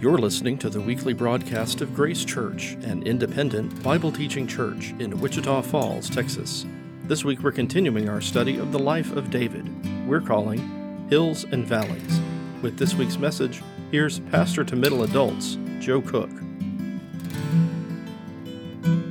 You're 0.00 0.16
listening 0.16 0.56
to 0.60 0.70
the 0.70 0.80
weekly 0.80 1.12
broadcast 1.12 1.82
of 1.82 1.94
Grace 1.94 2.24
Church, 2.24 2.72
an 2.84 3.02
independent 3.02 3.82
Bible 3.82 4.10
teaching 4.10 4.46
church 4.46 4.94
in 4.98 5.20
Wichita 5.20 5.60
Falls, 5.60 6.08
Texas. 6.08 6.64
This 7.04 7.22
week 7.22 7.40
we're 7.40 7.52
continuing 7.52 8.08
our 8.08 8.22
study 8.22 8.56
of 8.56 8.72
the 8.72 8.78
life 8.78 9.14
of 9.14 9.30
David. 9.30 9.68
We're 10.08 10.22
calling 10.22 11.06
Hills 11.10 11.44
and 11.44 11.66
Valleys. 11.66 12.18
With 12.62 12.78
this 12.78 12.94
week's 12.94 13.18
message, 13.18 13.62
here's 13.90 14.20
Pastor 14.20 14.64
to 14.64 14.74
Middle 14.74 15.02
Adults, 15.02 15.58
Joe 15.80 16.00
Cook. 16.00 16.30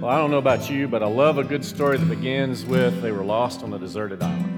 Well, 0.01 0.09
I 0.09 0.17
don't 0.17 0.31
know 0.31 0.39
about 0.39 0.71
you, 0.71 0.87
but 0.87 1.03
I 1.03 1.07
love 1.07 1.37
a 1.37 1.43
good 1.43 1.63
story 1.63 1.99
that 1.99 2.09
begins 2.09 2.65
with 2.65 2.99
they 3.03 3.11
were 3.11 3.23
lost 3.23 3.61
on 3.61 3.75
a 3.75 3.77
deserted 3.77 4.23
island. 4.23 4.55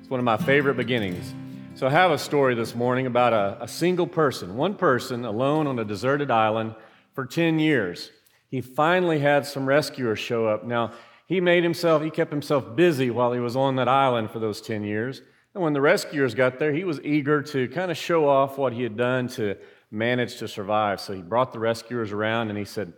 It's 0.00 0.08
one 0.08 0.20
of 0.20 0.24
my 0.24 0.38
favorite 0.38 0.78
beginnings. 0.78 1.34
So, 1.80 1.86
I 1.86 1.92
have 1.92 2.10
a 2.10 2.18
story 2.18 2.54
this 2.54 2.74
morning 2.74 3.06
about 3.06 3.32
a, 3.32 3.62
a, 3.62 3.66
single 3.66 4.06
person, 4.06 4.54
one 4.54 4.74
person 4.74 5.24
alone 5.24 5.66
on 5.66 5.78
a 5.78 5.84
deserted 5.86 6.30
island 6.30 6.74
for 7.14 7.24
10 7.24 7.58
years. 7.58 8.10
He 8.50 8.60
finally 8.60 9.18
had 9.18 9.46
some 9.46 9.64
rescuers 9.64 10.18
show 10.18 10.46
up. 10.46 10.62
Now, 10.62 10.92
he 11.26 11.40
made 11.40 11.62
himself, 11.62 12.02
he 12.02 12.10
kept 12.10 12.30
himself 12.30 12.76
busy 12.76 13.08
while 13.08 13.32
he 13.32 13.40
was 13.40 13.56
on 13.56 13.76
that 13.76 13.88
island 13.88 14.30
for 14.30 14.40
those 14.40 14.60
10 14.60 14.84
years. 14.84 15.22
And 15.54 15.64
when 15.64 15.72
the 15.72 15.80
rescuers 15.80 16.34
got 16.34 16.58
there, 16.58 16.74
he 16.74 16.84
was 16.84 17.00
eager 17.00 17.40
to 17.44 17.66
kind 17.68 17.90
of 17.90 17.96
show 17.96 18.28
off 18.28 18.58
what 18.58 18.74
he 18.74 18.82
had 18.82 18.98
done 18.98 19.26
to 19.28 19.56
manage 19.90 20.36
to 20.36 20.48
survive. 20.48 21.00
So, 21.00 21.14
he 21.14 21.22
brought 21.22 21.54
the 21.54 21.60
rescuers 21.60 22.12
around 22.12 22.50
and 22.50 22.58
he 22.58 22.66
said, 22.66 22.92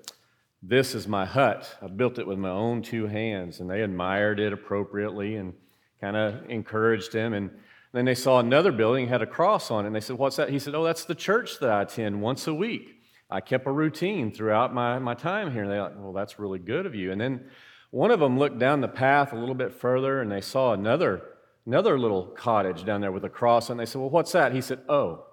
This 0.61 0.97
is 0.97 1.07
my 1.07 1.25
hut. 1.25 1.73
I 1.81 1.87
built 1.87 2.19
it 2.19 2.27
with 2.27 2.39
my 2.41 2.51
own 2.51 2.83
two 2.83 3.07
hands. 3.07 3.61
And 3.61 3.71
they 3.71 3.83
admired 3.83 4.41
it 4.41 4.53
appropriately 4.53 5.37
and 5.37 5.55
kind 6.01 6.17
of 6.17 6.51
encouraged 6.51 7.13
him. 7.13 7.33
And 7.33 7.51
then 7.93 8.07
they 8.07 8.15
saw 8.15 8.41
another 8.41 8.73
building 8.73 9.09
had 9.09 9.23
a 9.23 9.27
cross 9.27 9.71
on 9.71 9.85
it, 9.85 9.89
and 9.89 9.97
they 9.97 10.01
said, 10.01 10.17
What's 10.17 10.37
that? 10.37 10.49
He 10.49 10.59
said, 10.59 10.75
Oh, 10.75 10.85
that's 10.85 11.05
the 11.05 11.15
church 11.15 11.59
that 11.61 11.69
I 11.69 11.83
attend 11.83 12.23
once 12.23 12.47
a 12.47 12.55
week. 12.55 13.01
I 13.31 13.41
kept 13.41 13.67
a 13.67 13.71
routine 13.71 14.33
throughout 14.33 14.75
my, 14.75 14.99
my 14.99 15.15
time 15.15 15.53
here. 15.53 15.63
And 15.63 15.71
they're 15.71 15.83
like, 15.83 15.95
Well, 15.97 16.13
that's 16.13 16.39
really 16.39 16.59
good 16.59 16.87
of 16.87 16.95
you. 16.95 17.13
And 17.13 17.21
then 17.21 17.51
one 17.91 18.11
of 18.11 18.21
them 18.21 18.39
looked 18.39 18.59
down 18.59 18.81
the 18.81 18.89
path 18.89 19.35
a 19.35 19.37
little 19.37 19.55
bit 19.55 19.75
further, 19.75 20.23
and 20.23 20.33
they 20.33 20.41
saw 20.41 20.73
another, 20.73 21.23
another 21.67 21.99
little 21.99 22.25
cottage 22.25 22.85
down 22.85 23.03
there 23.03 23.13
with 23.13 23.25
a 23.25 23.29
cross, 23.29 23.69
and 23.69 23.79
they 23.79 23.85
said, 23.85 24.01
Well, 24.01 24.11
what's 24.11 24.33
that? 24.33 24.53
He 24.53 24.63
said, 24.63 24.81
Oh, 24.89 25.27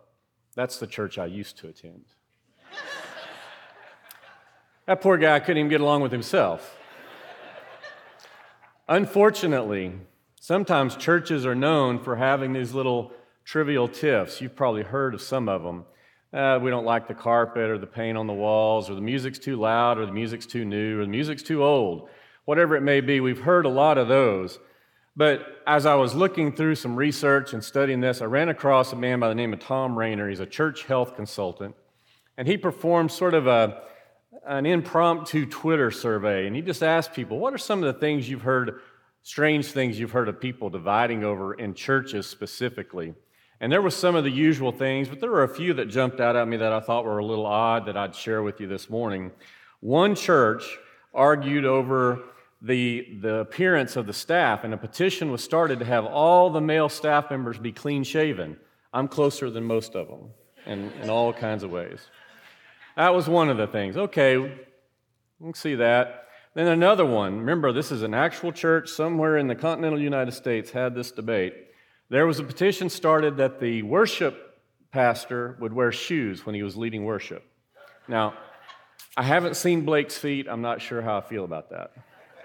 that's 0.56 0.78
the 0.78 0.88
church 0.88 1.18
I 1.18 1.28
used 1.28 1.58
to 1.60 1.70
attend. 1.70 2.04
that 4.86 5.00
poor 5.00 5.18
guy 5.18 5.40
couldn't 5.40 5.58
even 5.58 5.70
get 5.70 5.80
along 5.80 6.02
with 6.02 6.12
himself. 6.12 6.76
Unfortunately, 8.90 9.94
Sometimes 10.42 10.96
churches 10.96 11.46
are 11.46 11.54
known 11.54 12.00
for 12.00 12.16
having 12.16 12.54
these 12.54 12.74
little 12.74 13.12
trivial 13.44 13.90
tiffs. 13.90 14.40
You've 14.40 14.56
probably 14.56 14.84
heard 14.84 15.14
of 15.14 15.22
some 15.22 15.50
of 15.50 15.64
them. 15.64 15.84
Uh, 16.32 16.60
we 16.62 16.70
don't 16.70 16.86
like 16.86 17.10
the 17.10 17.14
carpet 17.14 17.70
or 17.70 17.78
the 17.78 17.86
paint 17.86 18.18
on 18.18 18.26
the 18.26 18.34
walls, 18.34 18.90
or 18.90 18.96
the 18.96 19.02
music's 19.02 19.38
too 19.38 19.58
loud, 19.58 19.98
or 19.98 20.06
the 20.06 20.14
music's 20.14 20.46
too 20.46 20.64
new, 20.64 21.00
or 21.00 21.04
the 21.04 21.12
music's 21.12 21.44
too 21.44 21.62
old. 21.62 22.08
Whatever 22.46 22.78
it 22.78 22.82
may 22.82 23.02
be, 23.02 23.20
we've 23.20 23.42
heard 23.42 23.66
a 23.66 23.70
lot 23.70 23.98
of 23.98 24.08
those. 24.08 24.60
But 25.14 25.62
as 25.68 25.86
I 25.86 25.96
was 25.96 26.16
looking 26.16 26.54
through 26.54 26.76
some 26.76 26.96
research 26.96 27.52
and 27.52 27.62
studying 27.62 28.00
this, 28.00 28.22
I 28.22 28.26
ran 28.26 28.48
across 28.48 28.94
a 28.94 28.96
man 28.96 29.20
by 29.20 29.28
the 29.28 29.36
name 29.36 29.52
of 29.52 29.60
Tom 29.60 29.98
Rainer. 29.98 30.30
He's 30.30 30.40
a 30.40 30.46
church 30.46 30.86
health 30.86 31.18
consultant. 31.18 31.76
And 32.38 32.48
he 32.48 32.58
performed 32.58 33.12
sort 33.12 33.34
of 33.34 33.46
a, 33.46 33.82
an 34.48 34.66
impromptu 34.66 35.48
Twitter 35.48 35.92
survey. 35.92 36.48
And 36.48 36.56
he 36.56 36.62
just 36.62 36.82
asked 36.82 37.14
people, 37.14 37.40
What 37.40 37.54
are 37.54 37.58
some 37.58 37.84
of 37.84 37.94
the 37.94 38.00
things 38.00 38.30
you've 38.30 38.44
heard 38.44 38.80
strange 39.22 39.72
things 39.72 40.00
you've 40.00 40.12
heard 40.12 40.30
of 40.30 40.40
people 40.40 40.70
dividing 40.70 41.24
over 41.24 41.54
in 41.54 41.74
churches 41.74 42.28
specifically. 42.28 43.14
And 43.62 43.72
there 43.72 43.82
were 43.82 43.92
some 43.92 44.16
of 44.16 44.24
the 44.24 44.32
usual 44.32 44.72
things, 44.72 45.10
but 45.10 45.20
there 45.20 45.32
were 45.32 45.44
a 45.44 45.54
few 45.54 45.74
that 45.74 45.88
jumped 45.88 46.20
out 46.20 46.36
at 46.36 46.48
me 46.48 46.58
that 46.58 46.72
I 46.72 46.80
thought 46.80 47.04
were 47.04 47.20
a 47.20 47.26
little 47.26 47.46
odd 47.46 47.86
that 47.88 47.98
I'd 47.98 48.16
share 48.16 48.42
with 48.42 48.62
you 48.62 48.68
this 48.68 48.90
morning. 48.90 49.32
One 49.82 50.16
church 50.16 50.78
argued 51.14 51.66
over 51.66 52.24
the, 52.62 53.20
the 53.22 53.36
appearance 53.36 53.96
of 53.96 54.06
the 54.06 54.14
staff, 54.14 54.64
and 54.64 54.74
a 54.74 54.78
petition 54.78 55.32
was 55.32 55.44
started 55.44 55.80
to 55.80 55.86
have 55.86 56.06
all 56.06 56.50
the 56.50 56.62
male 56.62 56.90
staff 56.90 57.30
members 57.30 57.58
be 57.58 57.72
clean 57.72 58.04
shaven. 58.04 58.58
I'm 58.94 59.08
closer 59.08 59.50
than 59.50 59.64
most 59.64 59.96
of 59.96 60.08
them 60.08 60.30
in, 60.66 60.92
in 61.02 61.10
all 61.10 61.34
kinds 61.34 61.64
of 61.64 61.72
ways. 61.72 62.00
That 62.96 63.14
was 63.14 63.28
one 63.30 63.50
of 63.50 63.58
the 63.58 63.68
things. 63.68 63.98
Okay, 63.98 64.38
we 64.38 64.50
can 65.40 65.54
see 65.54 65.76
that. 65.76 66.29
Then 66.56 66.68
another 66.68 67.06
one, 67.06 67.40
remember, 67.40 67.72
this 67.72 67.92
is 67.92 68.02
an 68.02 68.14
actual 68.14 68.52
church 68.52 68.90
somewhere 68.90 69.38
in 69.38 69.48
the 69.48 69.56
continental 69.56 70.00
United 70.00 70.32
States, 70.32 70.72
had 70.72 70.96
this 70.96 71.12
debate. 71.12 71.54
There 72.10 72.26
was 72.26 72.40
a 72.40 72.44
petition 72.44 72.90
started 72.90 73.38
that 73.38 73.60
the 73.60 73.84
worship 73.84 74.60
pastor 74.92 75.58
would 75.60 75.74
wear 75.74 75.92
shoes 75.92 76.46
when 76.46 76.56
he 76.56 76.64
was 76.64 76.76
leading 76.76 77.06
worship. 77.06 77.44
Now, 78.08 78.34
I 79.16 79.24
haven't 79.24 79.56
seen 79.56 79.86
Blake's 79.86 80.18
feet. 80.18 80.48
I'm 80.50 80.62
not 80.62 80.82
sure 80.82 81.02
how 81.02 81.18
I 81.18 81.22
feel 81.22 81.46
about 81.46 81.70
that. 81.70 81.92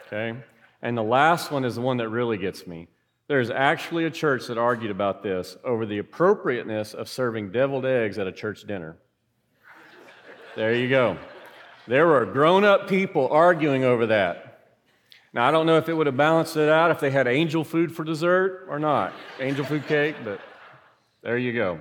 Okay? 0.07 0.39
And 0.83 0.99
the 0.99 1.03
last 1.03 1.51
one 1.51 1.65
is 1.65 1.77
the 1.77 1.81
one 1.81 1.97
that 1.97 2.11
really 2.11 2.37
gets 2.37 2.67
me. 2.67 2.89
There's 3.27 3.51
actually 3.51 4.05
a 4.05 4.11
church 4.11 4.49
that 4.49 4.59
argued 4.59 4.91
about 4.91 5.23
this 5.23 5.57
over 5.65 5.87
the 5.87 5.97
appropriateness 5.97 6.93
of 6.93 7.09
serving 7.09 7.53
deviled 7.53 7.87
eggs 7.87 8.19
at 8.19 8.27
a 8.27 8.33
church 8.33 8.67
dinner. 8.67 8.99
There 10.57 10.75
you 10.75 10.91
go. 10.91 11.17
There 11.87 12.07
were 12.07 12.25
grown 12.25 12.65
up 12.65 12.89
people 12.89 13.29
arguing 13.29 13.85
over 13.85 14.07
that. 14.07 14.63
Now, 15.35 15.49
I 15.49 15.51
don't 15.51 15.67
know 15.67 15.77
if 15.77 15.89
it 15.89 15.95
would 15.95 16.07
have 16.07 16.17
balanced 16.17 16.57
it 16.57 16.69
out 16.69 16.91
if 16.91 17.01
they 17.01 17.11
had 17.11 17.27
angel 17.27 17.65
food 17.65 17.95
for 17.95 18.05
dessert 18.05 18.67
or 18.69 18.79
not. 18.79 19.13
Angel 19.41 19.65
food 19.65 19.87
cake, 19.87 20.17
but 20.25 20.41
there 21.23 21.37
you 21.37 21.53
go. 21.53 21.81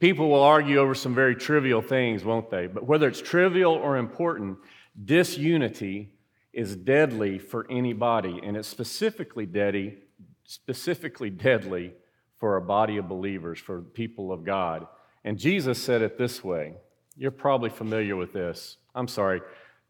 People 0.00 0.28
will 0.28 0.42
argue 0.42 0.78
over 0.78 0.94
some 0.94 1.14
very 1.14 1.36
trivial 1.36 1.80
things, 1.80 2.24
won't 2.24 2.50
they? 2.50 2.66
But 2.66 2.84
whether 2.84 3.06
it's 3.06 3.22
trivial 3.22 3.72
or 3.72 3.96
important, 3.96 4.58
disunity 5.04 6.10
is 6.52 6.74
deadly 6.74 7.38
for 7.38 7.66
anybody, 7.70 8.40
and 8.42 8.56
it's 8.56 8.68
specifically 8.68 9.46
deadly, 9.46 9.98
specifically 10.44 11.30
deadly 11.30 11.94
for 12.36 12.56
a 12.56 12.60
body 12.60 12.96
of 12.96 13.08
believers, 13.08 13.60
for 13.60 13.80
people 13.80 14.32
of 14.32 14.44
God. 14.44 14.88
And 15.24 15.38
Jesus 15.38 15.80
said 15.80 16.02
it 16.02 16.18
this 16.18 16.42
way. 16.42 16.74
You're 17.16 17.30
probably 17.30 17.70
familiar 17.70 18.16
with 18.16 18.32
this. 18.32 18.78
I'm 18.94 19.08
sorry. 19.08 19.40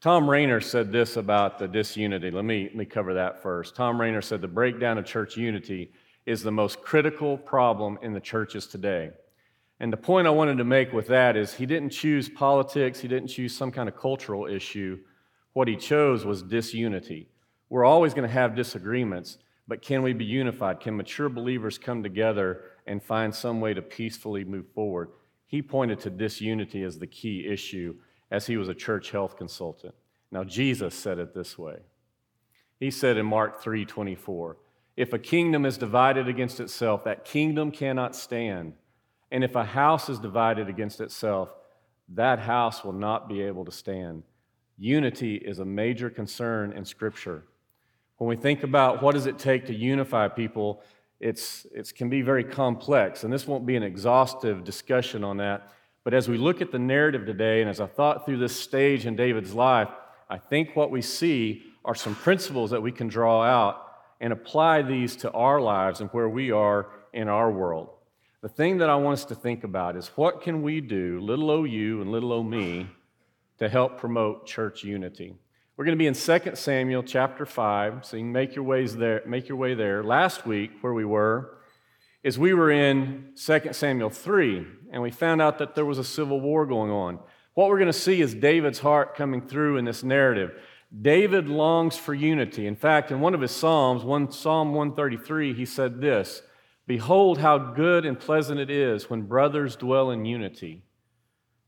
Tom 0.01 0.29
Rainer 0.29 0.61
said 0.61 0.91
this 0.91 1.17
about 1.17 1.59
the 1.59 1.69
disunity. 1.69 2.31
Let 2.31 2.45
me, 2.45 2.65
let 2.65 2.75
me 2.75 2.85
cover 2.85 3.15
that 3.15 3.43
first. 3.43 3.77
Tom 3.77 4.01
Rainer 4.01 4.21
said 4.21 4.41
the 4.41 4.49
breakdown 4.49 4.99
of 4.99 5.05
church 5.05 5.37
unity 5.37 5.93
is 6.27 6.43
the 6.43 6.51
most 6.51 6.83
critical 6.83 7.37
problem 7.37 7.99
in 8.03 8.13
the 8.13 8.21
churches 8.21 8.67
today. 8.67 9.11
And 9.81 9.93
the 9.93 9.97
point 9.97 10.27
I 10.27 10.31
wanted 10.31 10.59
to 10.59 10.65
make 10.65 10.93
with 10.93 11.09
that 11.09 11.37
is 11.37 11.55
he 11.55 11.67
didn't 11.67 11.91
choose 11.91 12.29
politics, 12.29 13.01
he 13.01 13.09
didn't 13.09 13.29
choose 13.29 13.57
some 13.57 13.73
kind 13.73 13.89
of 13.89 13.97
cultural 13.97 14.47
issue. 14.47 14.99
What 15.53 15.69
he 15.69 15.77
chose 15.77 16.25
was 16.25 16.43
disunity. 16.43 17.29
We're 17.69 17.84
always 17.84 18.15
going 18.15 18.29
to 18.29 18.33
have 18.33 18.55
disagreements, 18.55 19.39
but 19.67 19.83
can 19.83 20.03
we 20.03 20.13
be 20.13 20.25
unified? 20.25 20.81
Can 20.81 20.97
mature 20.97 21.29
believers 21.29 21.79
come 21.79 22.03
together 22.03 22.63
and 22.87 23.03
find 23.03 23.34
some 23.34 23.61
way 23.61 23.75
to 23.75 23.83
peacefully 23.83 24.45
move 24.45 24.67
forward? 24.75 25.11
He 25.47 25.63
pointed 25.63 26.01
to 26.01 26.11
disunity 26.11 26.83
as 26.83 26.99
the 26.99 27.07
key 27.07 27.47
issue 27.47 27.95
as 28.32 28.47
he 28.47 28.56
was 28.56 28.69
a 28.69 28.75
church 28.75 29.10
health 29.10 29.37
consultant. 29.37 29.94
Now, 30.32 30.43
Jesus 30.43 30.94
said 30.94 31.19
it 31.19 31.34
this 31.34 31.59
way. 31.59 31.76
He 32.81 32.91
said 32.91 33.19
in 33.19 33.26
Mark 33.26 33.62
3 33.62 33.84
24, 33.84 34.56
if 34.97 35.12
a 35.12 35.19
kingdom 35.19 35.65
is 35.66 35.78
divided 35.78 36.26
against 36.26 36.59
itself, 36.59 37.04
that 37.04 37.26
kingdom 37.26 37.71
cannot 37.71 38.16
stand. 38.16 38.72
And 39.31 39.44
if 39.44 39.54
a 39.54 39.65
house 39.65 40.09
is 40.09 40.19
divided 40.19 40.69
against 40.69 41.00
itself, 41.00 41.54
that 42.09 42.38
house 42.38 42.82
will 42.82 42.92
not 42.92 43.28
be 43.28 43.42
able 43.42 43.65
to 43.66 43.71
stand. 43.71 44.22
Unity 44.78 45.37
is 45.37 45.59
a 45.59 45.65
major 45.65 46.10
concern 46.10 46.72
in 46.72 46.84
Scripture. 46.84 47.44
When 48.16 48.28
we 48.28 48.37
think 48.37 48.62
about 48.62 49.03
what 49.03 49.15
does 49.15 49.26
it 49.26 49.38
take 49.38 49.66
to 49.66 49.75
unify 49.75 50.28
people, 50.28 50.82
it's, 51.21 51.66
it 51.75 51.94
can 51.94 52.09
be 52.09 52.22
very 52.22 52.45
complex. 52.45 53.24
And 53.24 53.33
this 53.33 53.47
won't 53.47 53.66
be 53.66 53.77
an 53.77 53.83
exhaustive 53.83 54.65
discussion 54.65 55.22
on 55.22 55.36
that. 55.36 55.71
But 56.04 56.15
as 56.15 56.28
we 56.28 56.37
look 56.37 56.60
at 56.60 56.72
the 56.72 56.78
narrative 56.78 57.27
today, 57.27 57.60
and 57.60 57.71
as 57.71 57.81
I 57.81 57.87
thought 57.87 58.27
through 58.27 58.39
this 58.39 58.59
stage 58.59 59.07
in 59.07 59.15
David's 59.15 59.54
life, 59.54 59.89
I 60.28 60.39
think 60.39 60.75
what 60.75 60.91
we 60.91 61.03
see 61.03 61.63
are 61.84 61.95
some 61.95 62.15
principles 62.15 62.71
that 62.71 62.83
we 62.83 62.93
can 62.93 63.09
draw 63.09 63.43
out 63.43 63.87
and 64.21 64.33
apply 64.33 64.83
these 64.83 65.16
to 65.16 65.31
our 65.33 65.60
lives 65.60 66.01
and 66.01 66.10
where 66.10 66.28
we 66.28 66.51
are 66.51 66.87
in 67.13 67.28
our 67.28 67.51
world. 67.51 67.91
The 68.41 68.49
thing 68.49 68.78
that 68.78 68.91
I 68.91 68.97
want 68.97 69.15
us 69.15 69.25
to 69.27 69.34
think 69.34 69.63
about 69.63 69.97
is 69.97 70.09
what 70.16 70.43
can 70.43 70.63
we 70.63 70.81
do, 70.81 71.21
little 71.21 71.51
o 71.51 71.65
you 71.65 72.01
and 72.01 72.10
little 72.10 72.33
o 72.33 72.43
me, 72.43 72.89
to 73.59 73.69
help 73.69 73.98
promote 73.98 74.47
church 74.47 74.83
unity? 74.83 75.37
We're 75.77 75.84
going 75.84 75.97
to 75.97 76.03
be 76.03 76.07
in 76.07 76.15
2 76.15 76.57
Samuel 76.57 77.03
chapter 77.03 77.47
5, 77.47 78.05
so 78.05 78.16
you 78.16 78.25
can 78.25 78.33
make 78.33 78.55
your 78.55 78.65
ways 78.65 78.97
there, 78.97 79.22
make 79.27 79.48
your 79.48 79.59
way 79.59 79.75
there. 79.75 80.03
Last 80.03 80.47
week, 80.47 80.72
where 80.81 80.93
we 80.93 81.05
were, 81.05 81.59
is 82.22 82.39
we 82.39 82.54
were 82.54 82.71
in 82.71 83.33
2 83.36 83.72
Samuel 83.72 84.10
3, 84.10 84.66
and 84.92 85.03
we 85.03 85.10
found 85.10 85.42
out 85.42 85.59
that 85.59 85.74
there 85.74 85.84
was 85.84 85.98
a 85.98 86.04
civil 86.04 86.41
war 86.41 86.66
going 86.66 86.91
on. 86.91 87.19
What 87.54 87.69
we're 87.69 87.78
going 87.78 87.86
to 87.86 87.92
see 87.92 88.21
is 88.21 88.34
David's 88.34 88.78
heart 88.78 89.16
coming 89.16 89.47
through 89.47 89.77
in 89.77 89.84
this 89.84 90.03
narrative. 90.03 90.53
David 91.01 91.48
longs 91.48 91.97
for 91.97 92.15
unity. 92.15 92.66
In 92.66 92.77
fact, 92.77 93.10
in 93.10 93.21
one 93.21 93.34
of 93.34 93.41
his 93.41 93.51
Psalms, 93.51 94.04
one, 94.04 94.30
Psalm 94.30 94.74
133, 94.74 95.54
he 95.54 95.66
said 95.66 96.01
this 96.01 96.42
Behold, 96.86 97.39
how 97.39 97.59
good 97.59 98.04
and 98.04 98.19
pleasant 98.19 98.60
it 98.60 98.71
is 98.71 99.10
when 99.10 99.22
brothers 99.22 99.77
dwell 99.77 100.10
in 100.10 100.24
unity. 100.24 100.84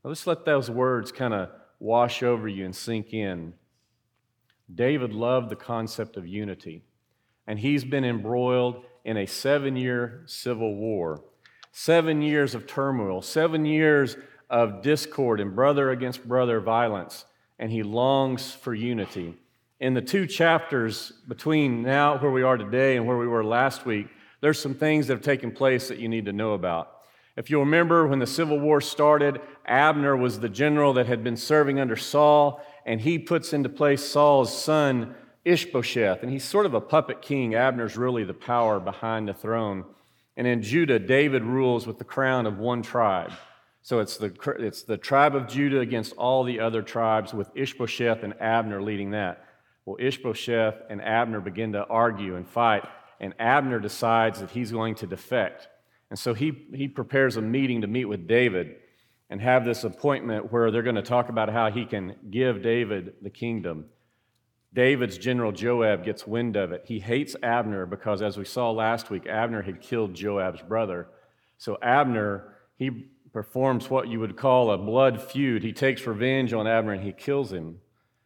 Now, 0.03 0.09
let's 0.09 0.27
let 0.27 0.45
those 0.45 0.69
words 0.69 1.11
kind 1.11 1.33
of 1.33 1.49
wash 1.79 2.23
over 2.23 2.47
you 2.47 2.65
and 2.65 2.75
sink 2.75 3.13
in. 3.13 3.53
David 4.73 5.13
loved 5.13 5.49
the 5.49 5.55
concept 5.55 6.17
of 6.17 6.27
unity, 6.27 6.83
and 7.45 7.59
he's 7.59 7.83
been 7.83 8.05
embroiled 8.05 8.83
in 9.05 9.17
a 9.17 9.25
seven 9.25 9.77
year 9.77 10.23
civil 10.25 10.75
war, 10.75 11.23
seven 11.71 12.21
years 12.21 12.55
of 12.55 12.67
turmoil, 12.67 13.21
seven 13.21 13.63
years 13.63 14.17
of 14.49 14.81
discord 14.81 15.39
and 15.39 15.55
brother 15.55 15.91
against 15.91 16.27
brother 16.27 16.59
violence, 16.59 17.25
and 17.59 17.71
he 17.71 17.83
longs 17.83 18.51
for 18.51 18.73
unity. 18.73 19.35
In 19.79 19.93
the 19.93 20.01
two 20.01 20.25
chapters 20.25 21.13
between 21.27 21.83
now, 21.83 22.17
where 22.17 22.31
we 22.31 22.43
are 22.43 22.57
today, 22.57 22.97
and 22.97 23.05
where 23.05 23.17
we 23.17 23.27
were 23.27 23.43
last 23.43 23.85
week, 23.85 24.07
there's 24.41 24.59
some 24.59 24.73
things 24.73 25.07
that 25.07 25.13
have 25.13 25.23
taken 25.23 25.51
place 25.51 25.87
that 25.87 25.99
you 25.99 26.09
need 26.09 26.25
to 26.25 26.33
know 26.33 26.53
about. 26.53 26.91
If 27.37 27.49
you 27.49 27.59
remember, 27.59 28.07
when 28.07 28.19
the 28.19 28.27
Civil 28.27 28.59
War 28.59 28.79
started, 28.79 29.41
Abner 29.65 30.15
was 30.15 30.39
the 30.39 30.49
general 30.49 30.93
that 30.93 31.07
had 31.07 31.23
been 31.23 31.35
serving 31.35 31.79
under 31.79 31.97
Saul, 31.97 32.61
and 32.85 33.01
he 33.01 33.19
puts 33.19 33.51
into 33.51 33.67
place 33.67 34.07
Saul's 34.07 34.57
son, 34.57 35.15
Ishbosheth. 35.45 36.23
And 36.23 36.31
he's 36.31 36.43
sort 36.43 36.65
of 36.65 36.73
a 36.73 36.81
puppet 36.81 37.21
king. 37.21 37.55
Abner's 37.55 37.95
really 37.95 38.23
the 38.23 38.33
power 38.33 38.79
behind 38.79 39.27
the 39.27 39.33
throne. 39.33 39.85
And 40.35 40.45
in 40.45 40.61
Judah, 40.61 40.99
David 40.99 41.43
rules 41.43 41.87
with 41.87 41.97
the 41.97 42.03
crown 42.03 42.45
of 42.45 42.57
one 42.57 42.81
tribe. 42.81 43.31
So 43.81 43.99
it's 43.99 44.17
the, 44.17 44.33
it's 44.59 44.81
the 44.81 44.97
tribe 44.97 45.35
of 45.35 45.47
Judah 45.47 45.79
against 45.79 46.13
all 46.13 46.43
the 46.43 46.59
other 46.59 46.81
tribes, 46.81 47.35
with 47.35 47.51
Ishbosheth 47.53 48.23
and 48.23 48.33
Abner 48.41 48.81
leading 48.81 49.11
that. 49.11 49.45
Well, 49.85 49.97
Ishbosheth 49.99 50.73
and 50.89 50.99
Abner 51.01 51.39
begin 51.39 51.73
to 51.73 51.85
argue 51.85 52.35
and 52.35 52.47
fight, 52.47 52.83
and 53.21 53.35
Abner 53.37 53.79
decides 53.79 54.39
that 54.39 54.49
he's 54.49 54.71
going 54.71 54.95
to 54.95 55.07
defect. 55.07 55.67
And 56.09 56.17
so 56.17 56.33
he, 56.33 56.65
he 56.73 56.87
prepares 56.87 57.37
a 57.37 57.41
meeting 57.41 57.81
to 57.81 57.87
meet 57.87 58.05
with 58.05 58.27
David 58.27 58.77
and 59.29 59.39
have 59.39 59.65
this 59.65 59.83
appointment 59.83 60.51
where 60.51 60.71
they're 60.71 60.81
going 60.81 60.95
to 60.95 61.03
talk 61.03 61.29
about 61.29 61.49
how 61.49 61.69
he 61.69 61.85
can 61.85 62.15
give 62.31 62.63
David 62.63 63.13
the 63.21 63.29
kingdom. 63.29 63.85
David's 64.75 65.17
general 65.17 65.53
Joab 65.53 66.03
gets 66.03 66.27
wind 66.27 66.57
of 66.57 66.73
it. 66.73 66.83
He 66.85 66.99
hates 66.99 67.35
Abner 67.41 67.85
because, 67.85 68.21
as 68.21 68.37
we 68.37 68.43
saw 68.43 68.71
last 68.71 69.09
week, 69.09 69.25
Abner 69.25 69.61
had 69.61 69.79
killed 69.81 70.13
Joab's 70.13 70.61
brother. 70.61 71.07
So 71.57 71.77
Abner, 71.81 72.53
he 72.75 73.07
performs 73.31 73.89
what 73.89 74.09
you 74.09 74.19
would 74.19 74.35
call 74.35 74.71
a 74.71 74.77
blood 74.77 75.21
feud. 75.21 75.63
He 75.63 75.71
takes 75.71 76.05
revenge 76.05 76.51
on 76.53 76.67
Abner 76.67 76.91
and 76.91 77.03
he 77.03 77.13
kills 77.13 77.51
him. 77.51 77.79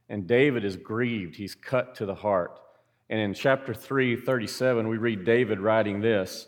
And 0.10 0.28
David 0.28 0.66
is 0.66 0.75
grieved. 0.75 1.36
He's 1.36 1.54
cut 1.54 1.94
to 1.96 2.07
the 2.07 2.16
heart. 2.16 2.60
And 3.12 3.19
in 3.19 3.36
chapter 3.36 3.74
3, 3.74 4.18
37, 4.18 4.88
we 4.88 4.98
read 4.98 5.24
David 5.24 5.60
writing 5.60 6.02
this 6.02 6.48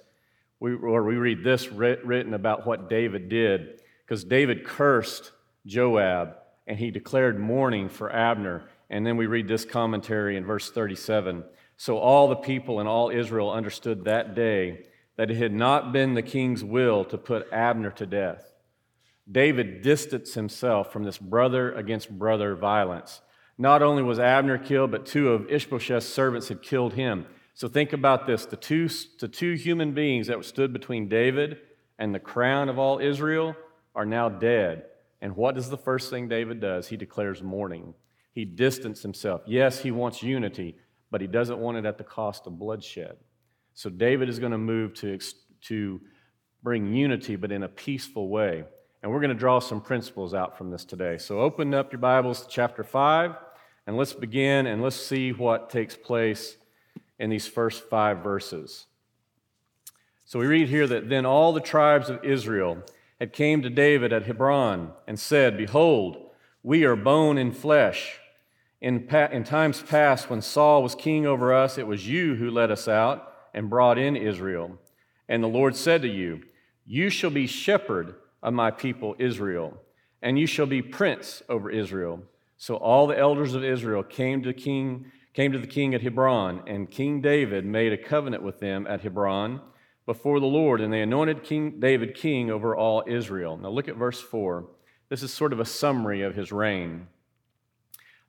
we, 0.60 0.74
or 0.76 1.04
we 1.04 1.16
read 1.16 1.44
this 1.44 1.70
writ, 1.70 2.06
written 2.06 2.34
about 2.34 2.66
what 2.66 2.90
David 2.90 3.30
did, 3.30 3.82
because 4.06 4.24
David 4.24 4.64
cursed 4.64 5.32
Joab 5.66 6.36
and 6.68 6.78
he 6.78 6.92
declared 6.92 7.40
mourning 7.40 7.90
for 7.90 8.14
Abner. 8.14 8.70
And 8.92 9.08
then 9.08 9.16
we 9.16 9.26
read 9.26 9.48
this 9.48 9.64
commentary 9.64 10.36
in 10.36 10.46
verse 10.46 10.70
37. 10.70 11.46
So 11.78 11.98
all 11.98 12.28
the 12.28 12.36
people 12.36 12.80
and 12.80 12.88
all 12.88 13.10
Israel 13.10 13.50
understood 13.50 14.04
that 14.04 14.36
day 14.36 14.84
that 15.16 15.32
it 15.32 15.38
had 15.38 15.54
not 15.54 15.94
been 15.94 16.14
the 16.14 16.22
king's 16.22 16.64
will 16.64 17.06
to 17.06 17.18
put 17.18 17.52
Abner 17.54 17.92
to 17.92 18.06
death. 18.06 18.54
David 19.32 19.82
distanced 19.82 20.36
himself 20.36 20.92
from 20.92 21.06
this 21.06 21.18
brother 21.18 21.72
against 21.74 22.10
brother 22.10 22.54
violence. 22.56 23.22
Not 23.58 23.82
only 23.82 24.04
was 24.04 24.20
Abner 24.20 24.58
killed, 24.58 24.92
but 24.92 25.06
two 25.06 25.30
of 25.30 25.50
Ishbosheth's 25.50 26.06
servants 26.06 26.50
had 26.50 26.62
killed 26.62 26.94
him. 26.94 27.28
So 27.54 27.70
think 27.70 27.94
about 27.94 28.28
this 28.28 28.46
the 28.46 28.58
two, 28.58 28.90
the 29.20 29.28
two 29.30 29.54
human 29.54 29.94
beings 29.94 30.28
that 30.28 30.44
stood 30.44 30.74
between 30.74 31.08
David 31.08 31.60
and 31.98 32.14
the 32.14 32.20
crown 32.20 32.68
of 32.68 32.78
all 32.78 33.00
Israel 33.00 33.56
are 33.96 34.06
now 34.06 34.28
dead. 34.28 34.86
And 35.22 35.38
what 35.38 35.58
is 35.58 35.70
the 35.70 35.78
first 35.78 36.10
thing 36.10 36.28
David 36.28 36.60
does? 36.60 36.88
He 36.88 36.98
declares 36.98 37.42
mourning. 37.42 37.94
He 38.34 38.46
distanced 38.46 39.04
himself. 39.04 39.42
Yes, 39.46 39.80
he 39.80 39.92
wants 39.92 40.24
unity, 40.24 40.76
but 41.10 41.22
he 41.22 41.28
doesn't 41.28 41.60
want 41.60 41.78
it 41.78 41.86
at 41.86 41.98
the 41.98 42.04
cost 42.04 42.48
of 42.48 42.58
bloodshed. 42.58 43.18
So 43.74 43.90
David 43.90 44.30
is 44.30 44.40
going 44.40 44.52
to 44.52 44.58
move 44.58 44.94
to, 44.96 45.20
to 45.64 46.02
bring 46.64 46.94
unity, 46.94 47.36
but 47.36 47.52
in 47.52 47.64
a 47.64 47.68
peaceful 47.68 48.30
way. 48.30 48.64
And 49.02 49.12
we're 49.12 49.20
going 49.20 49.30
to 49.30 49.36
draw 49.36 49.60
some 49.60 49.82
principles 49.82 50.34
out 50.34 50.58
from 50.58 50.70
this 50.70 50.86
today. 50.86 51.18
So 51.18 51.40
open 51.40 51.74
up 51.74 51.92
your 51.92 52.00
Bibles 52.00 52.44
to 52.44 52.48
chapter 52.50 52.84
5, 52.84 53.36
and 53.88 53.98
let's 53.98 54.14
begin 54.14 54.68
and 54.68 54.82
let's 54.82 54.96
see 54.96 55.32
what 55.32 55.70
takes 55.70 55.96
place 55.96 56.56
in 57.20 57.30
these 57.30 57.48
first 57.48 57.84
five 57.90 58.20
verses. 58.20 58.86
So 60.26 60.40
we 60.40 60.48
read 60.48 60.70
here 60.70 60.88
that 60.88 61.10
then 61.10 61.26
all 61.26 61.52
the 61.52 61.60
tribes 61.60 62.10
of 62.10 62.24
Israel 62.24 62.84
had 63.20 63.34
came 63.34 63.62
to 63.64 63.70
David 63.70 64.14
at 64.14 64.26
Hebron 64.26 64.92
and 65.08 65.20
said, 65.20 65.58
Behold, 65.58 66.32
we 66.64 66.86
are 66.86 66.96
bone 66.96 67.38
and 67.38 67.56
flesh. 67.56 68.21
In, 68.82 69.06
pa- 69.06 69.30
in 69.32 69.44
times 69.44 69.82
past, 69.82 70.30
when 70.30 70.42
Saul 70.42 70.82
was 70.82 70.96
king 70.96 71.26
over 71.26 71.54
us, 71.54 71.78
it 71.78 71.86
was 71.86 72.08
you 72.08 72.36
who 72.36 72.50
led 72.50 72.72
us 72.72 72.88
out 72.88 73.32
and 73.54 73.70
brought 73.70 73.98
in 73.98 74.16
Israel. 74.16 74.80
And 75.30 75.44
the 75.44 75.48
Lord 75.48 75.76
said 75.76 76.02
to 76.02 76.08
you, 76.08 76.42
You 76.86 77.10
shall 77.10 77.30
be 77.30 77.48
shepherd 77.48 78.16
of 78.42 78.54
my 78.54 78.72
people 78.72 79.16
Israel, 79.20 79.78
and 80.22 80.40
you 80.40 80.48
shall 80.48 80.66
be 80.66 80.82
prince 80.82 81.44
over 81.48 81.70
Israel. 81.70 82.24
So 82.58 82.76
all 82.76 83.08
the 83.08 83.18
elders 83.18 83.54
of 83.54 83.64
Israel 83.64 84.04
came 84.04 84.44
to 84.44 84.54
King 84.54 85.12
came 85.34 85.54
to 85.54 85.60
the 85.60 85.68
king 85.68 85.96
at 85.96 86.02
Hebron, 86.02 86.62
and 86.68 86.92
King 86.92 87.22
David 87.22 87.66
made 87.66 87.94
a 87.94 87.98
covenant 87.98 88.44
with 88.44 88.60
them 88.60 88.86
at 88.88 89.02
Hebron 89.02 89.62
before 90.06 90.40
the 90.40 90.46
Lord, 90.46 90.82
and 90.82 90.92
they 90.92 91.02
anointed 91.02 91.44
King 91.44 91.80
David 91.80 92.16
king 92.16 92.52
over 92.52 92.76
all 92.76 93.04
Israel. 93.08 93.56
Now 93.58 93.70
look 93.70 93.88
at 93.88 93.96
verse 93.96 94.20
4. 94.20 94.66
This 95.08 95.24
is 95.24 95.34
sort 95.34 95.54
of 95.54 95.60
a 95.60 95.66
summary 95.66 96.22
of 96.22 96.36
his 96.36 96.52
reign. 96.52 97.08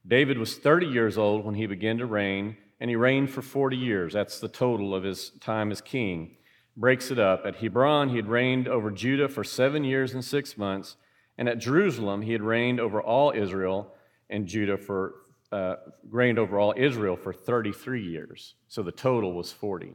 David 0.06 0.38
was 0.38 0.56
30 0.56 0.86
years 0.86 1.16
old 1.16 1.44
when 1.44 1.54
he 1.54 1.66
began 1.66 1.98
to 1.98 2.06
reign, 2.06 2.56
and 2.80 2.90
he 2.90 2.96
reigned 2.96 3.30
for 3.30 3.42
40 3.42 3.76
years. 3.76 4.12
That's 4.12 4.40
the 4.40 4.48
total 4.48 4.94
of 4.94 5.04
his 5.04 5.30
time 5.40 5.70
as 5.70 5.80
king. 5.80 6.36
Breaks 6.76 7.10
it 7.10 7.18
up. 7.18 7.46
At 7.46 7.56
Hebron, 7.56 8.08
he 8.08 8.16
had 8.16 8.28
reigned 8.28 8.66
over 8.66 8.90
Judah 8.90 9.28
for 9.28 9.44
seven 9.44 9.84
years 9.84 10.14
and 10.14 10.24
six 10.24 10.58
months, 10.58 10.96
and 11.38 11.48
at 11.48 11.58
Jerusalem, 11.58 12.22
he 12.22 12.32
had 12.32 12.42
reigned 12.42 12.80
over 12.80 13.00
all 13.00 13.32
Israel 13.34 13.94
and 14.28 14.46
Judah 14.46 14.78
for 14.78 15.14
uh, 15.52 15.76
reigned 16.08 16.38
over 16.38 16.58
all 16.58 16.72
Israel 16.76 17.14
for 17.14 17.32
33 17.32 18.02
years. 18.02 18.54
So 18.68 18.82
the 18.82 18.90
total 18.90 19.34
was 19.34 19.52
40. 19.52 19.94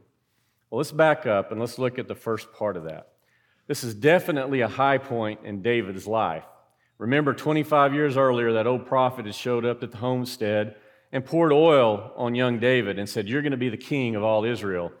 Well, 0.70 0.78
let's 0.78 0.92
back 0.92 1.26
up 1.26 1.50
and 1.50 1.60
let's 1.60 1.78
look 1.78 1.98
at 1.98 2.06
the 2.06 2.14
first 2.14 2.52
part 2.52 2.76
of 2.76 2.84
that. 2.84 3.08
This 3.66 3.82
is 3.82 3.94
definitely 3.94 4.60
a 4.60 4.68
high 4.68 4.98
point 4.98 5.40
in 5.44 5.60
David's 5.60 6.06
life. 6.06 6.44
Remember, 6.98 7.32
25 7.32 7.94
years 7.94 8.16
earlier, 8.16 8.52
that 8.54 8.66
old 8.66 8.86
prophet 8.86 9.26
had 9.26 9.34
showed 9.34 9.64
up 9.64 9.82
at 9.82 9.92
the 9.92 9.98
homestead 9.98 10.74
and 11.12 11.24
poured 11.24 11.52
oil 11.52 12.12
on 12.16 12.34
young 12.34 12.58
David 12.58 12.98
and 12.98 13.08
said, 13.08 13.28
You're 13.28 13.42
going 13.42 13.52
to 13.52 13.56
be 13.56 13.68
the 13.68 13.76
king 13.76 14.16
of 14.16 14.24
all 14.24 14.44
Israel. 14.44 14.92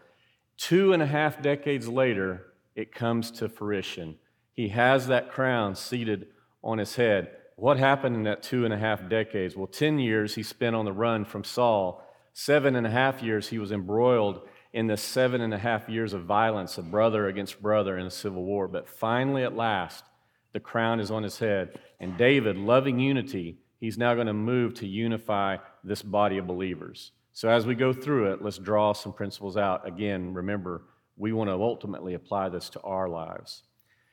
Two 0.56 0.92
and 0.92 1.02
a 1.02 1.06
half 1.06 1.42
decades 1.42 1.88
later, 1.88 2.46
it 2.74 2.94
comes 2.94 3.30
to 3.32 3.48
fruition. 3.48 4.16
He 4.52 4.68
has 4.68 5.08
that 5.08 5.30
crown 5.30 5.74
seated 5.74 6.28
on 6.62 6.78
his 6.78 6.96
head. 6.96 7.30
What 7.56 7.78
happened 7.78 8.14
in 8.14 8.22
that 8.24 8.42
two 8.42 8.64
and 8.64 8.72
a 8.72 8.78
half 8.78 9.08
decades? 9.08 9.56
Well, 9.56 9.66
10 9.66 9.98
years 9.98 10.36
he 10.36 10.44
spent 10.44 10.76
on 10.76 10.84
the 10.84 10.92
run 10.92 11.24
from 11.24 11.42
Saul. 11.42 12.04
Seven 12.32 12.76
and 12.76 12.86
a 12.86 12.90
half 12.90 13.20
years 13.20 13.48
he 13.48 13.58
was 13.58 13.72
embroiled 13.72 14.42
in 14.72 14.86
the 14.86 14.96
seven 14.96 15.40
and 15.40 15.52
a 15.52 15.58
half 15.58 15.88
years 15.88 16.12
of 16.12 16.24
violence 16.24 16.78
of 16.78 16.90
brother 16.90 17.26
against 17.26 17.60
brother 17.60 17.98
in 17.98 18.04
the 18.04 18.10
Civil 18.10 18.44
War. 18.44 18.68
But 18.68 18.88
finally, 18.88 19.42
at 19.42 19.56
last, 19.56 20.04
the 20.52 20.60
crown 20.60 21.00
is 21.00 21.10
on 21.10 21.22
his 21.22 21.38
head. 21.38 21.78
And 22.00 22.16
David, 22.16 22.56
loving 22.56 22.98
unity, 22.98 23.58
he's 23.80 23.98
now 23.98 24.14
going 24.14 24.26
to 24.26 24.32
move 24.32 24.74
to 24.74 24.86
unify 24.86 25.56
this 25.84 26.02
body 26.02 26.38
of 26.38 26.46
believers. 26.46 27.12
So 27.32 27.48
as 27.48 27.66
we 27.66 27.74
go 27.74 27.92
through 27.92 28.32
it, 28.32 28.42
let's 28.42 28.58
draw 28.58 28.92
some 28.92 29.12
principles 29.12 29.56
out. 29.56 29.86
Again, 29.86 30.34
remember, 30.34 30.82
we 31.16 31.32
want 31.32 31.50
to 31.50 31.54
ultimately 31.54 32.14
apply 32.14 32.48
this 32.48 32.68
to 32.70 32.80
our 32.80 33.08
lives. 33.08 33.62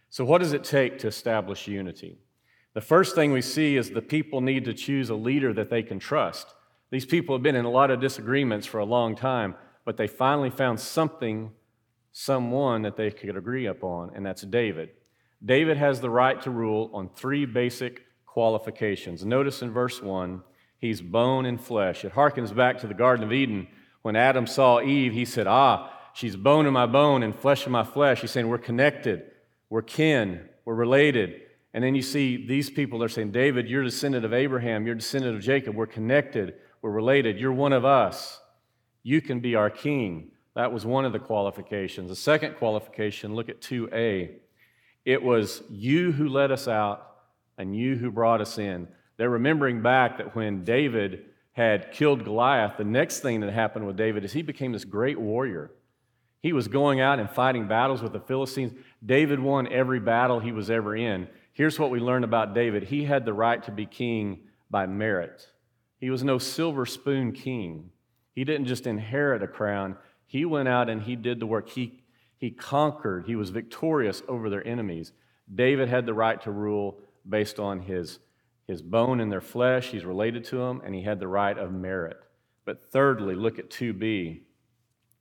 So, 0.10 0.24
what 0.24 0.40
does 0.40 0.54
it 0.54 0.64
take 0.64 1.00
to 1.00 1.08
establish 1.08 1.68
unity? 1.68 2.18
The 2.74 2.82
first 2.82 3.16
thing 3.16 3.32
we 3.32 3.42
see 3.42 3.78
is 3.78 3.90
the 3.90 4.02
people 4.02 4.42
need 4.42 4.66
to 4.66 4.74
choose 4.74 5.10
a 5.10 5.16
leader 5.16 5.54
that 5.54 5.70
they 5.70 5.82
can 5.82 6.00
trust. 6.00 6.54
These 6.92 7.06
people 7.06 7.36
have 7.36 7.44
been 7.44 7.56
in 7.56 7.66
a 7.66 7.70
lot 7.70 7.92
of 7.92 8.00
disagreements 8.00 8.66
for 8.66 8.80
a 8.80 8.86
long 8.86 9.16
time, 9.16 9.56
but 9.86 9.98
they 9.98 10.08
finally 10.08 10.50
found 10.50 10.80
something, 10.80 11.52
someone 12.12 12.82
that 12.84 12.96
they 12.96 13.12
could 13.12 13.38
agree 13.38 13.66
upon, 13.66 14.12
and 14.14 14.26
that's 14.26 14.42
David. 14.44 14.90
David 15.46 15.78
has 15.78 16.02
the 16.02 16.10
right 16.10 16.42
to 16.42 16.50
rule 16.50 16.90
on 16.94 17.10
three 17.10 17.46
basic 17.46 18.04
qualifications. 18.26 19.24
Notice 19.24 19.62
in 19.62 19.72
verse 19.72 20.02
1, 20.02 20.42
he's 20.80 21.02
bone 21.02 21.46
and 21.46 21.62
flesh. 21.62 22.04
It 22.04 22.14
harkens 22.14 22.54
back 22.54 22.80
to 22.80 22.88
the 22.88 22.96
Garden 22.96 23.24
of 23.24 23.32
Eden. 23.32 23.68
When 24.02 24.16
Adam 24.16 24.48
saw 24.48 24.82
Eve, 24.82 25.14
he 25.14 25.24
said, 25.24 25.46
Ah, 25.46 25.92
she's 26.14 26.36
bone 26.36 26.66
of 26.66 26.74
my 26.74 26.88
bone 26.88 27.22
and 27.22 27.36
flesh 27.36 27.66
of 27.66 27.72
my 27.72 27.84
flesh. 27.84 28.22
He's 28.22 28.32
saying, 28.32 28.48
We're 28.48 28.58
connected, 28.58 29.32
we're 29.70 29.84
kin, 29.84 30.50
we're 30.66 30.74
related. 30.74 31.42
And 31.74 31.84
then 31.84 31.94
you 31.94 32.02
see 32.02 32.48
these 32.48 32.70
people, 32.70 32.98
they're 32.98 33.10
saying, 33.10 33.32
David, 33.32 33.70
you're 33.70 33.84
descendant 33.84 34.26
of 34.26 34.34
Abraham, 34.34 34.86
you're 34.86 34.96
descendant 34.96 35.36
of 35.36 35.42
Jacob, 35.44 35.76
we're 35.76 35.86
connected, 35.86 36.56
we're 36.82 36.92
related, 36.92 37.38
you're 37.38 37.52
one 37.52 37.74
of 37.74 37.86
us. 37.86 38.40
You 39.04 39.22
can 39.22 39.42
be 39.42 39.56
our 39.56 39.70
king. 39.70 40.32
That 40.56 40.72
was 40.72 40.86
one 40.86 41.06
of 41.06 41.12
the 41.14 41.20
qualifications. 41.20 42.10
The 42.10 42.16
second 42.16 42.56
qualification, 42.56 43.36
look 43.36 43.50
at 43.50 43.62
2a. 43.62 44.40
It 45.06 45.22
was 45.22 45.62
you 45.70 46.12
who 46.12 46.28
led 46.28 46.52
us 46.52 46.68
out 46.68 47.16
and 47.58 47.76
you 47.76 47.96
who 47.96 48.12
brought 48.12 48.42
us 48.42 48.58
in. 48.58 48.88
They're 49.18 49.30
remembering 49.30 49.82
back 49.82 50.18
that 50.18 50.36
when 50.36 50.64
David 50.66 51.26
had 51.54 51.92
killed 51.92 52.26
Goliath, 52.26 52.78
the 52.78 52.84
next 52.84 53.20
thing 53.20 53.40
that 53.40 53.54
happened 53.54 53.88
with 53.88 53.96
David 53.96 54.26
is 54.26 54.34
he 54.34 54.42
became 54.42 54.74
this 54.74 54.84
great 54.84 55.20
warrior. 55.20 55.72
He 56.42 56.54
was 56.54 56.68
going 56.68 57.00
out 57.00 57.20
and 57.20 57.30
fighting 57.30 57.68
battles 57.68 58.02
with 58.02 58.12
the 58.12 58.20
Philistines. 58.20 58.74
David 59.06 59.40
won 59.40 59.72
every 59.72 60.00
battle 60.00 60.40
he 60.40 60.52
was 60.52 60.70
ever 60.70 60.96
in. 60.96 61.28
Here's 61.54 61.80
what 61.80 61.92
we 61.92 62.00
learn 62.00 62.24
about 62.24 62.54
David 62.54 62.84
he 62.84 63.06
had 63.06 63.26
the 63.26 63.34
right 63.34 63.64
to 63.64 63.72
be 63.72 63.86
king 63.86 64.42
by 64.70 64.86
merit. 64.86 65.48
He 66.00 66.10
was 66.10 66.24
no 66.24 66.38
silver 66.38 66.86
spoon 66.86 67.32
king. 67.32 67.92
He 68.34 68.44
didn't 68.44 68.68
just 68.68 68.86
inherit 68.86 69.42
a 69.42 69.48
crown, 69.48 69.96
he 70.28 70.44
went 70.44 70.68
out 70.68 70.90
and 70.90 71.02
he 71.02 71.16
did 71.16 71.40
the 71.40 71.46
work. 71.46 71.70
He, 71.70 72.04
he 72.46 72.52
conquered, 72.52 73.26
he 73.26 73.36
was 73.36 73.50
victorious 73.50 74.22
over 74.28 74.52
their 74.52 74.68
enemies. 74.68 75.14
David 75.56 75.90
had 75.90 76.06
the 76.06 76.14
right 76.14 76.40
to 76.44 76.52
rule 76.52 77.00
based 77.28 77.58
on 77.58 77.80
his, 77.80 78.20
his 78.68 78.84
bone 78.84 79.20
and 79.20 79.32
their 79.32 79.42
flesh. 79.42 79.88
He's 79.88 80.06
related 80.06 80.44
to 80.44 80.58
them, 80.58 80.80
and 80.86 80.94
he 80.94 81.02
had 81.02 81.20
the 81.20 81.28
right 81.28 81.58
of 81.58 81.72
merit. 81.72 82.18
But 82.64 82.92
thirdly, 82.92 83.34
look 83.34 83.58
at 83.58 83.72
2b, 83.72 84.42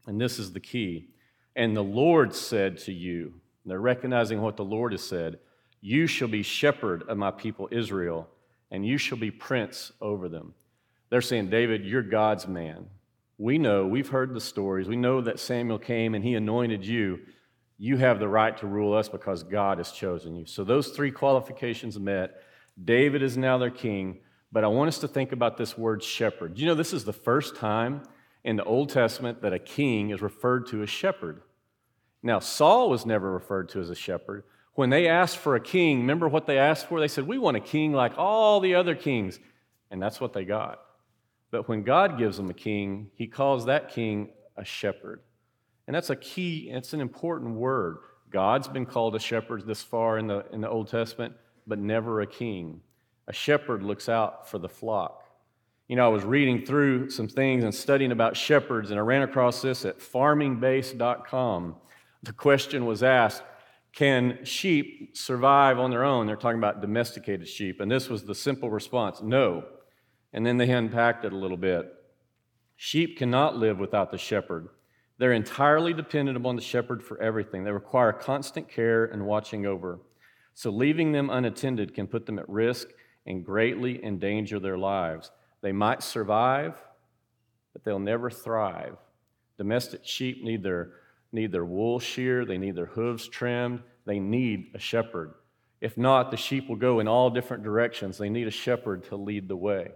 and 0.07 0.21
this 0.21 0.39
is 0.39 0.53
the 0.53 0.61
key. 0.61 1.09
And 1.57 1.75
the 1.75 1.83
Lord 1.83 2.35
said 2.35 2.77
to 2.81 2.93
you, 2.93 3.41
they're 3.65 3.81
recognizing 3.81 4.43
what 4.43 4.59
the 4.59 4.63
Lord 4.63 4.93
has 4.93 5.03
said, 5.03 5.39
You 5.81 6.07
shall 6.07 6.29
be 6.29 6.43
shepherd 6.43 7.05
of 7.09 7.17
my 7.17 7.31
people 7.31 7.71
Israel, 7.71 8.29
and 8.71 8.85
you 8.87 8.99
shall 8.99 9.17
be 9.17 9.31
prince 9.31 9.93
over 10.03 10.29
them. 10.29 10.53
They're 11.09 11.23
saying, 11.23 11.49
David, 11.49 11.87
you're 11.87 12.03
God's 12.03 12.47
man. 12.47 12.85
We 13.39 13.59
know, 13.59 13.87
we've 13.87 14.09
heard 14.09 14.33
the 14.33 14.41
stories. 14.41 14.89
We 14.89 14.97
know 14.97 15.21
that 15.21 15.41
Samuel 15.41 15.79
came 15.79 16.15
and 16.15 16.25
he 16.25 16.35
anointed 16.35 16.87
you. 16.87 17.21
You 17.79 17.97
have 17.97 18.21
the 18.21 18.29
right 18.29 18.57
to 18.59 18.67
rule 18.67 18.95
us 18.95 19.09
because 19.09 19.43
God 19.43 19.79
has 19.79 19.91
chosen 19.91 20.37
you. 20.37 20.47
So 20.47 20.63
those 20.63 20.89
three 20.89 21.11
qualifications 21.11 21.99
met. 21.99 22.43
David 22.83 23.23
is 23.23 23.37
now 23.37 23.59
their 23.59 23.71
king. 23.71 24.21
But 24.53 24.63
I 24.63 24.69
want 24.69 24.87
us 24.87 24.99
to 24.99 25.09
think 25.09 25.33
about 25.33 25.57
this 25.57 25.77
word 25.77 26.01
shepherd. 26.01 26.57
You 26.57 26.67
know, 26.67 26.77
this 26.77 26.93
is 26.93 27.05
the 27.05 27.13
first 27.13 27.57
time 27.57 28.03
in 28.45 28.55
the 28.55 28.63
Old 28.63 28.89
Testament 28.89 29.43
that 29.43 29.53
a 29.53 29.59
king 29.59 30.11
is 30.11 30.23
referred 30.23 30.69
to 30.69 30.83
as 30.83 30.91
shepherd. 30.91 31.43
Now, 32.23 32.39
Saul 32.39 32.89
was 32.89 33.05
never 33.05 33.33
referred 33.33 33.69
to 33.71 33.81
as 33.81 33.91
a 33.91 33.97
shepherd. 33.97 34.45
When 34.75 34.91
they 34.91 35.09
asked 35.09 35.39
for 35.39 35.57
a 35.57 35.61
king, 35.61 36.01
remember 36.01 36.29
what 36.29 36.47
they 36.47 36.57
asked 36.57 36.87
for? 36.87 37.01
They 37.01 37.09
said, 37.09 37.27
We 37.27 37.37
want 37.37 37.57
a 37.57 37.61
king 37.61 37.93
like 37.93 38.17
all 38.17 38.61
the 38.61 38.77
other 38.77 38.95
kings. 38.95 39.41
And 39.91 40.01
that's 40.01 40.21
what 40.21 40.33
they 40.33 40.45
got. 40.45 40.81
But 41.55 41.69
when 41.69 41.85
God 41.85 42.19
gives 42.19 42.37
them 42.37 42.51
a 42.51 42.53
king, 42.53 43.13
he 43.15 43.29
calls 43.29 43.67
that 43.67 43.89
king 43.89 44.31
a 44.57 44.65
shepherd. 44.65 45.21
And 45.87 45.95
that's 45.95 46.11
a 46.11 46.17
key, 46.17 46.69
it's 46.69 46.93
an 46.93 47.01
important 47.01 47.55
word. 47.55 47.99
God's 48.29 48.67
been 48.67 48.85
called 48.85 49.15
a 49.15 49.21
shepherd 49.21 49.65
this 49.65 49.81
far 49.81 50.19
in 50.19 50.27
the, 50.27 50.45
in 50.53 50.61
the 50.61 50.69
Old 50.69 50.89
Testament, 50.89 51.33
but 51.65 51.79
never 51.79 52.23
a 52.23 52.27
king. 52.27 52.81
A 53.29 53.33
shepherd 53.33 53.85
looks 53.85 54.09
out 54.09 54.51
for 54.51 54.59
the 54.59 54.69
flock. 54.69 55.23
You 55.87 55.95
know, 55.95 56.05
I 56.05 56.09
was 56.09 56.25
reading 56.25 56.67
through 56.67 57.11
some 57.11 57.29
things 57.29 57.63
and 57.63 57.73
studying 57.73 58.11
about 58.11 58.37
shepherds, 58.37 58.91
and 58.91 58.99
I 58.99 59.05
ran 59.05 59.23
across 59.23 59.63
this 59.63 59.85
at 59.85 60.01
farmingbase.com. 60.01 61.77
The 62.25 62.33
question 62.33 62.85
was 62.85 63.05
asked 63.05 63.45
Can 63.93 64.41
sheep 64.45 65.17
survive 65.17 65.79
on 65.79 65.93
their 65.93 66.03
own? 66.03 66.27
They're 66.27 66.35
talking 66.35 66.59
about 66.59 66.81
domesticated 66.81 67.47
sheep. 67.47 67.81
And 67.81 67.89
this 67.89 68.09
was 68.09 68.25
the 68.25 68.35
simple 68.35 68.71
response 68.71 69.23
no. 69.23 69.63
And 70.35 70.45
then 70.45 70.59
they 70.59 70.69
unpacked 70.71 71.25
it 71.25 71.33
a 71.33 71.37
little 71.37 71.57
bit. 71.57 71.91
Sheep 72.77 73.17
cannot 73.17 73.57
live 73.57 73.79
without 73.79 74.11
the 74.11 74.19
shepherd. 74.19 74.69
They're 75.17 75.33
entirely 75.33 75.95
dependent 75.95 76.37
upon 76.37 76.57
the 76.57 76.63
shepherd 76.63 77.05
for 77.05 77.21
everything. 77.23 77.63
They 77.63 77.71
require 77.71 78.13
constant 78.13 78.69
care 78.69 79.05
and 79.05 79.25
watching 79.25 79.65
over. 79.65 80.01
So 80.53 80.71
leaving 80.71 81.13
them 81.13 81.31
unattended 81.31 81.95
can 81.95 82.09
put 82.09 82.27
them 82.27 82.41
at 82.41 82.49
risk 82.49 82.89
and 83.27 83.47
greatly 83.47 84.05
endanger 84.05 84.59
their 84.59 84.77
lives. 84.77 85.31
They 85.63 85.73
might 85.73 86.03
survive, 86.03 86.75
but 87.73 87.85
they'll 87.85 88.01
never 88.01 88.29
thrive. 88.29 88.97
Domestic 89.57 90.05
sheep 90.05 90.43
need 90.43 90.65
their, 90.65 90.95
need 91.31 91.53
their 91.53 91.65
wool 91.65 92.01
sheared, 92.01 92.49
they 92.49 92.59
need 92.59 92.75
their 92.75 92.87
hooves 92.87 93.29
trimmed, 93.29 93.83
they 94.05 94.19
need 94.19 94.73
a 94.75 94.81
shepherd. 94.81 95.35
If 95.81 95.97
not, 95.97 96.33
the 96.33 96.37
sheep 96.37 96.69
will 96.69 96.77
go 96.77 96.99
in 96.99 97.07
all 97.07 97.31
different 97.31 97.63
directions. 97.63 98.19
They 98.19 98.31
need 98.31 98.49
a 98.49 98.51
shepherd 98.51 99.05
to 99.05 99.17
lead 99.17 99.49
the 99.49 99.57
way. 99.57 99.93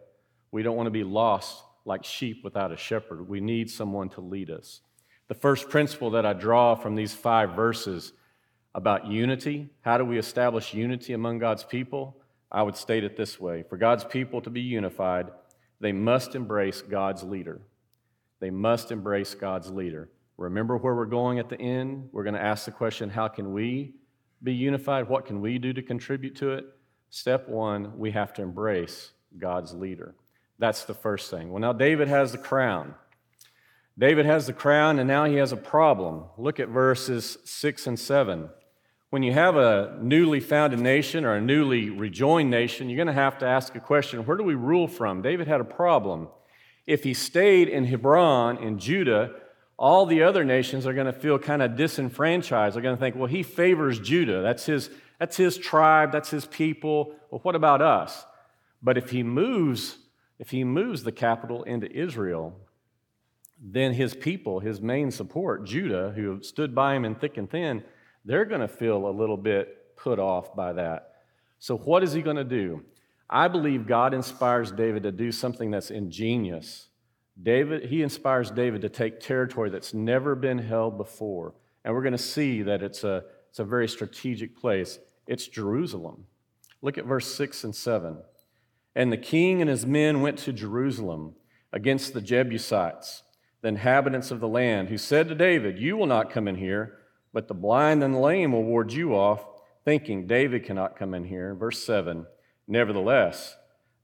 We 0.50 0.62
don't 0.62 0.76
want 0.76 0.86
to 0.86 0.92
be 0.92 1.04
lost 1.04 1.62
like 1.84 2.04
sheep 2.04 2.44
without 2.44 2.72
a 2.72 2.76
shepherd. 2.76 3.28
We 3.28 3.40
need 3.40 3.70
someone 3.70 4.08
to 4.10 4.20
lead 4.20 4.50
us. 4.50 4.80
The 5.28 5.34
first 5.34 5.68
principle 5.68 6.10
that 6.10 6.24
I 6.24 6.32
draw 6.32 6.74
from 6.74 6.94
these 6.94 7.14
five 7.14 7.54
verses 7.54 8.12
about 8.74 9.06
unity 9.06 9.68
how 9.80 9.98
do 9.98 10.04
we 10.04 10.18
establish 10.18 10.74
unity 10.74 11.12
among 11.12 11.38
God's 11.38 11.64
people? 11.64 12.16
I 12.50 12.62
would 12.62 12.76
state 12.76 13.04
it 13.04 13.16
this 13.16 13.40
way 13.40 13.64
For 13.68 13.76
God's 13.76 14.04
people 14.04 14.40
to 14.42 14.50
be 14.50 14.60
unified, 14.60 15.28
they 15.80 15.92
must 15.92 16.34
embrace 16.34 16.82
God's 16.82 17.22
leader. 17.22 17.60
They 18.40 18.50
must 18.50 18.92
embrace 18.92 19.34
God's 19.34 19.70
leader. 19.70 20.10
Remember 20.36 20.76
where 20.76 20.94
we're 20.94 21.06
going 21.06 21.40
at 21.40 21.48
the 21.48 21.60
end? 21.60 22.08
We're 22.12 22.22
going 22.22 22.34
to 22.34 22.42
ask 22.42 22.64
the 22.64 22.70
question 22.70 23.10
how 23.10 23.28
can 23.28 23.52
we 23.52 23.94
be 24.42 24.52
unified? 24.52 25.08
What 25.08 25.26
can 25.26 25.40
we 25.40 25.58
do 25.58 25.72
to 25.72 25.82
contribute 25.82 26.36
to 26.36 26.52
it? 26.52 26.64
Step 27.10 27.48
one, 27.48 27.98
we 27.98 28.12
have 28.12 28.32
to 28.34 28.42
embrace 28.42 29.12
God's 29.36 29.74
leader. 29.74 30.14
That's 30.58 30.84
the 30.84 30.94
first 30.94 31.30
thing. 31.30 31.50
Well, 31.50 31.60
now 31.60 31.72
David 31.72 32.08
has 32.08 32.32
the 32.32 32.38
crown. 32.38 32.94
David 33.98 34.26
has 34.26 34.46
the 34.46 34.52
crown, 34.52 34.98
and 34.98 35.08
now 35.08 35.24
he 35.24 35.36
has 35.36 35.52
a 35.52 35.56
problem. 35.56 36.24
Look 36.36 36.60
at 36.60 36.68
verses 36.68 37.38
6 37.44 37.86
and 37.86 37.98
7. 37.98 38.48
When 39.10 39.22
you 39.22 39.32
have 39.32 39.56
a 39.56 39.98
newly 40.00 40.40
founded 40.40 40.80
nation 40.80 41.24
or 41.24 41.34
a 41.34 41.40
newly 41.40 41.90
rejoined 41.90 42.50
nation, 42.50 42.88
you're 42.88 42.96
going 42.96 43.06
to 43.06 43.12
have 43.12 43.38
to 43.38 43.46
ask 43.46 43.74
a 43.74 43.80
question 43.80 44.26
where 44.26 44.36
do 44.36 44.44
we 44.44 44.54
rule 44.54 44.86
from? 44.86 45.22
David 45.22 45.48
had 45.48 45.60
a 45.60 45.64
problem. 45.64 46.28
If 46.86 47.04
he 47.04 47.14
stayed 47.14 47.68
in 47.68 47.84
Hebron, 47.84 48.58
in 48.58 48.78
Judah, 48.78 49.32
all 49.78 50.06
the 50.06 50.22
other 50.22 50.44
nations 50.44 50.86
are 50.86 50.92
going 50.92 51.06
to 51.06 51.12
feel 51.12 51.38
kind 51.38 51.62
of 51.62 51.76
disenfranchised. 51.76 52.74
They're 52.74 52.82
going 52.82 52.96
to 52.96 53.00
think, 53.00 53.16
well, 53.16 53.26
he 53.26 53.42
favors 53.42 53.98
Judah. 53.98 54.42
That's 54.42 54.66
his, 54.66 54.90
that's 55.18 55.36
his 55.36 55.56
tribe, 55.56 56.12
that's 56.12 56.30
his 56.30 56.44
people. 56.44 57.14
Well, 57.30 57.40
what 57.42 57.54
about 57.54 57.80
us? 57.80 58.24
But 58.82 58.98
if 58.98 59.10
he 59.10 59.22
moves 59.22 59.96
if 60.38 60.50
he 60.50 60.64
moves 60.64 61.02
the 61.02 61.12
capital 61.12 61.62
into 61.64 61.90
Israel, 61.90 62.58
then 63.60 63.92
his 63.92 64.14
people, 64.14 64.60
his 64.60 64.80
main 64.80 65.10
support, 65.10 65.64
Judah, 65.64 66.12
who 66.14 66.30
have 66.30 66.44
stood 66.44 66.74
by 66.74 66.94
him 66.94 67.04
in 67.04 67.14
thick 67.14 67.36
and 67.36 67.50
thin, 67.50 67.82
they're 68.24 68.44
going 68.44 68.60
to 68.60 68.68
feel 68.68 69.08
a 69.08 69.10
little 69.10 69.36
bit 69.36 69.96
put 69.96 70.18
off 70.18 70.54
by 70.54 70.72
that. 70.74 71.12
So, 71.58 71.76
what 71.76 72.04
is 72.04 72.12
he 72.12 72.22
going 72.22 72.36
to 72.36 72.44
do? 72.44 72.84
I 73.28 73.48
believe 73.48 73.86
God 73.86 74.14
inspires 74.14 74.70
David 74.70 75.02
to 75.02 75.12
do 75.12 75.32
something 75.32 75.70
that's 75.70 75.90
ingenious. 75.90 76.88
David, 77.40 77.86
he 77.86 78.02
inspires 78.02 78.50
David 78.50 78.82
to 78.82 78.88
take 78.88 79.20
territory 79.20 79.70
that's 79.70 79.92
never 79.92 80.34
been 80.34 80.58
held 80.58 80.96
before. 80.96 81.54
And 81.84 81.94
we're 81.94 82.02
going 82.02 82.12
to 82.12 82.18
see 82.18 82.62
that 82.62 82.82
it's 82.82 83.04
a, 83.04 83.24
it's 83.50 83.58
a 83.58 83.64
very 83.64 83.88
strategic 83.88 84.56
place. 84.56 84.98
It's 85.26 85.46
Jerusalem. 85.46 86.26
Look 86.80 86.98
at 86.98 87.04
verse 87.04 87.32
6 87.34 87.64
and 87.64 87.74
7. 87.74 88.18
And 88.94 89.12
the 89.12 89.16
king 89.16 89.60
and 89.60 89.70
his 89.70 89.86
men 89.86 90.20
went 90.22 90.38
to 90.38 90.52
Jerusalem 90.52 91.34
against 91.72 92.14
the 92.14 92.20
Jebusites, 92.20 93.22
the 93.60 93.68
inhabitants 93.68 94.30
of 94.30 94.40
the 94.40 94.48
land, 94.48 94.88
who 94.88 94.98
said 94.98 95.28
to 95.28 95.34
David, 95.34 95.78
You 95.78 95.96
will 95.96 96.06
not 96.06 96.30
come 96.30 96.48
in 96.48 96.56
here, 96.56 96.98
but 97.32 97.48
the 97.48 97.54
blind 97.54 98.02
and 98.02 98.14
the 98.14 98.18
lame 98.18 98.52
will 98.52 98.64
ward 98.64 98.92
you 98.92 99.14
off, 99.14 99.44
thinking 99.84 100.26
David 100.26 100.64
cannot 100.64 100.96
come 100.96 101.14
in 101.14 101.24
here. 101.24 101.54
Verse 101.54 101.82
7 101.84 102.26
Nevertheless, 102.66 103.56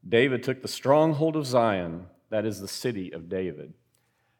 David 0.06 0.42
took 0.42 0.62
the 0.62 0.68
stronghold 0.68 1.36
of 1.36 1.46
Zion, 1.46 2.06
that 2.30 2.44
is 2.44 2.60
the 2.60 2.68
city 2.68 3.12
of 3.12 3.28
David. 3.28 3.74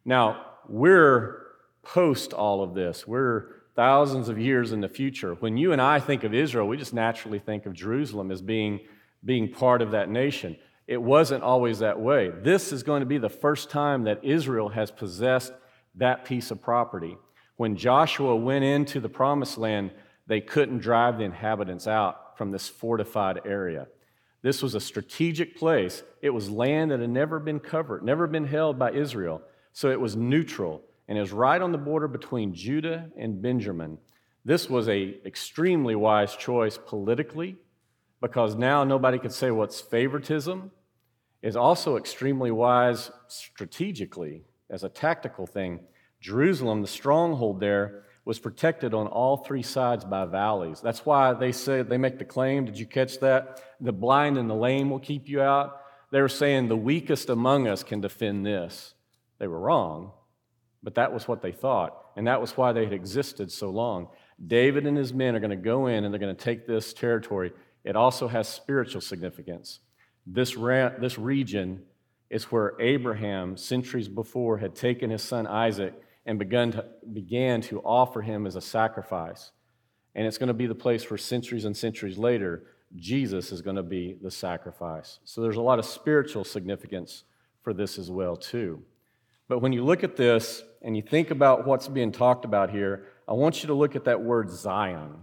Now, 0.05 0.47
we're 0.69 1.43
post 1.83 2.33
all 2.33 2.63
of 2.63 2.75
this. 2.75 3.07
We're 3.07 3.47
thousands 3.77 4.29
of 4.29 4.39
years 4.39 4.73
in 4.73 4.81
the 4.81 4.89
future. 4.89 5.35
When 5.35 5.57
you 5.57 5.73
and 5.73 5.81
I 5.81 6.01
think 6.01 6.25
of 6.25 6.35
Israel, 6.35 6.67
we 6.67 6.77
just 6.77 6.95
naturally 6.95 7.39
think 7.39 7.67
of 7.67 7.73
Jerusalem 7.73 8.31
as 8.31 8.41
being 8.41 8.81
being 9.25 9.51
part 9.51 9.83
of 9.83 9.93
that 9.93 10.09
nation. 10.09 10.57
It 10.87 11.01
wasn't 11.01 11.43
always 11.43 11.79
that 11.79 11.99
way. 11.99 12.31
This 12.31 12.73
is 12.73 12.83
going 12.83 13.01
to 13.01 13.07
be 13.07 13.19
the 13.19 13.31
first 13.31 13.71
time 13.71 14.05
that 14.05 14.23
Israel 14.23 14.69
has 14.69 14.91
possessed 14.91 15.53
that 15.95 16.25
piece 16.25 16.51
of 16.51 16.61
property. 16.61 17.17
When 17.57 17.77
Joshua 17.77 18.37
went 18.37 18.65
into 18.65 19.01
the 19.01 19.09
promised 19.09 19.57
land, 19.57 19.93
they 20.27 20.41
couldn't 20.41 20.79
drive 20.79 21.19
the 21.19 21.25
inhabitants 21.25 21.87
out 21.87 22.37
from 22.37 22.51
this 22.51 22.69
fortified 22.69 23.41
area. 23.47 23.87
This 24.43 24.63
was 24.63 24.75
a 24.75 24.81
strategic 24.81 25.57
place. 25.57 26.03
It 26.21 26.31
was 26.31 26.51
land 26.51 26.91
that 26.91 27.01
had 27.01 27.09
never 27.09 27.39
been 27.39 27.61
covered, 27.61 28.03
never 28.03 28.27
been 28.27 28.47
held 28.47 28.79
by 28.79 28.93
Israel. 28.93 29.41
So 29.73 29.91
it 29.91 30.01
was 30.01 30.17
neutral, 30.17 30.83
and 31.09 31.17
it 31.17 31.21
was 31.21 31.33
right 31.33 31.61
on 31.61 31.73
the 31.73 31.79
border 31.79 32.09
between 32.09 32.55
Judah 32.55 33.11
and 33.17 33.41
Benjamin. 33.41 33.99
This 34.45 34.69
was 34.69 34.89
a 34.89 35.17
extremely 35.25 35.95
wise 35.95 36.37
choice 36.37 36.79
politically 36.79 37.57
because 38.21 38.55
now 38.55 38.85
nobody 38.85 39.19
could 39.19 39.33
say 39.33 39.51
what's 39.51 39.81
favoritism 39.81 40.71
is 41.43 41.57
also 41.57 41.97
extremely 41.97 42.51
wise 42.51 43.11
strategically 43.29 44.43
as 44.71 44.83
a 44.83 44.89
tactical 44.89 45.47
thing. 45.47 45.81
Jerusalem, 46.21 46.81
the 46.81 46.89
stronghold 46.89 47.61
there, 47.61 48.05
was 48.25 48.39
protected 48.39 48.95
on 48.95 49.07
all 49.07 49.37
three 49.37 49.63
sides 49.63 50.05
by 50.05 50.25
valleys. 50.25 50.81
That's 50.81 51.05
why 51.05 51.35
they 51.35 51.53
say 51.53 51.83
they 51.83 51.99
make 51.99 52.19
the 52.19 52.25
claim. 52.25 52.65
Did 52.65 52.79
you 52.79 52.87
catch 52.87 53.21
that? 53.21 53.61
The 53.81 53.93
blind 53.93 54.39
and 54.39 54.49
the 54.49 54.55
lame 54.55 54.89
will 54.89 55.01
keep 55.01 55.29
you 55.29 55.43
out. 55.43 55.83
They 56.11 56.23
were 56.23 56.29
saying 56.29 56.69
the 56.69 56.77
weakest 56.77 57.29
among 57.29 57.69
us 57.69 57.83
can 57.83 58.01
defend 58.01 58.47
this. 58.47 58.95
They 59.39 59.47
were 59.47 59.59
wrong, 59.59 60.13
but 60.83 60.95
that 60.95 61.13
was 61.13 61.29
what 61.29 61.43
they 61.43 61.53
thought, 61.53 61.97
and 62.17 62.27
that 62.27 62.41
was 62.41 62.57
why 62.57 62.73
they 62.73 62.85
had 62.85 62.93
existed 62.93 63.53
so 63.53 63.69
long. 63.69 64.09
David 64.45 64.87
and 64.87 64.97
his 64.97 65.13
men 65.13 65.35
are 65.35 65.41
going 65.41 65.51
to 65.51 65.57
go 65.57 65.87
in 65.87 66.05
and 66.05 66.15
they're 66.15 66.21
going 66.21 66.35
to 66.35 66.45
take 66.45 66.67
this 66.67 66.93
territory. 66.93 67.53
It 67.85 67.97
also 67.97 68.29
has 68.29 68.49
spiritual 68.49 69.01
significance. 69.01 69.81
This, 70.27 70.57
ra- 70.57 70.93
this 70.99 71.19
region 71.19 71.83
is 72.31 72.45
where 72.45 72.75
Abraham, 72.81 73.57
centuries 73.57 74.09
before, 74.09 74.59
had 74.59 74.75
taken 74.75 75.11
his 75.11 75.23
son 75.23 75.47
Isaac 75.47 75.95
and 76.27 76.39
begun 76.39 76.73
to, 76.73 76.87
began 77.13 77.61
to 77.63 77.81
offer 77.81 78.23
him 78.23 78.47
as 78.47 78.57
a 78.57 78.61
sacrifice. 78.61 79.53
And 80.15 80.27
it's 80.27 80.39
going 80.39 80.49
to 80.49 80.55
be 80.55 80.67
the 80.67 80.75
place 80.75 81.09
where 81.11 81.19
centuries 81.19 81.65
and 81.65 81.77
centuries 81.77 82.17
later, 82.17 82.65
Jesus 82.97 83.53
is 83.53 83.61
going 83.61 83.77
to 83.77 83.83
be 83.83 84.17
the 84.23 84.31
sacrifice. 84.31 85.19
So 85.25 85.43
there's 85.43 85.57
a 85.57 85.63
lot 85.63 85.79
of 85.79 85.85
spiritual 85.85 86.45
significance 86.45 87.25
for 87.63 87.75
this 87.75 87.99
as 87.99 88.11
well, 88.11 88.37
too. 88.37 88.83
But 89.49 89.59
when 89.59 89.73
you 89.73 89.85
look 89.85 90.03
at 90.05 90.17
this 90.17 90.63
and 90.81 90.97
you 90.97 91.03
think 91.03 91.31
about 91.31 91.67
what's 91.67 91.89
being 91.89 92.13
talked 92.13 92.45
about 92.45 92.71
here, 92.71 93.07
I 93.29 93.33
want 93.33 93.63
you 93.63 93.67
to 93.67 93.75
look 93.75 93.97
at 93.97 94.05
that 94.05 94.23
word 94.23 94.51
Zion. 94.51 95.17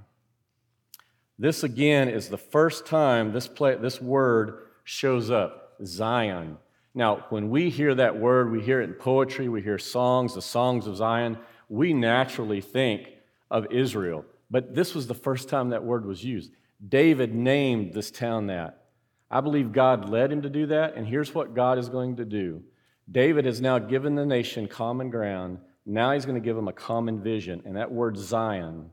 This 1.40 1.64
again 1.64 2.10
is 2.10 2.30
the 2.30 2.38
first 2.38 2.86
time 2.86 3.34
this, 3.34 3.48
play, 3.48 3.76
this 3.76 4.02
word 4.02 4.68
shows 4.84 5.32
up 5.32 5.76
Zion. 5.84 6.58
Now, 6.94 7.26
when 7.30 7.50
we 7.50 7.70
hear 7.70 7.96
that 7.96 8.20
word, 8.20 8.52
we 8.52 8.62
hear 8.62 8.82
it 8.82 8.90
in 8.90 8.94
poetry, 8.94 9.48
we 9.48 9.62
hear 9.62 9.78
songs, 9.78 10.36
the 10.36 10.42
songs 10.42 10.88
of 10.88 10.98
Zion, 10.98 11.38
we 11.70 11.94
naturally 11.94 12.62
think 12.62 13.10
of 13.50 13.72
Israel. 13.72 14.26
But 14.50 14.76
this 14.76 14.94
was 14.94 15.08
the 15.08 15.14
first 15.14 15.48
time 15.48 15.70
that 15.70 15.84
word 15.84 16.06
was 16.06 16.24
used. 16.24 16.52
David 16.86 17.34
named 17.34 17.94
this 17.94 18.12
town 18.12 18.48
that. 18.48 18.86
I 19.30 19.40
believe 19.40 19.72
God 19.72 20.10
led 20.10 20.32
him 20.32 20.42
to 20.42 20.50
do 20.50 20.66
that, 20.68 20.96
and 20.96 21.08
here's 21.08 21.34
what 21.34 21.56
God 21.56 21.78
is 21.78 21.88
going 21.88 22.18
to 22.18 22.26
do 22.26 22.62
David 23.10 23.46
has 23.46 23.62
now 23.62 23.80
given 23.80 24.16
the 24.16 24.26
nation 24.26 24.68
common 24.68 25.10
ground. 25.10 25.60
Now 25.86 26.12
he's 26.12 26.26
going 26.26 26.40
to 26.40 26.46
give 26.46 26.56
them 26.56 26.68
a 26.68 26.74
common 26.74 27.22
vision, 27.22 27.64
and 27.66 27.78
that 27.78 27.92
word 27.92 28.18
Zion 28.18 28.92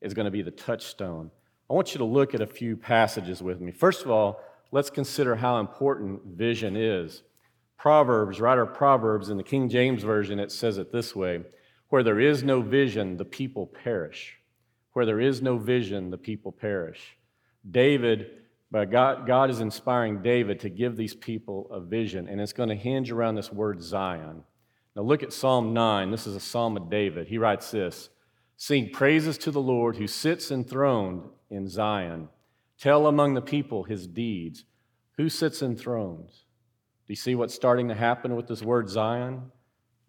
is 0.00 0.14
going 0.14 0.26
to 0.26 0.30
be 0.30 0.42
the 0.42 0.50
touchstone. 0.50 1.30
I 1.70 1.74
want 1.74 1.92
you 1.92 1.98
to 1.98 2.04
look 2.04 2.34
at 2.34 2.40
a 2.40 2.46
few 2.46 2.76
passages 2.76 3.42
with 3.42 3.60
me. 3.60 3.72
First 3.72 4.02
of 4.02 4.10
all, 4.10 4.40
let's 4.72 4.88
consider 4.88 5.36
how 5.36 5.58
important 5.58 6.24
vision 6.24 6.76
is. 6.76 7.22
Proverbs, 7.76 8.40
writer 8.40 8.62
of 8.62 8.74
Proverbs, 8.74 9.28
in 9.28 9.36
the 9.36 9.42
King 9.42 9.68
James 9.68 10.02
Version, 10.02 10.38
it 10.38 10.50
says 10.50 10.78
it 10.78 10.92
this 10.92 11.14
way 11.14 11.42
Where 11.90 12.02
there 12.02 12.20
is 12.20 12.42
no 12.42 12.62
vision, 12.62 13.16
the 13.16 13.24
people 13.24 13.66
perish. 13.66 14.38
Where 14.94 15.06
there 15.06 15.20
is 15.20 15.42
no 15.42 15.58
vision, 15.58 16.10
the 16.10 16.18
people 16.18 16.52
perish. 16.52 17.16
David, 17.70 18.30
God, 18.72 19.26
God 19.26 19.50
is 19.50 19.60
inspiring 19.60 20.22
David 20.22 20.60
to 20.60 20.70
give 20.70 20.96
these 20.96 21.14
people 21.14 21.68
a 21.70 21.80
vision, 21.80 22.28
and 22.28 22.40
it's 22.40 22.52
going 22.52 22.70
to 22.70 22.74
hinge 22.74 23.10
around 23.10 23.34
this 23.34 23.52
word 23.52 23.82
Zion. 23.82 24.42
Now 24.96 25.02
look 25.02 25.22
at 25.22 25.32
Psalm 25.32 25.74
9. 25.74 26.10
This 26.10 26.26
is 26.26 26.34
a 26.34 26.40
psalm 26.40 26.76
of 26.76 26.90
David. 26.90 27.28
He 27.28 27.38
writes 27.38 27.70
this 27.70 28.08
Sing 28.60 28.90
praises 28.90 29.38
to 29.38 29.52
the 29.52 29.60
Lord 29.60 29.96
who 29.96 30.08
sits 30.08 30.50
enthroned 30.50 31.22
in 31.48 31.68
Zion. 31.68 32.28
Tell 32.76 33.06
among 33.06 33.34
the 33.34 33.40
people 33.40 33.84
his 33.84 34.08
deeds. 34.08 34.64
Who 35.16 35.28
sits 35.28 35.62
enthroned? 35.62 36.26
Do 36.26 37.12
you 37.12 37.16
see 37.16 37.36
what's 37.36 37.54
starting 37.54 37.86
to 37.86 37.94
happen 37.94 38.34
with 38.34 38.48
this 38.48 38.60
word 38.60 38.88
Zion? 38.88 39.52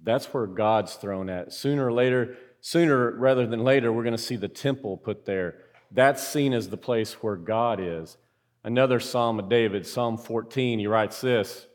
That's 0.04 0.26
where 0.34 0.48
God's 0.48 0.96
throne 0.96 1.30
at. 1.30 1.54
Sooner 1.54 1.86
or 1.86 1.94
later, 1.94 2.38
sooner 2.60 3.12
rather 3.12 3.46
than 3.46 3.64
later, 3.64 3.94
we're 3.94 4.04
going 4.04 4.18
to 4.18 4.18
see 4.18 4.36
the 4.36 4.48
temple 4.48 4.98
put 4.98 5.26
there. 5.26 5.60
That's 5.92 6.28
seen 6.28 6.52
as 6.52 6.70
the 6.70 6.78
place 6.78 7.22
where 7.22 7.36
God 7.36 7.80
is. 7.80 8.18
Another 8.64 9.00
Psalm 9.00 9.38
of 9.38 9.48
David, 9.48 9.86
Psalm 9.86 10.18
14, 10.18 10.80
he 10.80 10.88
writes 10.88 11.22
this 11.22 11.68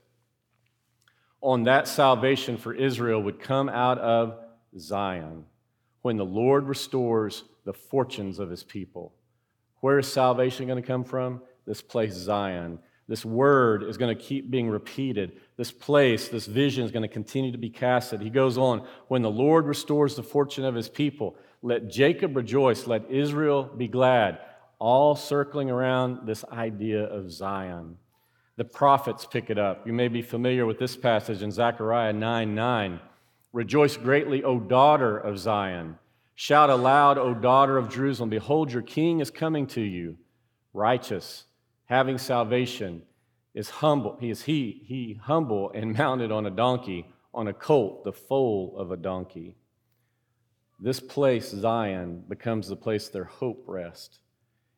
On 1.40 1.62
that 1.62 1.86
salvation 1.86 2.56
for 2.56 2.74
Israel 2.74 3.22
would 3.22 3.38
come 3.38 3.68
out 3.68 3.98
of 3.98 4.40
Zion 4.76 5.44
when 6.04 6.18
the 6.18 6.24
Lord 6.24 6.68
restores 6.68 7.44
the 7.64 7.72
fortunes 7.72 8.38
of 8.38 8.50
his 8.50 8.62
people. 8.62 9.14
Where 9.80 9.98
is 9.98 10.06
salvation 10.06 10.66
going 10.66 10.80
to 10.80 10.86
come 10.86 11.02
from? 11.02 11.40
This 11.66 11.80
place, 11.80 12.12
Zion. 12.12 12.78
This 13.08 13.24
word 13.24 13.82
is 13.82 13.96
going 13.96 14.14
to 14.14 14.22
keep 14.22 14.50
being 14.50 14.68
repeated. 14.68 15.40
This 15.56 15.72
place, 15.72 16.28
this 16.28 16.44
vision 16.44 16.84
is 16.84 16.90
going 16.90 17.04
to 17.04 17.08
continue 17.08 17.52
to 17.52 17.58
be 17.58 17.70
casted. 17.70 18.20
He 18.20 18.28
goes 18.28 18.58
on, 18.58 18.86
when 19.08 19.22
the 19.22 19.30
Lord 19.30 19.64
restores 19.64 20.14
the 20.14 20.22
fortune 20.22 20.66
of 20.66 20.74
his 20.74 20.90
people, 20.90 21.38
let 21.62 21.88
Jacob 21.88 22.36
rejoice, 22.36 22.86
let 22.86 23.10
Israel 23.10 23.62
be 23.62 23.88
glad, 23.88 24.40
all 24.78 25.16
circling 25.16 25.70
around 25.70 26.26
this 26.26 26.44
idea 26.52 27.04
of 27.04 27.32
Zion. 27.32 27.96
The 28.58 28.64
prophets 28.64 29.24
pick 29.24 29.48
it 29.48 29.56
up. 29.56 29.86
You 29.86 29.94
may 29.94 30.08
be 30.08 30.20
familiar 30.20 30.66
with 30.66 30.78
this 30.78 30.98
passage 30.98 31.40
in 31.40 31.50
Zechariah 31.50 32.12
9 32.12 32.54
9. 32.54 33.00
Rejoice 33.54 33.96
greatly, 33.96 34.42
O 34.42 34.58
daughter 34.58 35.16
of 35.16 35.38
Zion. 35.38 35.96
Shout 36.34 36.70
aloud, 36.70 37.16
O 37.18 37.32
daughter 37.32 37.78
of 37.78 37.88
Jerusalem. 37.88 38.28
Behold, 38.28 38.72
your 38.72 38.82
king 38.82 39.20
is 39.20 39.30
coming 39.30 39.68
to 39.68 39.80
you, 39.80 40.18
righteous 40.72 41.44
having 41.86 42.18
salvation, 42.18 43.02
is 43.54 43.70
humble. 43.70 44.16
He 44.20 44.30
is 44.30 44.42
he, 44.42 44.82
he 44.86 45.20
humble 45.22 45.70
and 45.72 45.92
mounted 45.98 46.32
on 46.32 46.46
a 46.46 46.50
donkey, 46.50 47.06
on 47.32 47.46
a 47.46 47.52
colt, 47.52 48.02
the 48.02 48.12
foal 48.12 48.74
of 48.76 48.90
a 48.90 48.96
donkey. 48.96 49.54
This 50.80 50.98
place, 50.98 51.50
Zion, 51.50 52.24
becomes 52.28 52.66
the 52.66 52.74
place 52.74 53.08
their 53.08 53.24
hope 53.24 53.62
rests. 53.68 54.18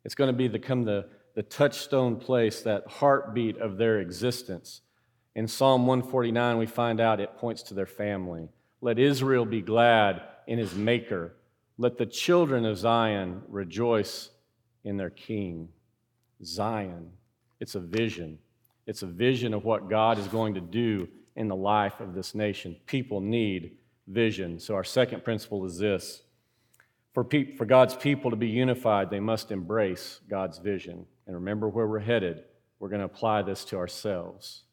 It's 0.05 0.15
going 0.15 0.29
to 0.29 0.37
be 0.37 0.49
become 0.49 0.85
the, 0.85 1.07
the 1.35 1.43
touchstone 1.43 2.17
place, 2.17 2.61
that 2.61 2.87
heartbeat 2.87 3.57
of 3.57 3.79
their 3.79 4.01
existence. 4.01 4.83
In 5.35 5.49
Psalm 5.49 5.87
149, 5.87 6.59
we 6.59 6.67
find 6.67 7.01
out 7.01 7.21
it 7.21 7.39
points 7.39 7.63
to 7.65 7.75
their 7.75 7.87
family. 7.87 8.51
Let 8.81 8.99
Israel 8.99 9.45
be 9.45 9.63
glad 9.63 10.23
in 10.47 10.59
his 10.59 10.75
maker. 10.75 11.35
Let 11.79 11.99
the 11.99 12.07
children 12.07 12.65
of 12.65 12.79
Zion 12.79 13.43
rejoice 13.49 14.31
in 14.85 14.97
their 14.97 15.11
king. 15.11 15.69
Zion. 16.45 17.11
It's 17.61 17.75
a 17.75 17.81
vision. 17.81 18.39
It's 18.87 19.03
a 19.03 19.07
vision 19.07 19.55
of 19.55 19.65
what 19.65 19.91
God 19.91 20.19
is 20.19 20.29
going 20.29 20.55
to 20.55 20.61
do 20.61 21.09
in 21.35 21.49
the 21.49 21.57
life 21.57 22.01
of 22.01 22.15
this 22.15 22.35
nation. 22.35 22.77
People 22.87 23.21
need 23.21 23.77
vision. 24.07 24.61
So, 24.61 24.75
our 24.75 24.85
second 24.85 25.25
principle 25.25 25.65
is 25.65 25.79
this 25.79 26.23
for, 27.17 27.25
pe- 27.25 27.57
for 27.57 27.65
God's 27.65 27.97
people 27.97 28.31
to 28.31 28.37
be 28.37 28.47
unified, 28.47 29.09
they 29.09 29.21
must 29.21 29.51
embrace 29.51 30.21
God's 30.29 30.59
vision. 30.59 31.07
And 31.27 31.35
remember 31.35 31.67
where 31.67 31.87
we're 31.87 31.99
headed. 31.99 32.45
We're 32.79 32.91
going 32.91 33.01
to 33.01 33.07
apply 33.07 33.41
this 33.41 33.65
to 33.67 33.79
ourselves. 33.79 34.65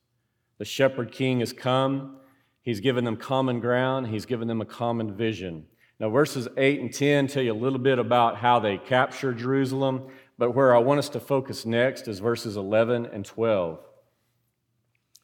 The 0.57 0.65
shepherd 0.65 1.13
king 1.13 1.39
has 1.39 1.53
come, 1.53 2.17
he's 2.63 2.79
given 2.79 3.05
them 3.05 3.15
common 3.15 3.59
ground, 3.59 4.07
he's 4.07 4.25
given 4.25 4.47
them 4.47 4.61
a 4.61 4.65
common 4.65 5.15
vision. 5.15 5.67
Now, 5.99 6.09
verses 6.09 6.47
8 6.57 6.81
and 6.81 6.93
10 6.93 7.27
tell 7.27 7.43
you 7.43 7.53
a 7.53 7.55
little 7.55 7.79
bit 7.79 7.99
about 7.99 8.37
how 8.37 8.59
they 8.59 8.77
capture 8.77 9.33
Jerusalem. 9.33 10.07
But 10.37 10.55
where 10.55 10.75
I 10.75 10.79
want 10.79 10.99
us 10.99 11.09
to 11.09 11.19
focus 11.19 11.65
next 11.65 12.07
is 12.07 12.19
verses 12.19 12.57
11 12.57 13.05
and 13.05 13.23
12. 13.23 13.79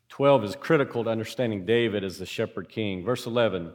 12 0.10 0.44
is 0.44 0.56
critical 0.56 1.04
to 1.04 1.10
understanding 1.10 1.66
David 1.66 2.04
as 2.04 2.20
the 2.20 2.26
shepherd 2.26 2.70
king. 2.70 3.04
Verse 3.04 3.26
11 3.26 3.74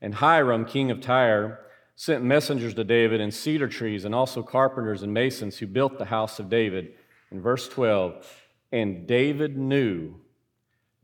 And 0.00 0.14
Hiram, 0.14 0.64
king 0.64 0.90
of 0.90 1.00
Tyre, 1.00 1.60
sent 1.96 2.24
messengers 2.24 2.74
to 2.74 2.84
David 2.84 3.20
and 3.20 3.32
cedar 3.32 3.68
trees, 3.68 4.04
and 4.04 4.14
also 4.14 4.42
carpenters 4.42 5.02
and 5.02 5.14
masons 5.14 5.58
who 5.58 5.66
built 5.66 5.98
the 5.98 6.04
house 6.04 6.38
of 6.38 6.50
David. 6.50 6.94
In 7.30 7.40
verse 7.40 7.68
12, 7.68 8.24
and 8.70 9.06
David 9.06 9.56
knew 9.56 10.20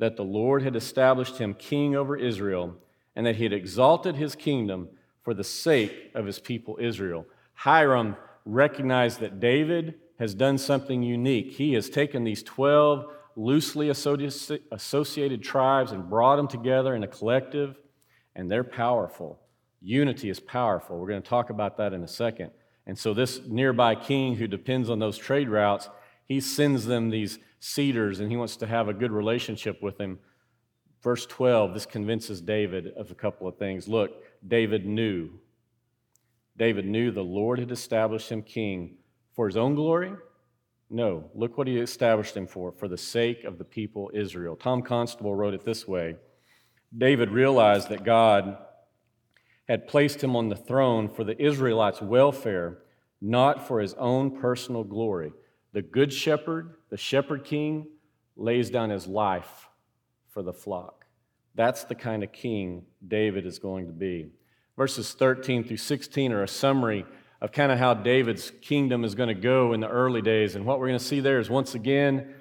that 0.00 0.16
the 0.16 0.24
Lord 0.24 0.62
had 0.62 0.74
established 0.74 1.38
him 1.38 1.54
king 1.54 1.94
over 1.94 2.16
Israel, 2.16 2.76
and 3.14 3.26
that 3.26 3.36
he 3.36 3.44
had 3.44 3.52
exalted 3.52 4.16
his 4.16 4.34
kingdom 4.34 4.88
for 5.22 5.34
the 5.34 5.44
sake 5.44 6.10
of 6.14 6.26
his 6.26 6.40
people 6.40 6.78
Israel. 6.80 7.26
Hiram 7.52 8.16
recognized 8.46 9.20
that 9.20 9.38
David 9.38 9.94
has 10.18 10.34
done 10.34 10.58
something 10.58 11.02
unique. 11.02 11.52
He 11.52 11.74
has 11.74 11.90
taken 11.90 12.24
these 12.24 12.42
12 12.42 13.06
loosely 13.36 13.90
associated 13.90 15.42
tribes 15.42 15.92
and 15.92 16.08
brought 16.08 16.36
them 16.36 16.48
together 16.48 16.94
in 16.94 17.02
a 17.02 17.08
collective, 17.08 17.76
and 18.34 18.50
they're 18.50 18.64
powerful. 18.64 19.40
Unity 19.82 20.30
is 20.30 20.40
powerful. 20.40 20.98
We're 20.98 21.08
going 21.08 21.22
to 21.22 21.28
talk 21.28 21.50
about 21.50 21.76
that 21.76 21.92
in 21.92 22.02
a 22.02 22.08
second. 22.08 22.50
And 22.86 22.98
so, 22.98 23.14
this 23.14 23.40
nearby 23.46 23.94
king 23.94 24.34
who 24.34 24.46
depends 24.46 24.90
on 24.90 24.98
those 24.98 25.16
trade 25.16 25.48
routes, 25.48 25.88
he 26.30 26.38
sends 26.38 26.84
them 26.86 27.10
these 27.10 27.40
cedars 27.58 28.20
and 28.20 28.30
he 28.30 28.36
wants 28.36 28.54
to 28.54 28.64
have 28.64 28.86
a 28.86 28.94
good 28.94 29.10
relationship 29.10 29.82
with 29.82 29.98
them. 29.98 30.16
Verse 31.02 31.26
12, 31.26 31.74
this 31.74 31.86
convinces 31.86 32.40
David 32.40 32.92
of 32.96 33.10
a 33.10 33.16
couple 33.16 33.48
of 33.48 33.58
things. 33.58 33.88
Look, 33.88 34.12
David 34.46 34.86
knew 34.86 35.30
David 36.56 36.86
knew 36.86 37.10
the 37.10 37.20
Lord 37.20 37.58
had 37.58 37.72
established 37.72 38.30
him 38.30 38.42
king 38.42 38.98
for 39.32 39.48
his 39.48 39.56
own 39.56 39.74
glory? 39.74 40.12
No. 40.88 41.28
Look 41.34 41.58
what 41.58 41.66
he 41.66 41.78
established 41.78 42.36
him 42.36 42.46
for, 42.46 42.70
for 42.70 42.86
the 42.86 42.96
sake 42.96 43.42
of 43.42 43.58
the 43.58 43.64
people 43.64 44.12
Israel. 44.14 44.54
Tom 44.54 44.82
Constable 44.82 45.34
wrote 45.34 45.54
it 45.54 45.64
this 45.64 45.88
way 45.88 46.14
David 46.96 47.30
realized 47.30 47.88
that 47.88 48.04
God 48.04 48.56
had 49.68 49.88
placed 49.88 50.22
him 50.22 50.36
on 50.36 50.48
the 50.48 50.54
throne 50.54 51.08
for 51.08 51.24
the 51.24 51.42
Israelites' 51.42 52.00
welfare, 52.00 52.78
not 53.20 53.66
for 53.66 53.80
his 53.80 53.94
own 53.94 54.40
personal 54.40 54.84
glory. 54.84 55.32
The 55.72 55.82
good 55.82 56.12
shepherd, 56.12 56.74
the 56.90 56.96
shepherd 56.96 57.44
king, 57.44 57.86
lays 58.36 58.70
down 58.70 58.90
his 58.90 59.06
life 59.06 59.68
for 60.28 60.42
the 60.42 60.52
flock. 60.52 61.04
That's 61.54 61.84
the 61.84 61.94
kind 61.94 62.22
of 62.22 62.32
king 62.32 62.86
David 63.06 63.46
is 63.46 63.58
going 63.58 63.86
to 63.86 63.92
be. 63.92 64.30
Verses 64.76 65.12
13 65.12 65.64
through 65.64 65.76
16 65.76 66.32
are 66.32 66.42
a 66.42 66.48
summary 66.48 67.04
of 67.40 67.52
kind 67.52 67.72
of 67.72 67.78
how 67.78 67.94
David's 67.94 68.50
kingdom 68.62 69.04
is 69.04 69.14
going 69.14 69.28
to 69.28 69.34
go 69.34 69.72
in 69.72 69.80
the 69.80 69.88
early 69.88 70.22
days. 70.22 70.56
And 70.56 70.64
what 70.64 70.78
we're 70.78 70.88
going 70.88 70.98
to 70.98 71.04
see 71.04 71.20
there 71.20 71.38
is 71.38 71.50
once 71.50 71.74
again, 71.74 72.34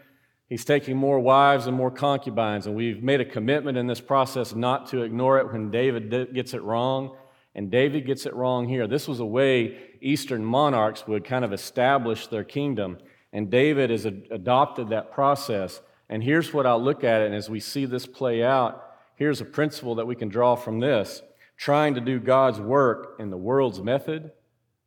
he's 0.48 0.66
taking 0.66 0.98
more 0.98 1.20
wives 1.20 1.68
and 1.68 1.76
more 1.76 1.92
concubines. 1.92 2.66
And 2.66 2.76
we've 2.76 3.02
made 3.02 3.22
a 3.22 3.26
commitment 3.26 3.78
in 3.78 3.88
this 3.88 4.02
process 4.02 4.54
not 4.54 4.88
to 4.90 5.04
ignore 5.04 5.40
it 5.40 5.52
when 5.52 5.72
David 5.72 6.34
gets 6.34 6.54
it 6.54 6.62
wrong. 6.62 7.16
And 7.56 7.72
David 7.72 8.06
gets 8.06 8.26
it 8.26 8.34
wrong 8.34 8.68
here. 8.70 8.88
This 8.88 9.08
was 9.08 9.20
a 9.20 9.26
way 9.26 9.78
Eastern 10.02 10.46
monarchs 10.46 11.08
would 11.08 11.26
kind 11.26 11.44
of 11.44 11.52
establish 11.52 12.28
their 12.28 12.44
kingdom. 12.44 13.00
And 13.32 13.50
David 13.50 13.90
has 13.90 14.06
adopted 14.06 14.90
that 14.90 15.12
process. 15.12 15.82
And 16.10 16.24
here's 16.24 16.54
what 16.54 16.66
I'll 16.66 16.82
look 16.82 17.04
at 17.04 17.22
it. 17.22 17.28
And 17.28 17.36
as 17.36 17.50
we 17.50 17.60
see 17.60 17.86
this 17.86 18.06
play 18.06 18.44
out, 18.44 18.84
here's 19.16 19.42
a 19.42 19.46
principle 19.46 19.96
that 19.96 20.08
we 20.08 20.16
can 20.16 20.30
draw 20.30 20.56
from 20.56 20.80
this. 20.80 21.22
Trying 21.58 21.96
to 21.96 22.02
do 22.02 22.20
God's 22.20 22.60
work 22.60 23.18
in 23.20 23.30
the 23.30 23.38
world's 23.38 23.82
method 23.82 24.32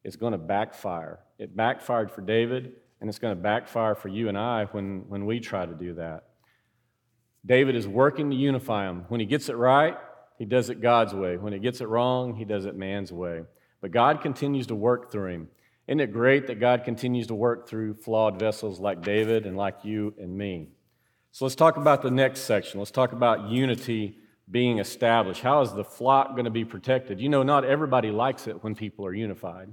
is 0.05 0.16
going 0.16 0.33
to 0.33 0.38
backfire. 0.38 1.20
It 1.38 1.55
backfired 1.57 2.11
for 2.11 2.22
David, 2.22 2.72
and 3.00 3.09
it's 3.09 3.18
going 3.18 3.37
to 3.37 3.40
backfire 3.40 3.94
for 3.94 4.09
you 4.09 4.28
and 4.28 4.38
I 4.38 4.64
when, 4.66 5.05
when 5.09 5.26
we 5.26 5.38
try 5.38 5.66
to 5.66 5.74
do 5.74 5.94
that. 5.94 6.24
David 7.44 7.74
is 7.74 7.87
working 7.87 8.31
to 8.31 8.37
unify 8.37 8.87
them. 8.87 9.05
When 9.09 9.20
he 9.20 9.26
gets 9.26 9.48
it 9.48 9.57
right, 9.57 9.96
he 10.38 10.44
does 10.44 10.70
it 10.70 10.81
God's 10.81 11.12
way. 11.12 11.37
When 11.37 11.52
he 11.52 11.59
gets 11.59 11.81
it 11.81 11.88
wrong, 11.88 12.35
he 12.37 12.44
does 12.44 12.64
it 12.64 12.76
man's 12.76 13.12
way. 13.12 13.42
But 13.81 13.90
God 13.90 14.20
continues 14.20 14.68
to 14.68 14.74
work 14.74 15.11
through 15.11 15.33
him. 15.33 15.48
Isn't 15.88 16.01
it 16.01 16.12
great 16.12 16.47
that 16.47 16.61
God 16.61 16.85
continues 16.85 17.27
to 17.27 17.35
work 17.35 17.68
through 17.68 17.95
flawed 17.95 18.38
vessels 18.38 18.79
like 18.79 19.03
David 19.03 19.47
and 19.47 19.57
like 19.57 19.85
you 19.85 20.14
and 20.18 20.37
me? 20.37 20.68
So 21.33 21.45
let's 21.45 21.55
talk 21.55 21.77
about 21.77 22.03
the 22.03 22.11
next 22.11 22.42
section. 22.42 22.79
Let's 22.79 22.90
talk 22.90 23.12
about 23.12 23.49
unity 23.49 24.18
being 24.51 24.79
established. 24.79 25.40
How 25.40 25.62
is 25.62 25.73
the 25.73 25.85
flock 25.85 26.33
going 26.33 26.45
to 26.45 26.51
be 26.51 26.64
protected? 26.64 27.21
You 27.21 27.29
know, 27.29 27.42
not 27.42 27.64
everybody 27.64 28.11
likes 28.11 28.47
it 28.47 28.62
when 28.62 28.75
people 28.75 29.07
are 29.07 29.14
unified. 29.14 29.73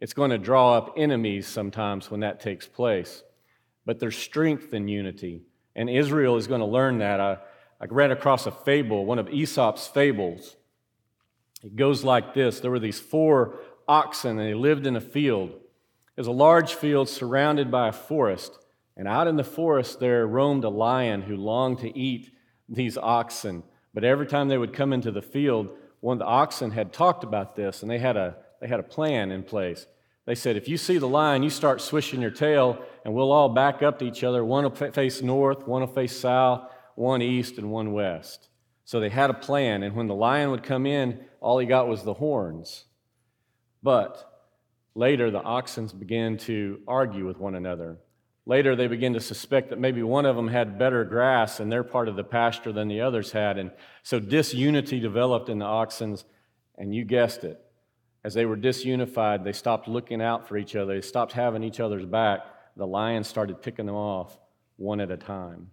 It's 0.00 0.12
going 0.12 0.30
to 0.30 0.38
draw 0.38 0.76
up 0.76 0.94
enemies 0.96 1.46
sometimes 1.46 2.10
when 2.10 2.20
that 2.20 2.40
takes 2.40 2.66
place. 2.66 3.22
But 3.86 3.98
there's 3.98 4.16
strength 4.16 4.74
in 4.74 4.88
unity. 4.88 5.42
And 5.76 5.88
Israel 5.88 6.36
is 6.36 6.46
going 6.46 6.60
to 6.60 6.66
learn 6.66 6.98
that. 6.98 7.20
I, 7.20 7.38
I 7.80 7.86
read 7.88 8.10
across 8.10 8.46
a 8.46 8.50
fable, 8.50 9.06
one 9.06 9.18
of 9.18 9.28
Aesop's 9.28 9.86
fables. 9.86 10.56
It 11.62 11.76
goes 11.76 12.04
like 12.04 12.34
this 12.34 12.60
There 12.60 12.70
were 12.70 12.78
these 12.78 13.00
four 13.00 13.60
oxen, 13.90 14.38
and 14.38 14.40
they 14.40 14.54
lived 14.54 14.86
in 14.86 14.94
a 14.94 15.00
field. 15.00 15.50
It 15.50 16.20
was 16.20 16.26
a 16.26 16.32
large 16.32 16.74
field 16.74 17.08
surrounded 17.08 17.70
by 17.70 17.88
a 17.88 17.92
forest. 17.92 18.56
And 18.96 19.08
out 19.08 19.26
in 19.26 19.36
the 19.36 19.44
forest 19.44 19.98
there 19.98 20.26
roamed 20.26 20.64
a 20.64 20.68
lion 20.68 21.22
who 21.22 21.36
longed 21.36 21.78
to 21.80 21.98
eat 21.98 22.30
these 22.68 22.96
oxen. 22.96 23.64
But 23.92 24.04
every 24.04 24.26
time 24.26 24.48
they 24.48 24.58
would 24.58 24.72
come 24.72 24.92
into 24.92 25.10
the 25.10 25.22
field, 25.22 25.70
one 26.00 26.14
of 26.14 26.18
the 26.20 26.26
oxen 26.26 26.70
had 26.70 26.92
talked 26.92 27.24
about 27.24 27.56
this, 27.56 27.82
and 27.82 27.90
they 27.90 27.98
had 27.98 28.16
a 28.16 28.36
they 28.60 28.68
had 28.68 28.80
a 28.80 28.84
plan 28.84 29.30
in 29.32 29.42
place. 29.42 29.86
They 30.26 30.34
said, 30.34 30.56
if 30.56 30.68
you 30.68 30.76
see 30.76 30.98
the 30.98 31.08
lion, 31.08 31.42
you 31.42 31.50
start 31.50 31.80
swishing 31.80 32.20
your 32.20 32.30
tail, 32.30 32.84
and 33.04 33.14
we'll 33.14 33.32
all 33.32 33.48
back 33.48 33.82
up 33.82 33.98
to 33.98 34.04
each 34.04 34.22
other. 34.22 34.44
One 34.44 34.64
will 34.64 34.70
face 34.70 35.22
north, 35.22 35.66
one 35.66 35.80
will 35.80 35.88
face 35.88 36.16
south, 36.16 36.70
one 36.94 37.22
east, 37.22 37.56
and 37.56 37.70
one 37.70 37.92
west. 37.92 38.48
So 38.84 39.00
they 39.00 39.08
had 39.08 39.30
a 39.30 39.34
plan, 39.34 39.82
and 39.82 39.96
when 39.96 40.08
the 40.08 40.14
lion 40.14 40.50
would 40.50 40.62
come 40.62 40.86
in, 40.86 41.20
all 41.40 41.58
he 41.58 41.66
got 41.66 41.88
was 41.88 42.04
the 42.04 42.14
horns. 42.14 42.84
But 43.82 44.42
later, 44.94 45.30
the 45.30 45.42
oxen 45.42 45.86
began 45.98 46.36
to 46.38 46.80
argue 46.86 47.26
with 47.26 47.38
one 47.38 47.54
another. 47.54 47.98
Later, 48.46 48.74
they 48.74 48.86
began 48.86 49.12
to 49.12 49.20
suspect 49.20 49.70
that 49.70 49.78
maybe 49.78 50.02
one 50.02 50.26
of 50.26 50.34
them 50.34 50.48
had 50.48 50.78
better 50.78 51.04
grass 51.04 51.60
in 51.60 51.68
their 51.68 51.84
part 51.84 52.08
of 52.08 52.16
the 52.16 52.24
pasture 52.24 52.72
than 52.72 52.88
the 52.88 53.00
others 53.00 53.32
had. 53.32 53.58
And 53.58 53.70
so 54.02 54.18
disunity 54.18 54.98
developed 54.98 55.48
in 55.48 55.58
the 55.58 55.66
oxen, 55.66 56.16
and 56.76 56.94
you 56.94 57.04
guessed 57.04 57.44
it, 57.44 57.60
as 58.24 58.34
they 58.34 58.44
were 58.44 58.56
disunified, 58.56 59.44
they 59.44 59.52
stopped 59.52 59.88
looking 59.88 60.20
out 60.20 60.48
for 60.48 60.56
each 60.56 60.76
other. 60.76 60.94
They 60.94 61.00
stopped 61.00 61.32
having 61.32 61.62
each 61.62 61.80
other's 61.80 62.04
back. 62.04 62.40
The 62.76 62.86
lions 62.86 63.28
started 63.28 63.62
picking 63.62 63.86
them 63.86 63.94
off 63.94 64.38
one 64.76 65.00
at 65.00 65.10
a 65.10 65.16
time. 65.16 65.70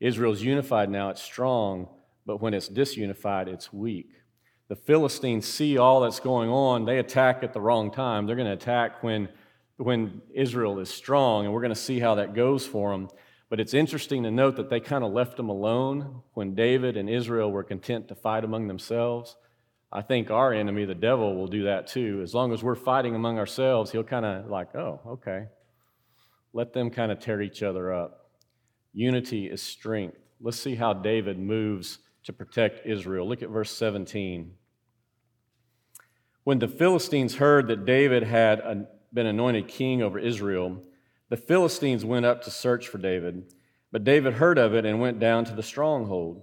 Israel's 0.00 0.42
unified 0.42 0.90
now, 0.90 1.10
it's 1.10 1.22
strong, 1.22 1.88
but 2.26 2.40
when 2.40 2.54
it's 2.54 2.68
disunified, 2.68 3.48
it's 3.48 3.72
weak. 3.72 4.10
The 4.68 4.76
Philistines 4.76 5.46
see 5.46 5.76
all 5.76 6.00
that's 6.00 6.20
going 6.20 6.48
on. 6.48 6.84
They 6.84 6.98
attack 6.98 7.42
at 7.42 7.52
the 7.52 7.60
wrong 7.60 7.90
time. 7.90 8.26
They're 8.26 8.36
going 8.36 8.46
to 8.48 8.54
attack 8.54 9.02
when, 9.02 9.28
when 9.76 10.22
Israel 10.34 10.78
is 10.78 10.88
strong, 10.88 11.44
and 11.44 11.52
we're 11.52 11.60
going 11.60 11.74
to 11.74 11.80
see 11.80 12.00
how 12.00 12.14
that 12.14 12.34
goes 12.34 12.66
for 12.66 12.92
them. 12.92 13.08
But 13.50 13.60
it's 13.60 13.74
interesting 13.74 14.22
to 14.22 14.30
note 14.30 14.56
that 14.56 14.70
they 14.70 14.80
kind 14.80 15.04
of 15.04 15.12
left 15.12 15.36
them 15.36 15.50
alone 15.50 16.22
when 16.32 16.54
David 16.54 16.96
and 16.96 17.10
Israel 17.10 17.52
were 17.52 17.62
content 17.62 18.08
to 18.08 18.14
fight 18.14 18.44
among 18.44 18.66
themselves. 18.66 19.36
I 19.92 20.00
think 20.00 20.30
our 20.30 20.54
enemy, 20.54 20.86
the 20.86 20.94
devil, 20.94 21.36
will 21.36 21.48
do 21.48 21.64
that 21.64 21.86
too. 21.86 22.20
As 22.22 22.32
long 22.32 22.54
as 22.54 22.62
we're 22.62 22.74
fighting 22.74 23.14
among 23.14 23.38
ourselves, 23.38 23.92
he'll 23.92 24.04
kind 24.04 24.24
of 24.24 24.46
like, 24.46 24.74
oh, 24.74 25.00
okay. 25.06 25.48
Let 26.54 26.72
them 26.72 26.88
kind 26.88 27.12
of 27.12 27.20
tear 27.20 27.42
each 27.42 27.62
other 27.62 27.92
up. 27.92 28.30
Unity 28.94 29.50
is 29.50 29.60
strength. 29.60 30.16
Let's 30.40 30.58
see 30.58 30.74
how 30.74 30.94
David 30.94 31.38
moves 31.38 31.98
to 32.24 32.32
protect 32.32 32.86
Israel. 32.86 33.28
Look 33.28 33.42
at 33.42 33.48
verse 33.48 33.70
17. 33.70 34.54
When 36.44 36.58
the 36.58 36.68
Philistines 36.68 37.36
heard 37.36 37.68
that 37.68 37.84
David 37.84 38.24
had 38.24 38.86
been 39.12 39.26
anointed 39.26 39.68
king 39.68 40.02
over 40.02 40.18
Israel, 40.18 40.82
the 41.28 41.36
Philistines 41.36 42.04
went 42.04 42.26
up 42.26 42.42
to 42.42 42.50
search 42.50 42.88
for 42.88 42.98
David. 42.98 43.52
But 43.90 44.04
David 44.04 44.34
heard 44.34 44.58
of 44.58 44.74
it 44.74 44.84
and 44.84 45.00
went 45.00 45.20
down 45.20 45.44
to 45.44 45.54
the 45.54 45.62
stronghold. 45.62 46.42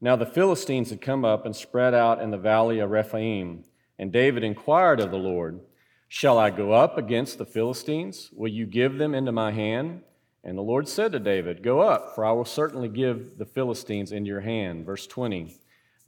Now 0.00 0.16
the 0.16 0.26
Philistines 0.26 0.90
had 0.90 1.00
come 1.00 1.24
up 1.24 1.44
and 1.44 1.54
spread 1.54 1.94
out 1.94 2.20
in 2.20 2.30
the 2.30 2.38
valley 2.38 2.78
of 2.78 2.90
Rephaim. 2.90 3.64
And 3.98 4.12
David 4.12 4.44
inquired 4.44 5.00
of 5.00 5.10
the 5.10 5.16
Lord, 5.16 5.60
Shall 6.08 6.38
I 6.38 6.50
go 6.50 6.72
up 6.72 6.96
against 6.96 7.38
the 7.38 7.46
Philistines? 7.46 8.30
Will 8.32 8.50
you 8.50 8.66
give 8.66 8.98
them 8.98 9.14
into 9.14 9.32
my 9.32 9.50
hand? 9.50 10.02
And 10.44 10.58
the 10.58 10.62
Lord 10.62 10.86
said 10.86 11.12
to 11.12 11.18
David, 11.18 11.62
Go 11.62 11.80
up, 11.80 12.14
for 12.14 12.24
I 12.24 12.32
will 12.32 12.44
certainly 12.44 12.88
give 12.88 13.38
the 13.38 13.46
Philistines 13.46 14.12
into 14.12 14.28
your 14.28 14.42
hand. 14.42 14.84
Verse 14.84 15.06
20. 15.06 15.56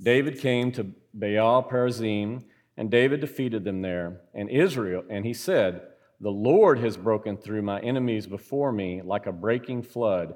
David 0.01 0.39
came 0.41 0.71
to 0.73 0.93
Baal 1.15 1.63
Perazim, 1.63 2.45
and 2.77 2.91
David 2.91 3.21
defeated 3.21 3.65
them 3.65 3.81
there. 3.81 4.21
And 4.35 4.51
Israel, 4.51 5.05
and 5.09 5.25
he 5.25 5.33
said, 5.33 5.81
The 6.21 6.31
Lord 6.31 6.79
has 6.81 6.99
broken 6.99 7.39
through 7.39 7.63
my 7.63 7.81
enemies 7.81 8.27
before 8.27 8.73
me 8.73 9.01
like 9.03 9.27
a 9.27 9.33
breaking 9.33 9.85
flood. 9.85 10.35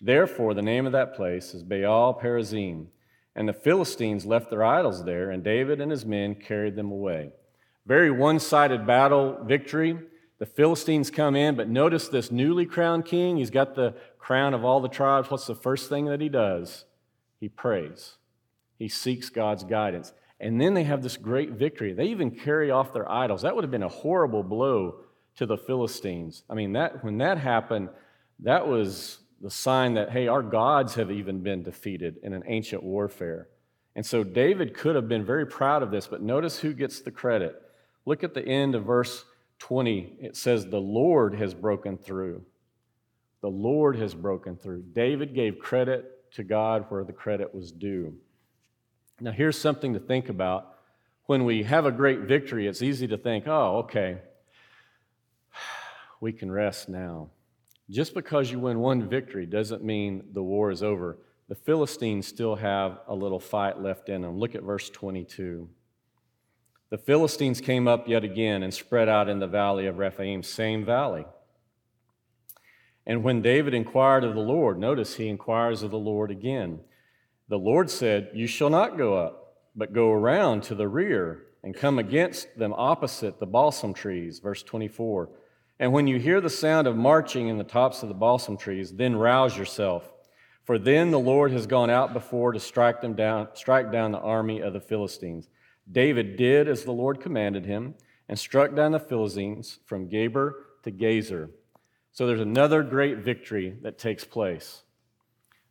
Therefore, 0.00 0.54
the 0.54 0.62
name 0.62 0.86
of 0.86 0.92
that 0.92 1.14
place 1.14 1.52
is 1.52 1.62
Baal 1.62 2.18
Perazim. 2.18 2.86
And 3.36 3.46
the 3.46 3.52
Philistines 3.52 4.24
left 4.24 4.48
their 4.48 4.64
idols 4.64 5.04
there, 5.04 5.30
and 5.30 5.44
David 5.44 5.80
and 5.80 5.90
his 5.90 6.06
men 6.06 6.34
carried 6.34 6.74
them 6.74 6.90
away. 6.90 7.32
Very 7.86 8.10
one 8.10 8.38
sided 8.38 8.86
battle 8.86 9.38
victory. 9.44 9.98
The 10.42 10.46
Philistines 10.46 11.08
come 11.08 11.36
in, 11.36 11.54
but 11.54 11.68
notice 11.68 12.08
this 12.08 12.32
newly 12.32 12.66
crowned 12.66 13.04
king. 13.04 13.36
He's 13.36 13.48
got 13.48 13.76
the 13.76 13.94
crown 14.18 14.54
of 14.54 14.64
all 14.64 14.80
the 14.80 14.88
tribes. 14.88 15.30
What's 15.30 15.46
the 15.46 15.54
first 15.54 15.88
thing 15.88 16.06
that 16.06 16.20
he 16.20 16.28
does? 16.28 16.84
He 17.38 17.48
prays, 17.48 18.16
he 18.76 18.88
seeks 18.88 19.28
God's 19.28 19.62
guidance. 19.62 20.12
And 20.40 20.60
then 20.60 20.74
they 20.74 20.82
have 20.82 21.00
this 21.00 21.16
great 21.16 21.50
victory. 21.50 21.92
They 21.92 22.06
even 22.06 22.32
carry 22.32 22.72
off 22.72 22.92
their 22.92 23.08
idols. 23.08 23.42
That 23.42 23.54
would 23.54 23.62
have 23.62 23.70
been 23.70 23.84
a 23.84 23.88
horrible 23.88 24.42
blow 24.42 24.96
to 25.36 25.46
the 25.46 25.56
Philistines. 25.56 26.42
I 26.50 26.54
mean, 26.54 26.72
that, 26.72 27.04
when 27.04 27.18
that 27.18 27.38
happened, 27.38 27.90
that 28.40 28.66
was 28.66 29.18
the 29.40 29.48
sign 29.48 29.94
that, 29.94 30.10
hey, 30.10 30.26
our 30.26 30.42
gods 30.42 30.96
have 30.96 31.12
even 31.12 31.44
been 31.44 31.62
defeated 31.62 32.16
in 32.24 32.32
an 32.32 32.42
ancient 32.48 32.82
warfare. 32.82 33.46
And 33.94 34.04
so 34.04 34.24
David 34.24 34.74
could 34.74 34.96
have 34.96 35.08
been 35.08 35.24
very 35.24 35.46
proud 35.46 35.84
of 35.84 35.92
this, 35.92 36.08
but 36.08 36.20
notice 36.20 36.58
who 36.58 36.72
gets 36.72 37.00
the 37.00 37.12
credit. 37.12 37.62
Look 38.06 38.24
at 38.24 38.34
the 38.34 38.44
end 38.44 38.74
of 38.74 38.84
verse 38.84 39.24
20. 39.62 40.16
It 40.18 40.36
says, 40.36 40.66
The 40.66 40.80
Lord 40.80 41.36
has 41.36 41.54
broken 41.54 41.96
through. 41.96 42.42
The 43.42 43.48
Lord 43.48 43.94
has 43.94 44.12
broken 44.12 44.56
through. 44.56 44.82
David 44.92 45.36
gave 45.36 45.60
credit 45.60 46.32
to 46.32 46.42
God 46.42 46.86
where 46.88 47.04
the 47.04 47.12
credit 47.12 47.54
was 47.54 47.70
due. 47.70 48.12
Now, 49.20 49.30
here's 49.30 49.56
something 49.56 49.94
to 49.94 50.00
think 50.00 50.28
about. 50.28 50.78
When 51.26 51.44
we 51.44 51.62
have 51.62 51.86
a 51.86 51.92
great 51.92 52.22
victory, 52.22 52.66
it's 52.66 52.82
easy 52.82 53.06
to 53.06 53.16
think, 53.16 53.46
oh, 53.46 53.84
okay, 53.84 54.18
we 56.20 56.32
can 56.32 56.50
rest 56.50 56.88
now. 56.88 57.30
Just 57.88 58.14
because 58.14 58.50
you 58.50 58.58
win 58.58 58.80
one 58.80 59.08
victory 59.08 59.46
doesn't 59.46 59.84
mean 59.84 60.24
the 60.32 60.42
war 60.42 60.72
is 60.72 60.82
over. 60.82 61.18
The 61.48 61.54
Philistines 61.54 62.26
still 62.26 62.56
have 62.56 62.98
a 63.06 63.14
little 63.14 63.38
fight 63.38 63.80
left 63.80 64.08
in 64.08 64.22
them. 64.22 64.40
Look 64.40 64.56
at 64.56 64.64
verse 64.64 64.90
22. 64.90 65.68
The 66.92 66.98
Philistines 66.98 67.62
came 67.62 67.88
up 67.88 68.06
yet 68.06 68.22
again 68.22 68.62
and 68.62 68.74
spread 68.74 69.08
out 69.08 69.26
in 69.26 69.38
the 69.38 69.46
valley 69.46 69.86
of 69.86 69.96
Rephaim, 69.96 70.42
same 70.42 70.84
valley. 70.84 71.24
And 73.06 73.24
when 73.24 73.40
David 73.40 73.72
inquired 73.72 74.24
of 74.24 74.34
the 74.34 74.42
Lord, 74.42 74.78
notice 74.78 75.14
he 75.14 75.30
inquires 75.30 75.82
of 75.82 75.90
the 75.90 75.96
Lord 75.96 76.30
again. 76.30 76.80
The 77.48 77.58
Lord 77.58 77.88
said, 77.88 78.28
You 78.34 78.46
shall 78.46 78.68
not 78.68 78.98
go 78.98 79.14
up. 79.14 79.56
but 79.74 79.94
go 79.94 80.12
around 80.12 80.64
to 80.64 80.74
the 80.74 80.86
rear 80.86 81.46
and 81.62 81.74
come 81.74 81.98
against 81.98 82.58
them 82.58 82.74
opposite 82.76 83.40
the 83.40 83.46
balsam 83.46 83.94
trees. 83.94 84.40
Verse 84.40 84.62
24. 84.62 85.30
And 85.78 85.94
when 85.94 86.06
you 86.06 86.18
hear 86.18 86.42
the 86.42 86.50
sound 86.50 86.86
of 86.86 86.94
marching 86.94 87.48
in 87.48 87.56
the 87.56 87.64
tops 87.64 88.02
of 88.02 88.10
the 88.10 88.14
balsam 88.14 88.58
trees, 88.58 88.92
then 88.92 89.16
rouse 89.16 89.56
yourself. 89.56 90.12
For 90.64 90.78
then 90.78 91.10
the 91.10 91.18
Lord 91.18 91.52
has 91.52 91.66
gone 91.66 91.88
out 91.88 92.12
before 92.12 92.52
to 92.52 92.60
strike 92.60 93.00
them 93.00 93.14
down, 93.14 93.48
strike 93.54 93.90
down 93.90 94.12
the 94.12 94.18
army 94.18 94.60
of 94.60 94.74
the 94.74 94.80
Philistines. 94.80 95.48
David 95.90 96.36
did 96.36 96.68
as 96.68 96.84
the 96.84 96.92
Lord 96.92 97.20
commanded 97.20 97.66
him 97.66 97.94
and 98.28 98.38
struck 98.38 98.74
down 98.74 98.92
the 98.92 99.00
Philistines 99.00 99.78
from 99.84 100.08
Geba 100.08 100.52
to 100.84 100.92
Gezer. 100.92 101.50
So 102.12 102.26
there's 102.26 102.40
another 102.40 102.82
great 102.82 103.18
victory 103.18 103.76
that 103.82 103.98
takes 103.98 104.24
place. 104.24 104.82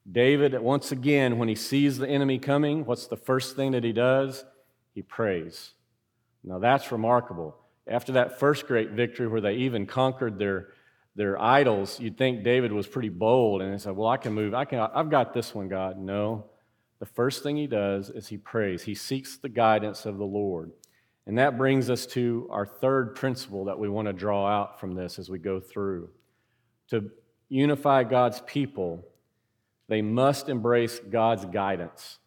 David, 0.10 0.60
once 0.60 0.92
again, 0.92 1.38
when 1.38 1.48
he 1.48 1.56
sees 1.56 1.98
the 1.98 2.10
enemy 2.10 2.40
coming, 2.40 2.86
what's 2.86 3.08
the 3.08 3.18
first 3.18 3.56
thing 3.56 3.72
that 3.72 3.84
he 3.84 3.94
does? 3.94 4.44
He 4.96 5.02
prays. 5.02 5.72
Now 6.44 6.60
that's 6.60 6.92
remarkable. 6.92 7.56
After 7.88 8.14
that 8.14 8.40
first 8.40 8.68
great 8.68 8.92
victory, 8.92 9.28
where 9.28 9.42
they 9.42 9.56
even 9.56 9.86
conquered 9.86 10.40
their, 10.40 10.70
their 11.16 11.40
idols, 11.40 12.00
you'd 12.00 12.18
think 12.18 12.44
David 12.44 12.72
was 12.72 12.88
pretty 12.88 13.10
bold 13.10 13.62
and 13.62 13.72
he 13.74 13.80
said, 13.80 13.96
Well, 13.96 14.10
I 14.10 14.18
can 14.18 14.34
move. 14.34 14.54
I 14.54 14.66
can, 14.66 14.80
I've 14.80 15.10
got 15.10 15.34
this 15.34 15.54
one, 15.54 15.68
God. 15.68 15.98
No. 16.00 16.46
The 17.02 17.08
first 17.08 17.42
thing 17.42 17.58
he 17.58 17.66
does 17.66 18.12
is 18.12 18.28
he 18.28 18.38
prays. 18.38 18.84
He 18.84 18.94
seeks 18.94 19.36
the 19.36 19.50
guidance 19.50 20.06
of 20.06 20.20
the 20.20 20.24
Lord. 20.24 20.72
And 21.26 21.40
that 21.40 21.58
brings 21.58 21.90
us 21.90 22.06
to 22.08 22.48
our 22.52 22.68
third 22.68 23.16
principle 23.16 23.66
that 23.66 23.80
we 23.80 23.90
want 23.90 24.08
to 24.08 24.14
draw 24.14 24.48
out 24.48 24.80
from 24.80 24.94
this 24.94 25.18
as 25.18 25.28
we 25.28 25.40
go 25.40 25.60
through. 25.60 26.10
To 26.92 27.10
unify 27.50 28.04
God's 28.04 28.42
people, 28.46 29.04
they 29.88 30.04
must 30.04 30.48
embrace 30.48 31.00
God's 31.00 31.44
guidance. 31.46 32.20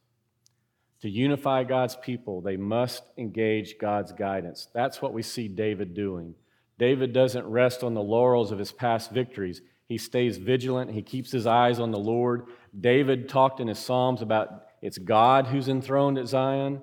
To 1.02 1.08
unify 1.08 1.62
God's 1.62 1.94
people, 1.94 2.40
they 2.40 2.56
must 2.56 3.04
engage 3.16 3.78
God's 3.78 4.10
guidance. 4.10 4.66
That's 4.74 5.00
what 5.00 5.12
we 5.12 5.22
see 5.22 5.46
David 5.46 5.94
doing. 5.94 6.34
David 6.80 7.12
doesn't 7.12 7.46
rest 7.46 7.84
on 7.84 7.94
the 7.94 8.02
laurels 8.02 8.50
of 8.50 8.58
his 8.58 8.72
past 8.72 9.12
victories. 9.12 9.62
He 9.86 9.98
stays 9.98 10.38
vigilant. 10.38 10.90
He 10.90 11.02
keeps 11.02 11.30
his 11.30 11.46
eyes 11.46 11.78
on 11.78 11.92
the 11.92 11.98
Lord. 11.98 12.46
David 12.78 13.28
talked 13.28 13.60
in 13.60 13.68
his 13.68 13.78
Psalms 13.78 14.22
about 14.22 14.66
it's 14.82 14.98
God 14.98 15.46
who's 15.46 15.68
enthroned 15.68 16.18
at 16.18 16.26
Zion. 16.26 16.82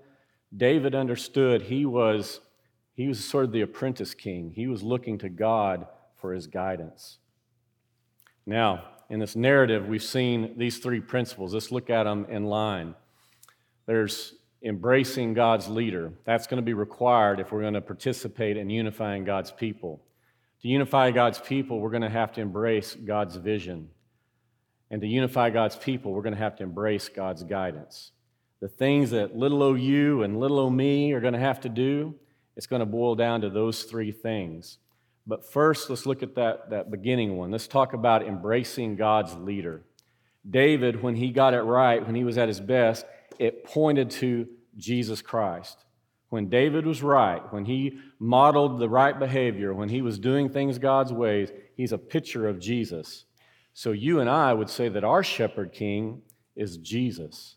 David 0.56 0.95
understood 0.95 1.63
he 1.63 1.86
was, 1.86 2.39
he 2.95 3.08
was 3.08 3.23
sort 3.23 3.45
of 3.45 3.51
the 3.51 3.62
apprentice 3.62 4.13
king. 4.13 4.51
He 4.56 4.67
was 4.67 4.84
looking 4.84 5.17
to 5.19 5.30
God 5.30 5.86
for 6.17 6.34
his 6.34 6.47
guidance. 6.47 7.19
Now, 8.45 8.86
in 9.10 9.19
this 9.19 9.36
narrative, 9.36 9.88
we've 9.88 10.01
seen 10.01 10.54
these 10.58 10.80
three 10.80 11.01
principles. 11.01 11.54
Let's 11.54 11.71
look 11.71 11.89
at 11.89 12.04
them 12.04 12.25
in 12.30 12.45
line. 12.45 12.95
There's 13.86 14.34
embracing 14.63 15.34
God's 15.34 15.67
leader. 15.67 16.13
That's 16.23 16.47
going 16.47 16.58
to 16.58 16.65
be 16.65 16.73
required 16.73 17.39
if 17.39 17.51
we're 17.51 17.62
going 17.62 17.73
to 17.73 17.82
participate 17.82 18.58
in 18.58 18.69
unifying 18.69 19.23
God's 19.23 19.51
people. 19.51 20.01
To 20.62 20.67
unify 20.67 21.12
God's 21.12 21.39
people, 21.39 21.80
we're 21.80 21.89
going 21.89 22.04
to 22.04 22.10
have 22.10 22.32
to 22.34 22.41
embrace 22.41 22.95
God's 22.95 23.36
vision. 23.36 23.89
And 24.91 25.01
to 25.01 25.08
unify 25.08 25.49
God's 25.49 25.75
people, 25.75 26.12
we're 26.12 26.21
going 26.21 26.36
to 26.36 26.39
have 26.39 26.58
to 26.58 26.63
embrace 26.63 27.10
God's 27.10 27.43
guidance. 27.43 28.12
The 28.60 28.67
things 28.67 29.10
that 29.12 29.36
little 29.36 29.63
o 29.63 29.73
you 29.73 30.21
and 30.21 30.39
little 30.39 30.60
o 30.60 30.69
me 30.69 31.13
are 31.13 31.21
going 31.21 31.34
to 31.34 31.39
have 31.39 31.62
to 31.62 31.69
do, 31.69 32.13
it's 32.56 32.67
going 32.67 32.82
to 32.82 32.86
boil 32.86 33.15
down 33.15 33.41
to 33.41 33.49
those 33.49 33.84
three 33.84 34.12
things. 34.12 34.77
But 35.25 35.49
first, 35.49 35.89
let's 35.89 36.06
look 36.06 36.21
at 36.21 36.36
that, 36.36 36.69
that 36.71 36.91
beginning 36.91 37.38
one. 37.38 37.51
Let's 37.51 37.67
talk 37.67 37.93
about 37.93 38.27
embracing 38.27 38.97
God's 38.97 39.34
leader. 39.36 39.82
David, 40.47 41.01
when 41.01 41.15
he 41.15 41.32
got 41.32 41.54
it 41.54 41.62
right, 41.62 42.06
when 42.06 42.15
he 42.15 42.23
was 42.23 42.38
at 42.38 42.47
his 42.47 42.60
best, 42.60 43.06
it 43.39 43.63
pointed 43.63 44.10
to 44.12 44.47
Jesus 44.77 45.21
Christ. 45.21 45.86
When 46.30 46.49
David 46.49 46.86
was 46.86 47.01
right, 47.01 47.41
when 47.54 47.65
he 47.65 47.99
modeled 48.19 48.80
the 48.80 48.89
right 48.89 49.17
behavior, 49.17 49.73
when 49.73 49.89
he 49.89 50.01
was 50.01 50.19
doing 50.19 50.49
things 50.49 50.80
God's 50.80 51.13
ways, 51.13 51.51
he's 51.75 51.91
a 51.91 51.97
picture 51.97 52.47
of 52.47 52.60
Jesus. 52.60 53.25
So 53.73 53.91
you 53.91 54.19
and 54.19 54.29
I 54.29 54.53
would 54.53 54.69
say 54.69 54.89
that 54.89 55.03
our 55.03 55.23
shepherd 55.23 55.71
king 55.71 56.21
is 56.55 56.77
Jesus. 56.77 57.55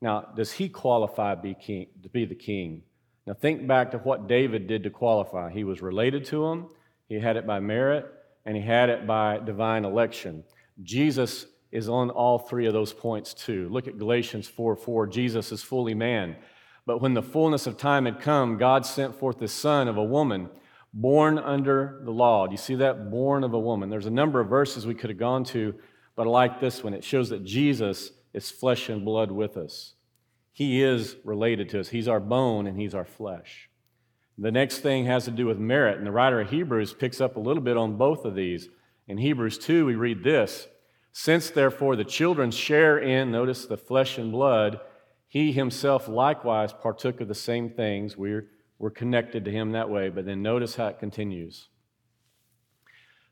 Now, 0.00 0.28
does 0.36 0.52
he 0.52 0.68
qualify 0.68 1.34
to 1.34 1.40
be, 1.40 1.54
king, 1.54 1.86
to 2.02 2.08
be 2.08 2.24
the 2.24 2.34
king? 2.34 2.82
Now, 3.26 3.34
think 3.34 3.66
back 3.66 3.90
to 3.90 3.98
what 3.98 4.28
David 4.28 4.66
did 4.66 4.84
to 4.84 4.90
qualify. 4.90 5.50
He 5.50 5.64
was 5.64 5.82
related 5.82 6.24
to 6.26 6.46
him, 6.46 6.68
he 7.08 7.18
had 7.18 7.36
it 7.36 7.46
by 7.46 7.60
merit, 7.60 8.06
and 8.44 8.56
he 8.56 8.62
had 8.62 8.88
it 8.88 9.06
by 9.06 9.38
divine 9.38 9.84
election. 9.84 10.44
Jesus 10.82 11.46
is 11.72 11.88
on 11.88 12.10
all 12.10 12.38
three 12.38 12.66
of 12.66 12.72
those 12.72 12.92
points 12.92 13.34
too. 13.34 13.68
Look 13.70 13.88
at 13.88 13.98
Galatians 13.98 14.46
4 14.46 14.76
4. 14.76 15.06
Jesus 15.08 15.50
is 15.50 15.62
fully 15.62 15.94
man. 15.94 16.36
But 16.84 17.00
when 17.00 17.14
the 17.14 17.22
fullness 17.22 17.66
of 17.66 17.76
time 17.76 18.04
had 18.04 18.20
come, 18.20 18.58
God 18.58 18.86
sent 18.86 19.18
forth 19.18 19.38
the 19.38 19.48
Son 19.48 19.88
of 19.88 19.96
a 19.96 20.04
woman 20.04 20.48
born 20.96 21.38
under 21.38 22.00
the 22.04 22.10
law. 22.10 22.46
Do 22.46 22.52
you 22.52 22.58
see 22.58 22.76
that? 22.76 23.10
Born 23.10 23.44
of 23.44 23.52
a 23.52 23.58
woman. 23.58 23.90
There's 23.90 24.06
a 24.06 24.10
number 24.10 24.40
of 24.40 24.48
verses 24.48 24.86
we 24.86 24.94
could 24.94 25.10
have 25.10 25.18
gone 25.18 25.44
to, 25.44 25.74
but 26.16 26.26
I 26.26 26.30
like 26.30 26.58
this 26.58 26.82
one. 26.82 26.94
It 26.94 27.04
shows 27.04 27.28
that 27.28 27.44
Jesus 27.44 28.12
is 28.32 28.50
flesh 28.50 28.88
and 28.88 29.04
blood 29.04 29.30
with 29.30 29.58
us. 29.58 29.92
He 30.52 30.82
is 30.82 31.16
related 31.22 31.68
to 31.70 31.80
us. 31.80 31.90
He's 31.90 32.08
our 32.08 32.18
bone 32.18 32.66
and 32.66 32.80
He's 32.80 32.94
our 32.94 33.04
flesh. 33.04 33.68
The 34.38 34.50
next 34.50 34.78
thing 34.78 35.04
has 35.04 35.26
to 35.26 35.30
do 35.30 35.46
with 35.46 35.58
merit, 35.58 35.98
and 35.98 36.06
the 36.06 36.12
writer 36.12 36.40
of 36.40 36.50
Hebrews 36.50 36.94
picks 36.94 37.20
up 37.20 37.36
a 37.36 37.40
little 37.40 37.62
bit 37.62 37.76
on 37.76 37.96
both 37.96 38.24
of 38.24 38.34
these. 38.34 38.70
In 39.06 39.18
Hebrews 39.18 39.58
2, 39.58 39.84
we 39.84 39.96
read 39.96 40.24
this 40.24 40.66
Since 41.12 41.50
therefore 41.50 41.96
the 41.96 42.04
children 42.04 42.50
share 42.50 42.98
in, 42.98 43.30
notice, 43.30 43.66
the 43.66 43.76
flesh 43.76 44.16
and 44.16 44.32
blood, 44.32 44.80
he 45.28 45.52
himself 45.52 46.08
likewise 46.08 46.72
partook 46.72 47.20
of 47.20 47.28
the 47.28 47.34
same 47.34 47.68
things. 47.68 48.16
We're, 48.16 48.46
we're 48.78 48.90
connected 48.90 49.44
to 49.44 49.50
him 49.50 49.72
that 49.72 49.90
way. 49.90 50.08
But 50.08 50.26
then 50.26 50.42
notice 50.42 50.76
how 50.76 50.88
it 50.88 50.98
continues 50.98 51.68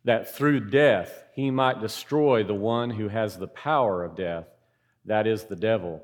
that 0.04 0.34
through 0.34 0.60
death 0.68 1.24
he 1.34 1.50
might 1.50 1.80
destroy 1.80 2.44
the 2.44 2.54
one 2.54 2.90
who 2.90 3.08
has 3.08 3.36
the 3.36 3.48
power 3.48 4.04
of 4.04 4.16
death, 4.16 4.46
that 5.06 5.26
is 5.26 5.44
the 5.44 5.56
devil. 5.56 6.02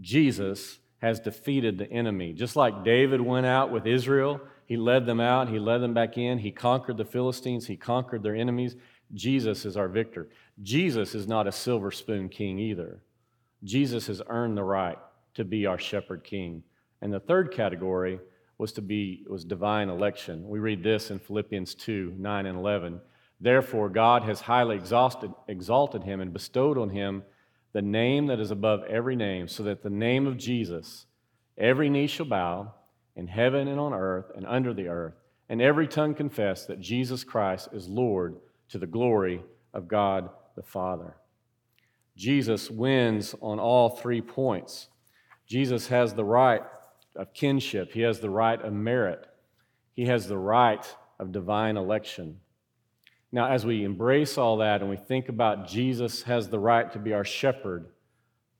Jesus 0.00 0.78
has 0.98 1.20
defeated 1.20 1.78
the 1.78 1.90
enemy. 1.90 2.32
Just 2.32 2.56
like 2.56 2.84
David 2.84 3.20
went 3.20 3.46
out 3.46 3.72
with 3.72 3.86
Israel, 3.86 4.40
he 4.66 4.76
led 4.76 5.06
them 5.06 5.20
out, 5.20 5.48
he 5.48 5.58
led 5.58 5.78
them 5.78 5.94
back 5.94 6.18
in, 6.18 6.38
he 6.38 6.50
conquered 6.50 6.98
the 6.98 7.04
Philistines, 7.04 7.66
he 7.66 7.76
conquered 7.76 8.22
their 8.22 8.36
enemies. 8.36 8.76
Jesus 9.14 9.64
is 9.64 9.76
our 9.76 9.88
victor. 9.88 10.28
Jesus 10.62 11.14
is 11.14 11.26
not 11.26 11.46
a 11.46 11.52
silver 11.52 11.90
spoon 11.90 12.28
king 12.28 12.58
either. 12.58 13.00
Jesus 13.64 14.06
has 14.08 14.20
earned 14.28 14.56
the 14.56 14.62
right 14.62 14.98
to 15.34 15.44
be 15.44 15.64
our 15.64 15.78
shepherd 15.78 16.22
king. 16.22 16.62
And 17.00 17.12
the 17.12 17.20
third 17.20 17.52
category 17.52 18.20
was 18.58 18.72
to 18.72 18.82
be 18.82 19.24
was 19.28 19.44
divine 19.44 19.88
election. 19.88 20.48
We 20.48 20.58
read 20.58 20.82
this 20.82 21.10
in 21.10 21.20
Philippians 21.20 21.74
2, 21.76 22.14
9 22.18 22.46
and 22.46 22.58
11. 22.58 23.00
Therefore, 23.40 23.88
God 23.88 24.24
has 24.24 24.40
highly 24.40 24.76
exhausted, 24.76 25.32
exalted 25.46 26.02
him 26.02 26.20
and 26.20 26.32
bestowed 26.32 26.76
on 26.76 26.90
him 26.90 27.22
the 27.72 27.82
name 27.82 28.26
that 28.26 28.40
is 28.40 28.50
above 28.50 28.82
every 28.84 29.14
name, 29.14 29.46
so 29.46 29.62
that 29.62 29.82
the 29.82 29.90
name 29.90 30.26
of 30.26 30.36
Jesus, 30.36 31.06
every 31.56 31.88
knee 31.88 32.08
shall 32.08 32.26
bow 32.26 32.74
in 33.14 33.28
heaven 33.28 33.68
and 33.68 33.78
on 33.78 33.92
earth 33.92 34.26
and 34.34 34.46
under 34.46 34.74
the 34.74 34.88
earth, 34.88 35.14
and 35.48 35.62
every 35.62 35.86
tongue 35.86 36.14
confess 36.14 36.66
that 36.66 36.80
Jesus 36.80 37.22
Christ 37.22 37.68
is 37.72 37.88
Lord 37.88 38.36
to 38.70 38.78
the 38.78 38.86
glory 38.86 39.42
of 39.72 39.86
God 39.86 40.30
the 40.56 40.62
Father. 40.62 41.16
Jesus 42.16 42.70
wins 42.70 43.34
on 43.40 43.60
all 43.60 43.90
three 43.90 44.20
points. 44.20 44.88
Jesus 45.46 45.88
has 45.88 46.14
the 46.14 46.24
right 46.24 46.62
of 47.18 47.34
kinship, 47.34 47.92
he 47.92 48.00
has 48.00 48.20
the 48.20 48.30
right 48.30 48.60
of 48.62 48.72
merit, 48.72 49.26
he 49.94 50.06
has 50.06 50.28
the 50.28 50.38
right 50.38 50.96
of 51.18 51.32
divine 51.32 51.76
election. 51.76 52.40
Now, 53.30 53.50
as 53.50 53.66
we 53.66 53.84
embrace 53.84 54.38
all 54.38 54.58
that 54.58 54.80
and 54.80 54.88
we 54.88 54.96
think 54.96 55.28
about 55.28 55.68
Jesus 55.68 56.22
has 56.22 56.48
the 56.48 56.58
right 56.58 56.90
to 56.92 56.98
be 56.98 57.12
our 57.12 57.24
shepherd, 57.24 57.88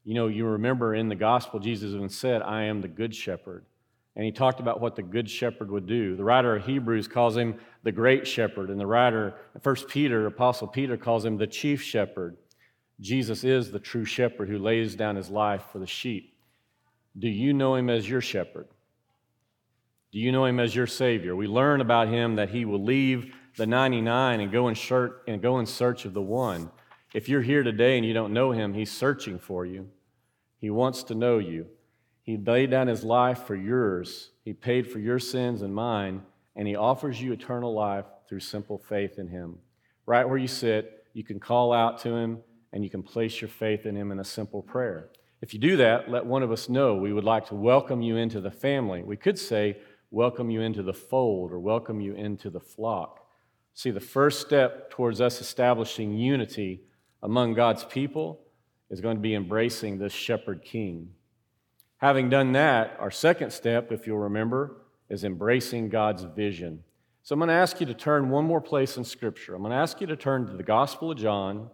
you 0.04 0.14
know, 0.14 0.26
you 0.26 0.44
remember 0.44 0.94
in 0.94 1.08
the 1.08 1.14
gospel, 1.14 1.60
Jesus 1.60 1.92
even 1.92 2.08
said, 2.08 2.42
I 2.42 2.64
am 2.64 2.80
the 2.80 2.88
good 2.88 3.14
shepherd. 3.14 3.64
And 4.16 4.24
he 4.24 4.32
talked 4.32 4.58
about 4.58 4.80
what 4.80 4.96
the 4.96 5.02
good 5.02 5.30
shepherd 5.30 5.70
would 5.70 5.86
do. 5.86 6.16
The 6.16 6.24
writer 6.24 6.56
of 6.56 6.66
Hebrews 6.66 7.06
calls 7.06 7.36
him 7.36 7.60
the 7.84 7.92
great 7.92 8.26
shepherd, 8.26 8.68
and 8.68 8.80
the 8.80 8.86
writer, 8.86 9.34
First 9.62 9.86
Peter, 9.86 10.26
Apostle 10.26 10.66
Peter, 10.66 10.96
calls 10.96 11.24
him 11.24 11.36
the 11.36 11.46
chief 11.46 11.80
shepherd. 11.80 12.36
Jesus 13.00 13.44
is 13.44 13.70
the 13.70 13.78
true 13.78 14.04
shepherd 14.04 14.48
who 14.48 14.58
lays 14.58 14.96
down 14.96 15.14
his 15.14 15.30
life 15.30 15.62
for 15.70 15.78
the 15.78 15.86
sheep. 15.86 16.34
Do 17.16 17.28
you 17.28 17.52
know 17.52 17.74
him 17.74 17.90
as 17.90 18.08
your 18.08 18.20
shepherd? 18.20 18.68
Do 20.10 20.18
you 20.18 20.32
know 20.32 20.46
him 20.46 20.58
as 20.58 20.74
your 20.74 20.86
Savior? 20.86 21.36
We 21.36 21.46
learn 21.46 21.80
about 21.80 22.08
him 22.08 22.36
that 22.36 22.50
he 22.50 22.64
will 22.64 22.82
leave 22.82 23.34
the 23.56 23.66
99 23.66 24.40
and 24.40 24.50
go 24.50 24.68
in, 24.68 24.74
shirt, 24.74 25.22
and 25.28 25.42
go 25.42 25.58
in 25.58 25.66
search 25.66 26.04
of 26.04 26.14
the 26.14 26.22
one. 26.22 26.70
If 27.14 27.28
you're 27.28 27.42
here 27.42 27.62
today 27.62 27.96
and 27.96 28.06
you 28.06 28.14
don't 28.14 28.32
know 28.32 28.52
him, 28.52 28.74
he's 28.74 28.90
searching 28.90 29.38
for 29.38 29.66
you. 29.66 29.88
He 30.58 30.70
wants 30.70 31.02
to 31.04 31.14
know 31.14 31.38
you. 31.38 31.66
He 32.22 32.36
laid 32.36 32.70
down 32.70 32.88
his 32.88 33.04
life 33.04 33.44
for 33.46 33.54
yours. 33.54 34.30
He 34.44 34.52
paid 34.52 34.90
for 34.90 34.98
your 34.98 35.18
sins 35.18 35.62
and 35.62 35.74
mine, 35.74 36.22
and 36.56 36.66
he 36.66 36.76
offers 36.76 37.20
you 37.20 37.32
eternal 37.32 37.74
life 37.74 38.06
through 38.28 38.40
simple 38.40 38.78
faith 38.78 39.18
in 39.18 39.28
him. 39.28 39.58
Right 40.06 40.28
where 40.28 40.38
you 40.38 40.48
sit, 40.48 41.06
you 41.12 41.24
can 41.24 41.40
call 41.40 41.72
out 41.72 41.98
to 42.00 42.14
him 42.14 42.38
and 42.72 42.84
you 42.84 42.90
can 42.90 43.02
place 43.02 43.40
your 43.40 43.48
faith 43.48 43.86
in 43.86 43.96
him 43.96 44.12
in 44.12 44.20
a 44.20 44.24
simple 44.24 44.62
prayer. 44.62 45.08
If 45.40 45.54
you 45.54 45.60
do 45.60 45.76
that, 45.76 46.10
let 46.10 46.26
one 46.26 46.42
of 46.42 46.50
us 46.50 46.68
know. 46.68 46.96
We 46.96 47.12
would 47.12 47.24
like 47.24 47.46
to 47.48 47.54
welcome 47.54 48.02
you 48.02 48.16
into 48.16 48.40
the 48.40 48.50
family. 48.50 49.02
We 49.02 49.16
could 49.16 49.38
say, 49.38 49.78
welcome 50.10 50.50
you 50.50 50.62
into 50.62 50.82
the 50.82 50.92
fold 50.92 51.52
or 51.52 51.60
welcome 51.60 52.00
you 52.00 52.14
into 52.14 52.50
the 52.50 52.60
flock. 52.60 53.24
See, 53.74 53.90
the 53.92 54.00
first 54.00 54.40
step 54.40 54.90
towards 54.90 55.20
us 55.20 55.40
establishing 55.40 56.16
unity 56.16 56.82
among 57.22 57.54
God's 57.54 57.84
people 57.84 58.40
is 58.90 59.00
going 59.00 59.16
to 59.16 59.22
be 59.22 59.34
embracing 59.34 59.98
this 59.98 60.12
shepherd 60.12 60.64
king. 60.64 61.10
Having 61.98 62.30
done 62.30 62.52
that, 62.52 62.96
our 62.98 63.10
second 63.10 63.52
step, 63.52 63.92
if 63.92 64.06
you'll 64.06 64.18
remember, 64.18 64.82
is 65.08 65.22
embracing 65.22 65.88
God's 65.88 66.24
vision. 66.24 66.82
So 67.22 67.34
I'm 67.34 67.38
going 67.38 67.48
to 67.48 67.54
ask 67.54 67.78
you 67.78 67.86
to 67.86 67.94
turn 67.94 68.30
one 68.30 68.44
more 68.44 68.60
place 68.60 68.96
in 68.96 69.04
Scripture. 69.04 69.54
I'm 69.54 69.62
going 69.62 69.70
to 69.70 69.78
ask 69.78 70.00
you 70.00 70.06
to 70.08 70.16
turn 70.16 70.46
to 70.46 70.56
the 70.56 70.62
Gospel 70.62 71.12
of 71.12 71.18
John, 71.18 71.56
and 71.58 71.68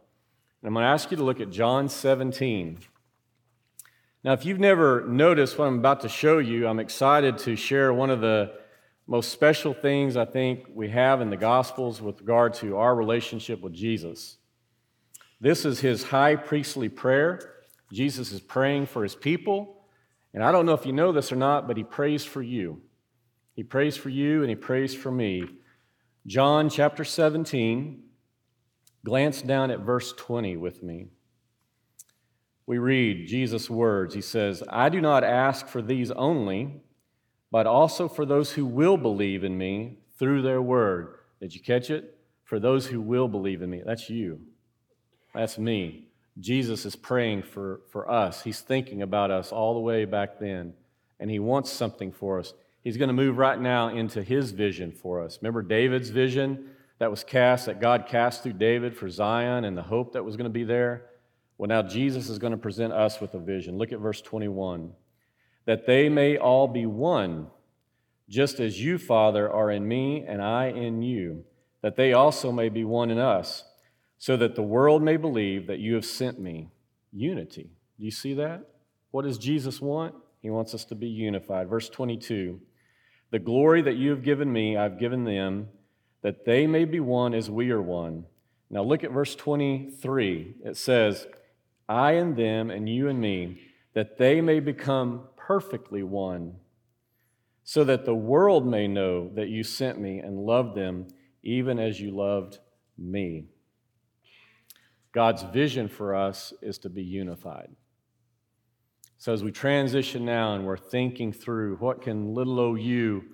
I'm 0.65 0.75
going 0.75 0.85
to 0.85 0.89
ask 0.89 1.11
you 1.11 1.17
to 1.17 1.25
look 1.25 1.41
at 1.41 1.51
John 1.51 1.89
17. 1.89 2.79
Now, 4.25 4.33
if 4.33 4.47
you've 4.47 4.59
never 4.59 5.07
noticed 5.07 5.59
what 5.59 5.67
I'm 5.67 5.79
about 5.79 6.01
to 6.01 6.09
show 6.09 6.39
you, 6.39 6.67
I'm 6.67 6.81
excited 6.81 7.37
to 7.41 7.57
share 7.57 7.93
one 7.93 8.09
of 8.09 8.23
the 8.23 8.53
most 9.07 9.31
special 9.31 9.75
things 9.75 10.17
I 10.17 10.25
think 10.25 10.65
we 10.73 10.89
have 10.89 11.21
in 11.21 11.29
the 11.29 11.37
Gospels 11.37 12.01
with 12.01 12.21
regard 12.21 12.55
to 12.55 12.79
our 12.79 12.97
relationship 12.97 13.61
with 13.61 13.75
Jesus. 13.75 14.39
This 15.43 15.67
is 15.67 15.81
his 15.81 16.05
high 16.05 16.37
priestly 16.37 16.89
prayer. 16.89 17.53
Jesus 17.93 18.33
is 18.33 18.41
praying 18.41 18.87
for 18.87 19.03
his 19.03 19.15
people. 19.15 19.85
And 20.33 20.43
I 20.43 20.53
don't 20.53 20.65
know 20.65 20.73
if 20.73 20.87
you 20.87 20.95
know 20.95 21.13
this 21.13 21.31
or 21.31 21.37
not, 21.37 21.69
but 21.69 21.77
he 21.77 21.85
prays 21.85 22.25
for 22.25 22.41
you. 22.41 22.81
He 23.55 23.63
prays 23.63 23.95
for 23.95 24.09
you 24.09 24.41
and 24.41 24.49
he 24.49 24.57
prays 24.57 24.95
for 24.95 25.13
me. 25.13 25.45
John 26.27 26.71
chapter 26.71 27.05
17, 27.05 28.03
glance 29.05 29.43
down 29.43 29.71
at 29.71 29.81
verse 29.81 30.15
20 30.15 30.57
with 30.57 30.83
me. 30.83 31.09
We 32.67 32.79
read 32.79 33.29
Jesus' 33.29 33.69
words. 33.69 34.15
He 34.15 34.21
says, 34.21 34.63
I 34.71 34.89
do 34.89 35.01
not 35.01 35.23
ask 35.23 35.67
for 35.67 35.83
these 35.83 36.11
only, 36.11 36.83
but 37.51 37.67
also 37.67 38.09
for 38.09 38.25
those 38.25 38.53
who 38.53 38.65
will 38.65 38.97
believe 38.97 39.45
in 39.45 39.59
me 39.59 39.99
through 40.19 40.43
their 40.43 40.63
word. 40.63 41.17
Did 41.41 41.55
you 41.55 41.61
catch 41.61 41.91
it? 41.91 42.19
For 42.45 42.59
those 42.59 42.87
who 42.87 43.01
will 43.01 43.29
believe 43.29 43.63
in 43.63 43.71
me. 43.71 43.83
That's 43.85 44.09
you. 44.09 44.41
That's 45.35 45.59
me. 45.59 46.09
Jesus 46.39 46.85
is 46.85 46.97
praying 46.97 47.43
for, 47.43 47.83
for 47.91 48.11
us. 48.11 48.43
He's 48.43 48.61
thinking 48.61 49.03
about 49.03 49.31
us 49.31 49.53
all 49.53 49.75
the 49.75 49.81
way 49.81 50.05
back 50.05 50.39
then, 50.41 50.75
and 51.21 51.31
he 51.31 51.39
wants 51.39 51.71
something 51.71 52.13
for 52.13 52.41
us. 52.41 52.55
He's 52.83 52.97
going 52.97 53.09
to 53.09 53.15
move 53.15 53.39
right 53.39 53.61
now 53.61 53.89
into 53.89 54.23
his 54.23 54.51
vision 54.51 54.93
for 54.93 55.23
us. 55.23 55.39
Remember 55.41 55.63
David's 55.63 56.11
vision 56.11 56.71
that 56.99 57.11
was 57.11 57.25
cast, 57.25 57.67
that 57.67 57.81
God 57.81 58.07
cast 58.09 58.43
through 58.43 58.55
David 58.55 58.97
for 58.97 59.09
Zion 59.09 59.65
and 59.65 59.77
the 59.77 59.83
hope 59.83 60.13
that 60.13 60.25
was 60.25 60.37
going 60.37 60.45
to 60.45 60.51
be 60.51 60.65
there? 60.65 61.07
Well, 61.57 61.69
now 61.69 61.83
Jesus 61.83 62.29
is 62.29 62.39
going 62.39 62.53
to 62.53 62.57
present 62.57 62.93
us 62.93 63.21
with 63.21 63.35
a 63.35 63.39
vision. 63.39 63.79
Look 63.79 63.93
at 63.93 64.01
verse 64.01 64.21
21. 64.21 64.93
That 65.67 65.87
they 65.87 66.09
may 66.09 66.37
all 66.37 66.67
be 66.67 66.87
one, 66.87 67.47
just 68.29 68.61
as 68.61 68.81
you, 68.81 68.99
Father, 68.99 69.51
are 69.51 69.71
in 69.71 69.87
me 69.87 70.25
and 70.27 70.43
I 70.43 70.67
in 70.67 71.03
you, 71.03 71.45
that 71.83 71.97
they 71.97 72.13
also 72.13 72.51
may 72.51 72.69
be 72.69 72.85
one 72.85 73.11
in 73.11 73.19
us, 73.19 73.65
so 74.19 74.37
that 74.37 74.57
the 74.57 74.63
world 74.63 75.03
may 75.03 75.17
believe 75.17 75.67
that 75.67 75.79
you 75.79 75.95
have 75.95 76.05
sent 76.05 76.41
me. 76.41 76.71
Unity. 77.13 77.71
Do 77.99 78.05
you 78.05 78.11
see 78.11 78.35
that? 78.35 78.67
What 79.13 79.23
does 79.23 79.39
Jesus 79.39 79.81
want? 79.81 80.15
He 80.43 80.51
wants 80.51 80.75
us 80.75 80.85
to 80.87 80.95
be 80.95 81.07
unified. 81.07 81.69
Verse 81.69 81.89
22 81.89 82.61
The 83.31 83.39
glory 83.39 83.81
that 83.83 83.97
you 83.97 84.11
have 84.11 84.23
given 84.23 84.53
me, 84.53 84.77
I've 84.77 84.99
given 84.99 85.25
them, 85.25 85.69
that 86.23 86.45
they 86.45 86.67
may 86.67 86.85
be 86.85 87.01
one 87.01 87.33
as 87.33 87.49
we 87.51 87.71
are 87.71 87.81
one. 87.81 88.25
Now 88.71 88.83
look 88.83 89.05
at 89.05 89.13
verse 89.13 89.37
23. 89.37 90.57
It 90.65 90.77
says, 90.77 91.27
I 91.89 92.13
and 92.13 92.37
them, 92.37 92.71
and 92.71 92.89
you 92.89 93.09
and 93.09 93.21
me, 93.21 93.61
that 93.95 94.19
they 94.19 94.41
may 94.41 94.61
become 94.61 95.29
perfectly 95.37 96.03
one, 96.03 96.57
so 97.63 97.85
that 97.85 98.05
the 98.05 98.15
world 98.15 98.67
may 98.67 98.87
know 98.87 99.31
that 99.35 99.49
you 99.49 99.63
sent 99.63 100.01
me 100.01 100.19
and 100.19 100.39
loved 100.39 100.77
them 100.77 101.09
even 101.43 101.79
as 101.79 102.01
you 102.01 102.11
loved 102.11 102.59
me. 102.99 103.47
God's 105.13 105.43
vision 105.43 105.89
for 105.89 106.15
us 106.15 106.53
is 106.61 106.79
to 106.79 106.89
be 106.89 107.03
unified. 107.03 107.71
So 109.19 109.33
as 109.33 109.45
we 109.45 109.53
transition 109.53 110.25
now 110.25 110.55
and 110.55 110.67
we're 110.67 110.77
thinking 110.77 111.33
through 111.33 111.77
what 111.77 112.03
can 112.03 112.35
little 112.35 112.59
o 112.59 112.75
you 112.75 113.25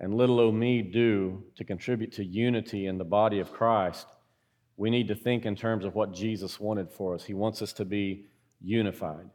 and 0.00 0.14
little 0.14 0.40
o 0.40 0.50
me 0.50 0.82
do 0.82 1.44
to 1.56 1.64
contribute 1.64 2.12
to 2.12 2.24
unity 2.24 2.86
in 2.86 2.98
the 2.98 3.04
body 3.04 3.38
of 3.38 3.52
Christ, 3.52 4.06
we 4.82 4.90
need 4.90 5.06
to 5.06 5.14
think 5.14 5.46
in 5.46 5.54
terms 5.54 5.84
of 5.84 5.94
what 5.94 6.12
Jesus 6.12 6.58
wanted 6.58 6.90
for 6.90 7.14
us. 7.14 7.22
He 7.22 7.34
wants 7.34 7.62
us 7.62 7.72
to 7.74 7.84
be 7.84 8.24
unified. 8.60 9.30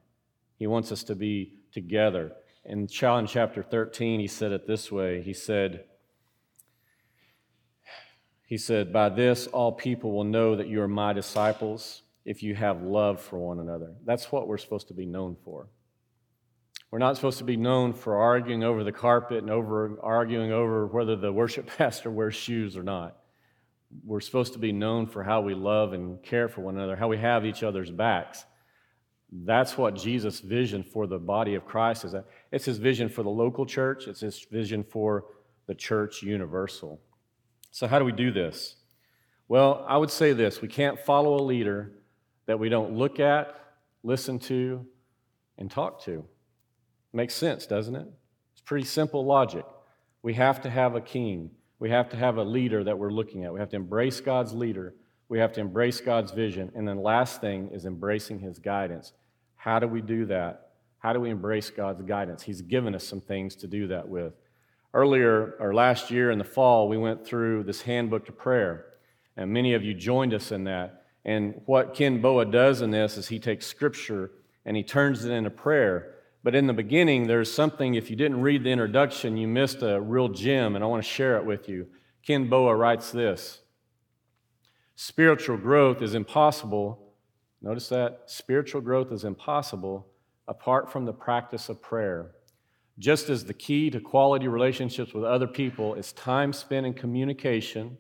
He 0.60 0.68
wants 0.68 0.92
us 0.92 1.04
to 1.04 1.16
be 1.16 1.54
together. 1.72 2.34
In 2.66 2.86
John 2.86 3.26
chapter 3.26 3.64
13, 3.64 4.20
he 4.20 4.28
said 4.28 4.52
it 4.52 4.68
this 4.68 4.92
way. 4.92 5.22
He 5.22 5.32
said, 5.32 5.86
he 8.46 8.58
said, 8.58 8.92
By 8.92 9.08
this 9.08 9.48
all 9.48 9.72
people 9.72 10.12
will 10.12 10.26
know 10.26 10.58
that 10.58 10.68
you 10.68 10.82
are 10.82 10.88
my 10.90 11.14
disciples 11.14 12.02
if 12.26 12.44
you 12.44 12.54
have 12.54 12.84
love 12.84 13.22
for 13.22 13.40
one 13.40 13.60
another. 13.60 13.94
That's 14.04 14.30
what 14.34 14.50
we're 14.50 14.58
supposed 14.58 14.90
to 14.90 14.94
be 14.94 15.06
known 15.06 15.38
for. 15.46 15.70
We're 16.92 17.00
not 17.00 17.16
supposed 17.16 17.38
to 17.38 17.46
be 17.46 17.56
known 17.56 17.94
for 17.94 18.18
arguing 18.18 18.66
over 18.66 18.84
the 18.84 18.92
carpet 18.92 19.38
and 19.44 19.50
over 19.50 19.98
arguing 20.04 20.52
over 20.52 20.88
whether 20.88 21.16
the 21.16 21.32
worship 21.32 21.68
pastor 21.78 22.12
wears 22.12 22.36
shoes 22.36 22.76
or 22.76 22.84
not. 22.84 23.16
We're 24.04 24.20
supposed 24.20 24.54
to 24.54 24.60
be 24.60 24.72
known 24.72 25.08
for 25.08 25.24
how 25.24 25.42
we 25.42 25.54
love 25.54 25.94
and 25.94 26.22
care 26.22 26.50
for 26.50 26.62
one 26.62 26.76
another, 26.76 26.96
how 26.96 27.08
we 27.08 27.18
have 27.18 27.46
each 27.46 27.64
other's 27.64 27.90
backs. 27.90 28.46
That's 29.32 29.78
what 29.78 29.96
Jesus' 29.96 30.40
vision 30.40 30.84
for 30.84 31.08
the 31.08 31.18
body 31.18 31.56
of 31.56 31.66
Christ 31.66 32.06
is. 32.06 32.16
It's 32.52 32.66
his 32.66 32.78
vision 32.78 33.10
for 33.10 33.24
the 33.24 33.30
local 33.30 33.66
church, 33.66 34.08
it's 34.08 34.22
his 34.22 34.46
vision 34.52 34.84
for 34.84 35.26
the 35.68 35.76
church 35.76 36.24
universal. 36.24 37.02
So, 37.72 37.88
how 37.88 38.00
do 38.00 38.06
we 38.06 38.14
do 38.14 38.32
this? 38.32 38.76
Well, 39.50 39.86
I 39.88 39.98
would 39.98 40.12
say 40.12 40.34
this 40.34 40.62
we 40.62 40.68
can't 40.68 41.00
follow 41.00 41.36
a 41.36 41.44
leader 41.44 41.92
that 42.46 42.60
we 42.60 42.70
don't 42.70 42.94
look 42.94 43.20
at, 43.20 43.56
listen 44.04 44.40
to, 44.40 44.86
and 45.58 45.70
talk 45.70 46.04
to. 46.06 46.26
Makes 47.14 47.36
sense, 47.36 47.66
doesn't 47.66 47.96
it? 47.96 48.08
It's 48.54 48.62
pretty 48.62 48.86
simple 48.86 49.26
logic. 49.26 49.66
We 50.22 50.34
have 50.36 50.62
to 50.62 50.70
have 50.70 50.96
a 50.96 51.02
king. 51.02 51.52
We 51.80 51.90
have 51.90 52.10
to 52.10 52.18
have 52.18 52.38
a 52.38 52.44
leader 52.44 52.84
that 52.84 52.98
we're 52.98 53.12
looking 53.12 53.44
at. 53.44 53.54
We 53.54 53.60
have 53.60 53.70
to 53.70 53.76
embrace 53.76 54.20
God's 54.20 54.54
leader. 54.54 54.96
We 55.30 55.40
have 55.40 55.54
to 55.54 55.62
embrace 55.62 56.02
God's 56.02 56.32
vision. 56.32 56.72
And 56.76 56.88
then, 56.88 57.02
last 57.02 57.42
thing 57.42 57.70
is 57.72 57.86
embracing 57.86 58.40
his 58.40 58.60
guidance. 58.60 59.14
How 59.56 59.80
do 59.80 59.88
we 59.88 60.02
do 60.02 60.26
that? 60.28 60.72
How 61.00 61.14
do 61.14 61.20
we 61.20 61.30
embrace 61.30 61.70
God's 61.70 62.02
guidance? 62.02 62.42
He's 62.42 62.62
given 62.62 62.96
us 62.96 63.04
some 63.04 63.22
things 63.22 63.56
to 63.58 63.68
do 63.68 63.88
that 63.88 64.08
with. 64.08 64.34
Earlier, 64.94 65.56
or 65.60 65.74
last 65.74 66.10
year 66.10 66.32
in 66.32 66.38
the 66.38 66.44
fall, 66.44 66.88
we 66.88 66.98
went 66.98 67.26
through 67.26 67.64
this 67.64 67.82
handbook 67.82 68.26
to 68.26 68.32
prayer, 68.32 68.86
and 69.36 69.52
many 69.52 69.74
of 69.74 69.84
you 69.84 69.94
joined 69.94 70.34
us 70.34 70.52
in 70.52 70.64
that. 70.64 71.04
And 71.24 71.62
what 71.66 71.94
Ken 71.94 72.22
Boa 72.22 72.46
does 72.46 72.82
in 72.82 72.90
this 72.90 73.18
is 73.18 73.28
he 73.28 73.38
takes 73.38 73.68
scripture 73.68 74.32
and 74.66 74.76
he 74.76 74.84
turns 74.84 75.26
it 75.26 75.32
into 75.32 75.50
prayer. 75.50 76.16
But 76.44 76.56
in 76.56 76.68
the 76.68 76.74
beginning, 76.74 77.28
there's 77.28 77.52
something, 77.52 77.96
if 77.96 78.10
you 78.10 78.16
didn't 78.16 78.42
read 78.42 78.64
the 78.64 78.70
introduction, 78.70 79.38
you 79.38 79.48
missed 79.48 79.82
a 79.82 80.00
real 80.00 80.30
gem, 80.30 80.76
and 80.76 80.84
I 80.84 80.88
want 80.88 81.04
to 81.04 81.10
share 81.10 81.38
it 81.38 81.46
with 81.46 81.68
you. 81.68 81.88
Ken 82.26 82.48
Boa 82.50 82.76
writes 82.76 83.12
this 83.12 83.62
Spiritual 84.96 85.58
growth 85.58 86.02
is 86.02 86.16
impossible. 86.16 87.14
Notice 87.62 87.90
that? 87.90 88.24
Spiritual 88.26 88.82
growth 88.82 89.12
is 89.12 89.24
impossible 89.24 90.08
apart 90.48 90.92
from 90.92 91.06
the 91.06 91.14
practice 91.14 91.70
of 91.70 91.82
prayer. 91.82 92.32
Just 93.00 93.30
as 93.30 93.46
the 93.46 93.54
key 93.54 93.90
to 93.90 94.00
quality 94.00 94.48
relationships 94.48 95.14
with 95.14 95.24
other 95.24 95.48
people 95.48 95.94
is 95.96 96.14
time 96.14 96.54
spent 96.54 96.86
in 96.86 96.94
communication, 96.94 97.98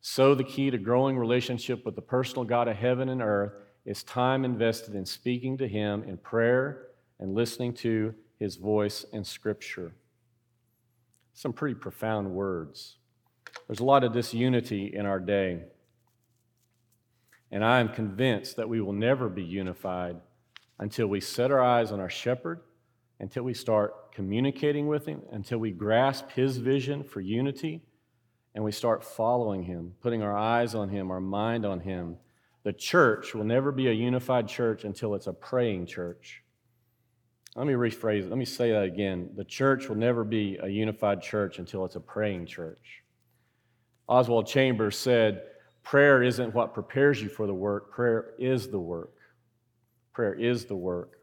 so 0.00 0.34
the 0.34 0.44
key 0.44 0.70
to 0.70 0.78
growing 0.78 1.18
relationship 1.18 1.84
with 1.84 1.94
the 1.94 2.02
personal 2.02 2.44
God 2.44 2.68
of 2.68 2.76
heaven 2.76 3.08
and 3.08 3.20
earth 3.20 3.52
is 3.84 4.02
time 4.02 4.44
invested 4.44 4.94
in 4.94 5.06
speaking 5.06 5.56
to 5.58 5.68
Him 5.68 6.02
in 6.04 6.16
prayer 6.16 6.88
and 7.18 7.34
listening 7.34 7.74
to 7.74 8.14
His 8.38 8.56
voice 8.56 9.04
in 9.12 9.24
Scripture. 9.24 9.92
Some 11.34 11.52
pretty 11.52 11.74
profound 11.74 12.30
words. 12.30 12.96
There's 13.66 13.80
a 13.80 13.84
lot 13.84 14.04
of 14.04 14.12
disunity 14.12 14.92
in 14.94 15.06
our 15.06 15.20
day. 15.20 15.62
And 17.50 17.64
I 17.64 17.80
am 17.80 17.88
convinced 17.88 18.56
that 18.56 18.68
we 18.68 18.80
will 18.80 18.92
never 18.92 19.28
be 19.28 19.42
unified 19.42 20.16
until 20.78 21.08
we 21.08 21.20
set 21.20 21.50
our 21.50 21.62
eyes 21.62 21.90
on 21.90 22.00
our 22.00 22.10
shepherd 22.10 22.60
until 23.20 23.42
we 23.42 23.54
start 23.54 24.12
communicating 24.12 24.88
with 24.88 25.06
Him, 25.06 25.22
until 25.30 25.58
we 25.58 25.70
grasp 25.70 26.30
His 26.30 26.56
vision 26.56 27.04
for 27.04 27.20
unity, 27.20 27.82
and 28.54 28.64
we 28.64 28.72
start 28.72 29.04
following 29.04 29.62
Him, 29.62 29.94
putting 30.00 30.22
our 30.22 30.36
eyes 30.36 30.74
on 30.74 30.88
Him, 30.88 31.10
our 31.10 31.20
mind 31.20 31.64
on 31.64 31.80
Him. 31.80 32.16
The 32.62 32.72
church 32.72 33.34
will 33.34 33.44
never 33.44 33.72
be 33.72 33.88
a 33.88 33.92
unified 33.92 34.48
church 34.48 34.84
until 34.84 35.14
it's 35.14 35.26
a 35.26 35.32
praying 35.32 35.86
church. 35.86 36.42
Let 37.56 37.66
me 37.66 37.72
rephrase 37.72 38.24
it. 38.24 38.28
Let 38.28 38.38
me 38.38 38.44
say 38.44 38.70
that 38.72 38.84
again. 38.84 39.30
The 39.34 39.44
church 39.44 39.88
will 39.88 39.96
never 39.96 40.24
be 40.24 40.58
a 40.62 40.68
unified 40.68 41.22
church 41.22 41.58
until 41.58 41.84
it's 41.84 41.96
a 41.96 42.00
praying 42.00 42.46
church. 42.46 43.02
Oswald 44.08 44.46
Chambers 44.46 44.96
said, 44.96 45.42
Prayer 45.82 46.22
isn't 46.22 46.54
what 46.54 46.74
prepares 46.74 47.22
you 47.22 47.28
for 47.28 47.46
the 47.46 47.54
work, 47.54 47.90
prayer 47.92 48.34
is 48.38 48.68
the 48.68 48.78
work. 48.78 49.14
Prayer 50.12 50.34
is 50.34 50.66
the 50.66 50.76
work. 50.76 51.18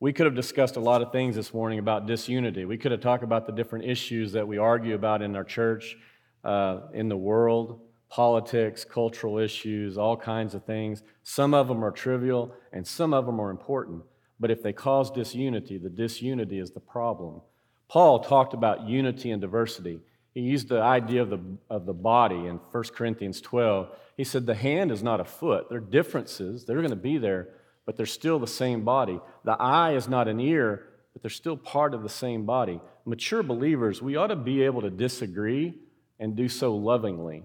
We 0.00 0.12
could 0.12 0.26
have 0.26 0.34
discussed 0.34 0.76
a 0.76 0.80
lot 0.80 1.02
of 1.02 1.12
things 1.12 1.36
this 1.36 1.54
morning 1.54 1.78
about 1.78 2.06
disunity. 2.06 2.64
We 2.64 2.78
could 2.78 2.92
have 2.92 3.00
talked 3.00 3.24
about 3.24 3.46
the 3.46 3.52
different 3.52 3.84
issues 3.84 4.32
that 4.32 4.46
we 4.46 4.58
argue 4.58 4.94
about 4.94 5.22
in 5.22 5.34
our 5.36 5.44
church, 5.44 5.96
uh, 6.44 6.80
in 6.92 7.08
the 7.08 7.16
world, 7.16 7.80
politics, 8.08 8.84
cultural 8.84 9.38
issues, 9.38 9.98
all 9.98 10.16
kinds 10.16 10.54
of 10.54 10.64
things. 10.64 11.02
Some 11.22 11.54
of 11.54 11.68
them 11.68 11.84
are 11.84 11.90
trivial 11.90 12.54
and 12.72 12.86
some 12.86 13.12
of 13.12 13.26
them 13.26 13.40
are 13.40 13.50
important. 13.50 14.02
But 14.40 14.50
if 14.50 14.62
they 14.62 14.72
cause 14.72 15.10
disunity, 15.10 15.78
the 15.78 15.90
disunity 15.90 16.58
is 16.58 16.70
the 16.70 16.80
problem. 16.80 17.40
Paul 17.88 18.20
talked 18.20 18.54
about 18.54 18.86
unity 18.86 19.30
and 19.30 19.40
diversity. 19.40 20.00
He 20.34 20.40
used 20.40 20.68
the 20.68 20.80
idea 20.80 21.22
of 21.22 21.30
the, 21.30 21.40
of 21.68 21.86
the 21.86 21.94
body 21.94 22.46
in 22.46 22.60
1 22.70 22.84
Corinthians 22.94 23.40
12. 23.40 23.88
He 24.16 24.24
said, 24.24 24.46
The 24.46 24.54
hand 24.54 24.92
is 24.92 25.02
not 25.02 25.20
a 25.20 25.24
foot. 25.24 25.68
There 25.68 25.78
are 25.78 25.80
differences, 25.80 26.64
they're 26.64 26.76
going 26.76 26.90
to 26.90 26.96
be 26.96 27.18
there, 27.18 27.48
but 27.86 27.96
they're 27.96 28.06
still 28.06 28.38
the 28.38 28.46
same 28.46 28.84
body. 28.84 29.18
The 29.44 29.60
eye 29.60 29.94
is 29.94 30.08
not 30.08 30.28
an 30.28 30.38
ear, 30.38 30.86
but 31.12 31.22
they're 31.22 31.30
still 31.30 31.56
part 31.56 31.94
of 31.94 32.02
the 32.02 32.08
same 32.08 32.44
body. 32.44 32.80
Mature 33.04 33.42
believers, 33.42 34.02
we 34.02 34.16
ought 34.16 34.28
to 34.28 34.36
be 34.36 34.62
able 34.62 34.82
to 34.82 34.90
disagree 34.90 35.74
and 36.20 36.36
do 36.36 36.48
so 36.48 36.76
lovingly. 36.76 37.42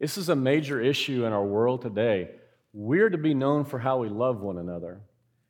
This 0.00 0.16
is 0.16 0.30
a 0.30 0.36
major 0.36 0.80
issue 0.80 1.26
in 1.26 1.32
our 1.34 1.44
world 1.44 1.82
today. 1.82 2.30
We're 2.72 3.10
to 3.10 3.18
be 3.18 3.34
known 3.34 3.66
for 3.66 3.78
how 3.78 3.98
we 3.98 4.08
love 4.08 4.40
one 4.40 4.56
another. 4.56 5.02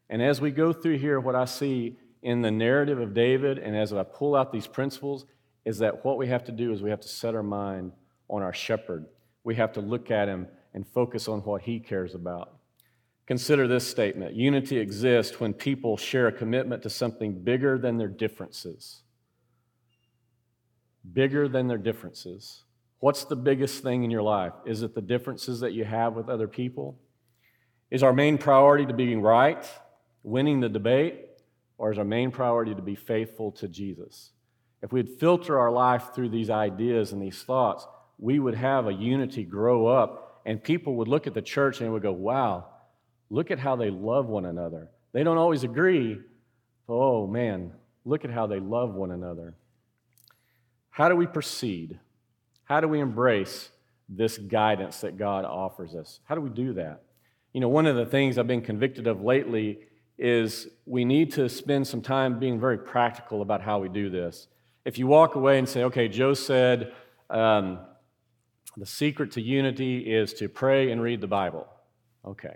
And 0.08 0.20
as 0.20 0.40
we 0.40 0.50
go 0.50 0.72
through 0.72 0.98
here, 0.98 1.20
what 1.20 1.36
I 1.36 1.44
see 1.44 1.96
in 2.22 2.42
the 2.42 2.50
narrative 2.50 3.00
of 3.00 3.14
David, 3.14 3.58
and 3.58 3.76
as 3.76 3.92
I 3.92 4.02
pull 4.02 4.34
out 4.34 4.52
these 4.52 4.66
principles, 4.66 5.24
is 5.64 5.78
that 5.78 6.04
what 6.04 6.18
we 6.18 6.26
have 6.26 6.42
to 6.44 6.52
do 6.52 6.72
is 6.72 6.82
we 6.82 6.90
have 6.90 7.00
to 7.00 7.08
set 7.08 7.36
our 7.36 7.44
mind 7.44 7.92
on 8.28 8.42
our 8.42 8.52
shepherd. 8.52 9.06
We 9.44 9.54
have 9.54 9.72
to 9.74 9.80
look 9.80 10.10
at 10.10 10.28
him 10.28 10.48
and 10.74 10.84
focus 10.84 11.28
on 11.28 11.40
what 11.40 11.62
he 11.62 11.78
cares 11.78 12.16
about. 12.16 12.56
Consider 13.26 13.68
this 13.68 13.86
statement 13.86 14.34
Unity 14.34 14.78
exists 14.78 15.38
when 15.38 15.54
people 15.54 15.96
share 15.96 16.26
a 16.26 16.32
commitment 16.32 16.82
to 16.82 16.90
something 16.90 17.44
bigger 17.44 17.78
than 17.78 17.98
their 17.98 18.08
differences. 18.08 19.02
Bigger 21.12 21.46
than 21.46 21.68
their 21.68 21.78
differences. 21.78 22.64
What's 23.00 23.24
the 23.24 23.36
biggest 23.36 23.82
thing 23.82 24.04
in 24.04 24.10
your 24.10 24.22
life? 24.22 24.52
Is 24.66 24.82
it 24.82 24.94
the 24.94 25.00
differences 25.00 25.60
that 25.60 25.72
you 25.72 25.84
have 25.84 26.14
with 26.14 26.28
other 26.28 26.46
people? 26.46 26.98
Is 27.90 28.02
our 28.02 28.12
main 28.12 28.36
priority 28.36 28.84
to 28.86 28.92
being 28.92 29.22
right, 29.22 29.66
winning 30.22 30.60
the 30.60 30.68
debate, 30.68 31.26
or 31.78 31.90
is 31.90 31.98
our 31.98 32.04
main 32.04 32.30
priority 32.30 32.74
to 32.74 32.82
be 32.82 32.94
faithful 32.94 33.52
to 33.52 33.68
Jesus? 33.68 34.32
If 34.82 34.92
we'd 34.92 35.18
filter 35.18 35.58
our 35.58 35.72
life 35.72 36.10
through 36.14 36.28
these 36.28 36.50
ideas 36.50 37.12
and 37.12 37.22
these 37.22 37.42
thoughts, 37.42 37.86
we 38.18 38.38
would 38.38 38.54
have 38.54 38.86
a 38.86 38.92
unity 38.92 39.44
grow 39.44 39.86
up, 39.86 40.42
and 40.44 40.62
people 40.62 40.96
would 40.96 41.08
look 41.08 41.26
at 41.26 41.32
the 41.34 41.42
church 41.42 41.80
and 41.80 41.90
would 41.92 42.02
go, 42.02 42.12
Wow, 42.12 42.66
look 43.30 43.50
at 43.50 43.58
how 43.58 43.76
they 43.76 43.90
love 43.90 44.26
one 44.26 44.44
another. 44.44 44.90
They 45.12 45.24
don't 45.24 45.38
always 45.38 45.64
agree. 45.64 46.20
Oh, 46.86 47.26
man, 47.26 47.72
look 48.04 48.24
at 48.26 48.30
how 48.30 48.46
they 48.46 48.60
love 48.60 48.94
one 48.94 49.10
another. 49.10 49.54
How 50.90 51.08
do 51.08 51.16
we 51.16 51.26
proceed? 51.26 51.98
How 52.70 52.80
do 52.80 52.86
we 52.86 53.00
embrace 53.00 53.68
this 54.08 54.38
guidance 54.38 55.00
that 55.00 55.18
God 55.18 55.44
offers 55.44 55.96
us? 55.96 56.20
How 56.22 56.36
do 56.36 56.40
we 56.40 56.50
do 56.50 56.72
that? 56.74 57.02
You 57.52 57.60
know, 57.60 57.68
one 57.68 57.84
of 57.84 57.96
the 57.96 58.06
things 58.06 58.38
I've 58.38 58.46
been 58.46 58.62
convicted 58.62 59.08
of 59.08 59.24
lately 59.24 59.80
is 60.16 60.68
we 60.86 61.04
need 61.04 61.32
to 61.32 61.48
spend 61.48 61.88
some 61.88 62.00
time 62.00 62.38
being 62.38 62.60
very 62.60 62.78
practical 62.78 63.42
about 63.42 63.60
how 63.60 63.80
we 63.80 63.88
do 63.88 64.08
this. 64.08 64.46
If 64.84 65.00
you 65.00 65.08
walk 65.08 65.34
away 65.34 65.58
and 65.58 65.68
say, 65.68 65.82
okay, 65.82 66.06
Joe 66.06 66.32
said 66.32 66.92
um, 67.28 67.80
the 68.76 68.86
secret 68.86 69.32
to 69.32 69.42
unity 69.42 70.08
is 70.08 70.32
to 70.34 70.48
pray 70.48 70.92
and 70.92 71.02
read 71.02 71.20
the 71.20 71.26
Bible. 71.26 71.66
Okay. 72.24 72.54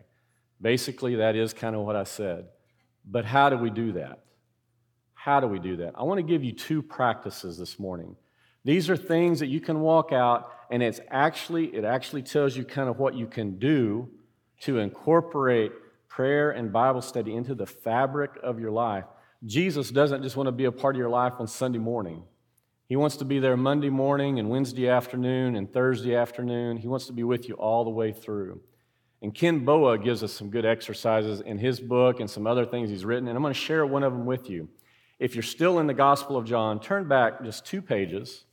Basically, 0.63 1.17
that 1.17 1.35
is 1.35 1.53
kind 1.53 1.75
of 1.75 1.83
what 1.83 1.97
I 1.97 2.05
said. 2.05 2.47
But 3.05 3.25
how 3.25 3.51
do 3.51 3.57
we 3.57 3.69
do 3.69 3.91
that? 3.95 4.23
How 5.15 5.41
do 5.41 5.49
we 5.49 5.59
do 5.59 5.79
that? 5.79 5.95
I 5.97 6.05
want 6.05 6.19
to 6.19 6.23
give 6.23 6.45
you 6.45 6.53
two 6.53 6.83
practices 6.83 7.59
this 7.59 7.81
morning. 7.81 8.15
These 8.65 8.89
are 8.89 8.97
things 8.97 9.41
that 9.41 9.49
you 9.49 9.61
can 9.61 9.81
walk 9.81 10.13
out, 10.13 10.51
and 10.71 10.83
it's 10.83 11.01
actually, 11.11 11.67
it 11.67 11.85
actually 11.85 12.23
tells 12.23 12.57
you 12.57 12.65
kind 12.65 12.89
of 12.89 12.99
what 12.99 13.15
you 13.15 13.27
can 13.27 13.59
do 13.59 14.09
to 14.61 14.79
incorporate 14.79 15.73
prayer 16.09 16.51
and 16.51 16.73
Bible 16.73 17.03
study 17.03 17.35
into 17.35 17.55
the 17.55 17.67
fabric 17.67 18.31
of 18.43 18.59
your 18.59 18.71
life. 18.71 19.05
Jesus 19.45 19.91
doesn't 19.91 20.23
just 20.23 20.37
want 20.37 20.47
to 20.47 20.53
be 20.53 20.65
a 20.65 20.73
part 20.73 20.95
of 20.95 20.99
your 20.99 21.11
life 21.11 21.35
on 21.39 21.47
Sunday 21.47 21.79
morning. 21.79 22.23
He 22.87 22.97
wants 22.97 23.17
to 23.19 23.25
be 23.25 23.39
there 23.39 23.57
Monday 23.57 23.91
morning 23.91 24.39
and 24.39 24.49
Wednesday 24.49 24.89
afternoon 24.89 25.57
and 25.57 25.71
Thursday 25.71 26.15
afternoon. 26.15 26.79
He 26.79 26.89
wants 26.89 27.07
to 27.07 27.13
be 27.13 27.25
with 27.25 27.49
you 27.49 27.55
all 27.57 27.85
the 27.85 27.91
way 27.91 28.13
through. 28.13 28.61
And 29.21 29.35
Ken 29.35 29.65
Boa 29.65 29.99
gives 29.99 30.23
us 30.23 30.33
some 30.33 30.51
good 30.51 30.65
exercises 30.65 31.41
in 31.41 31.59
his 31.59 31.81
book 31.81 32.21
and 32.21 32.31
some 32.31 32.47
other 32.47 32.65
things 32.65 32.91
he's 32.91 33.05
written, 33.05 33.29
and 33.29 33.37
I'm 33.37 33.43
going 33.43 33.55
to 33.55 33.61
share 33.61 33.85
one 33.85 34.03
of 34.03 34.13
them 34.13 34.25
with 34.25 34.49
you. 34.49 34.69
If 35.19 35.35
you're 35.35 35.43
still 35.43 35.79
in 35.79 35.87
the 35.87 35.95
Gospel 35.95 36.37
of 36.37 36.45
John, 36.45 36.81
turn 36.81 37.09
back 37.09 37.43
just 37.43 37.67
two 37.67 37.83
pages 37.83 38.45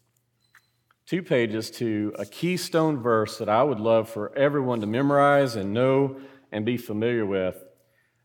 two 1.12 1.22
pages 1.22 1.70
to 1.70 2.14
a 2.18 2.26
keystone 2.26 2.98
verse 2.98 3.38
that 3.38 3.50
I 3.50 3.64
would 3.64 3.82
love 3.82 4.10
for 4.10 4.34
everyone 4.34 4.80
to 4.80 4.88
memorize 4.88 5.58
and 5.58 5.74
know 5.74 6.16
and 6.54 6.64
be 6.64 6.78
familiar 6.78 7.26
with. 7.26 7.62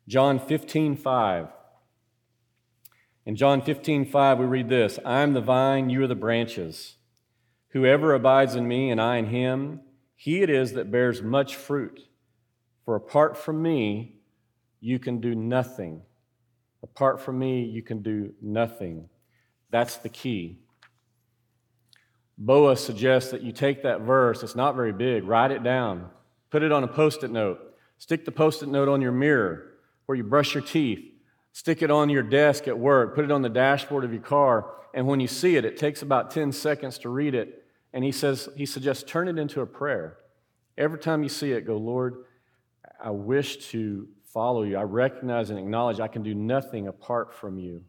John 0.07 0.39
15, 0.39 0.95
5. 0.95 1.49
In 3.24 3.34
John 3.34 3.61
15, 3.61 4.05
5, 4.05 4.39
we 4.39 4.45
read 4.45 4.68
this 4.68 5.01
I 5.05 5.22
am 5.22 5.32
the 5.32 5.41
vine, 5.41 5.91
you 5.91 6.05
are 6.05 6.07
the 6.07 6.14
branches. 6.14 6.95
Whoever 7.70 8.14
abides 8.14 8.55
in 8.55 8.68
me 8.68 8.93
and 8.93 9.01
I 9.01 9.16
in 9.16 9.26
him, 9.26 9.80
he 10.14 10.43
it 10.43 10.49
is 10.49 10.74
that 10.74 10.93
bears 10.93 11.20
much 11.20 11.57
fruit. 11.57 12.03
For 12.84 12.95
apart 12.95 13.37
from 13.37 13.62
me, 13.62 14.20
you 14.78 15.01
can 15.01 15.20
do 15.20 15.34
nothing. 15.34 16.03
Apart 16.84 17.20
from 17.20 17.41
me, 17.41 17.64
you 17.64 17.82
can 17.82 18.03
do 18.03 18.32
nothing. 18.41 19.09
That's 19.72 19.97
the 19.97 20.09
key. 20.09 20.61
Boa 22.39 22.76
suggests 22.76 23.30
that 23.30 23.43
you 23.43 23.53
take 23.53 23.82
that 23.82 24.03
verse, 24.03 24.43
it's 24.43 24.55
not 24.55 24.76
very 24.76 24.93
big, 24.93 25.24
write 25.24 25.51
it 25.51 25.62
down, 25.62 26.11
put 26.51 26.62
it 26.62 26.72
on 26.72 26.84
a 26.84 26.89
post 26.89 27.24
it 27.24 27.30
note, 27.30 27.59
stick 27.99 28.24
the 28.24 28.32
post 28.32 28.62
it 28.62 28.68
note 28.68 28.89
on 28.89 29.01
your 29.01 29.12
mirror 29.12 29.72
where 30.05 30.16
you 30.16 30.24
brush 30.24 30.55
your 30.55 30.62
teeth, 30.62 31.12
stick 31.53 31.82
it 31.82 31.91
on 31.91 32.11
your 32.11 32.22
desk 32.22 32.68
at 32.68 32.78
work, 32.78 33.14
put 33.14 33.24
it 33.24 33.32
on 33.32 33.43
the 33.43 33.49
dashboard 33.49 34.05
of 34.05 34.12
your 34.12 34.22
car, 34.22 34.70
and 34.93 35.07
when 35.07 35.20
you 35.20 35.28
see 35.28 35.57
it, 35.57 35.64
it 35.64 35.76
takes 35.76 36.03
about 36.03 36.30
10 36.30 36.53
seconds 36.53 36.99
to 36.99 37.11
read 37.11 37.34
it. 37.34 37.64
And 37.93 38.03
he 38.03 38.12
says, 38.12 38.49
he 38.57 38.64
suggests 38.64 39.05
turn 39.05 39.28
it 39.28 39.39
into 39.39 39.61
a 39.61 39.66
prayer. 39.66 40.16
Every 40.78 40.99
time 40.99 41.22
you 41.22 41.28
see 41.28 41.53
it, 41.53 41.66
go, 41.66 41.76
Lord, 41.76 42.24
I 43.03 43.11
wish 43.11 43.68
to 43.70 44.09
follow 44.24 44.62
you. 44.62 44.76
I 44.76 44.82
recognize 44.82 45.51
and 45.51 45.59
acknowledge 45.59 46.01
I 46.01 46.09
can 46.09 46.22
do 46.22 46.34
nothing 46.34 46.89
apart 46.89 47.34
from 47.34 47.59
you. 47.59 47.84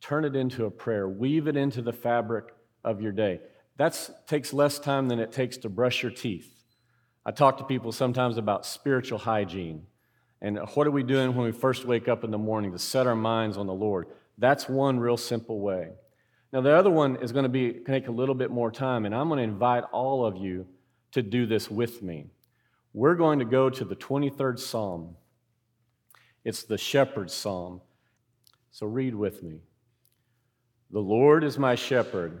Turn 0.00 0.24
it 0.24 0.34
into 0.34 0.66
a 0.66 0.70
prayer, 0.70 1.08
weave 1.08 1.46
it 1.46 1.56
into 1.56 1.82
the 1.82 1.92
fabric 1.92 2.46
of 2.84 3.00
your 3.00 3.12
day. 3.12 3.40
That 3.76 3.98
takes 4.26 4.52
less 4.52 4.78
time 4.78 5.08
than 5.08 5.18
it 5.18 5.32
takes 5.32 5.56
to 5.58 5.68
brush 5.68 6.02
your 6.02 6.12
teeth. 6.12 6.64
I 7.24 7.30
talk 7.30 7.58
to 7.58 7.64
people 7.64 7.92
sometimes 7.92 8.36
about 8.36 8.66
spiritual 8.66 9.18
hygiene 9.18 9.86
and 10.40 10.58
what 10.74 10.86
are 10.86 10.90
we 10.90 11.04
doing 11.04 11.34
when 11.34 11.46
we 11.46 11.52
first 11.52 11.84
wake 11.84 12.08
up 12.08 12.24
in 12.24 12.32
the 12.32 12.38
morning 12.38 12.72
to 12.72 12.78
set 12.78 13.06
our 13.06 13.14
minds 13.14 13.56
on 13.56 13.66
the 13.66 13.72
Lord. 13.72 14.08
That's 14.38 14.68
one 14.68 14.98
real 14.98 15.16
simple 15.16 15.60
way. 15.60 15.90
Now, 16.52 16.60
the 16.60 16.74
other 16.74 16.90
one 16.90 17.16
is 17.16 17.32
going 17.32 17.44
to 17.44 17.48
be 17.48 17.72
take 17.72 18.08
a 18.08 18.12
little 18.12 18.34
bit 18.34 18.50
more 18.50 18.70
time, 18.70 19.06
and 19.06 19.14
I'm 19.14 19.28
going 19.28 19.38
to 19.38 19.44
invite 19.44 19.84
all 19.92 20.26
of 20.26 20.36
you 20.36 20.66
to 21.12 21.22
do 21.22 21.46
this 21.46 21.70
with 21.70 22.02
me. 22.02 22.26
We're 22.92 23.14
going 23.14 23.38
to 23.38 23.44
go 23.44 23.70
to 23.70 23.84
the 23.84 23.96
23rd 23.96 24.58
Psalm. 24.58 25.16
It's 26.44 26.64
the 26.64 26.76
shepherd's 26.76 27.32
psalm. 27.32 27.80
So 28.70 28.86
read 28.86 29.14
with 29.14 29.42
me. 29.42 29.60
The 30.90 31.00
Lord 31.00 31.44
is 31.44 31.58
my 31.58 31.74
shepherd. 31.74 32.40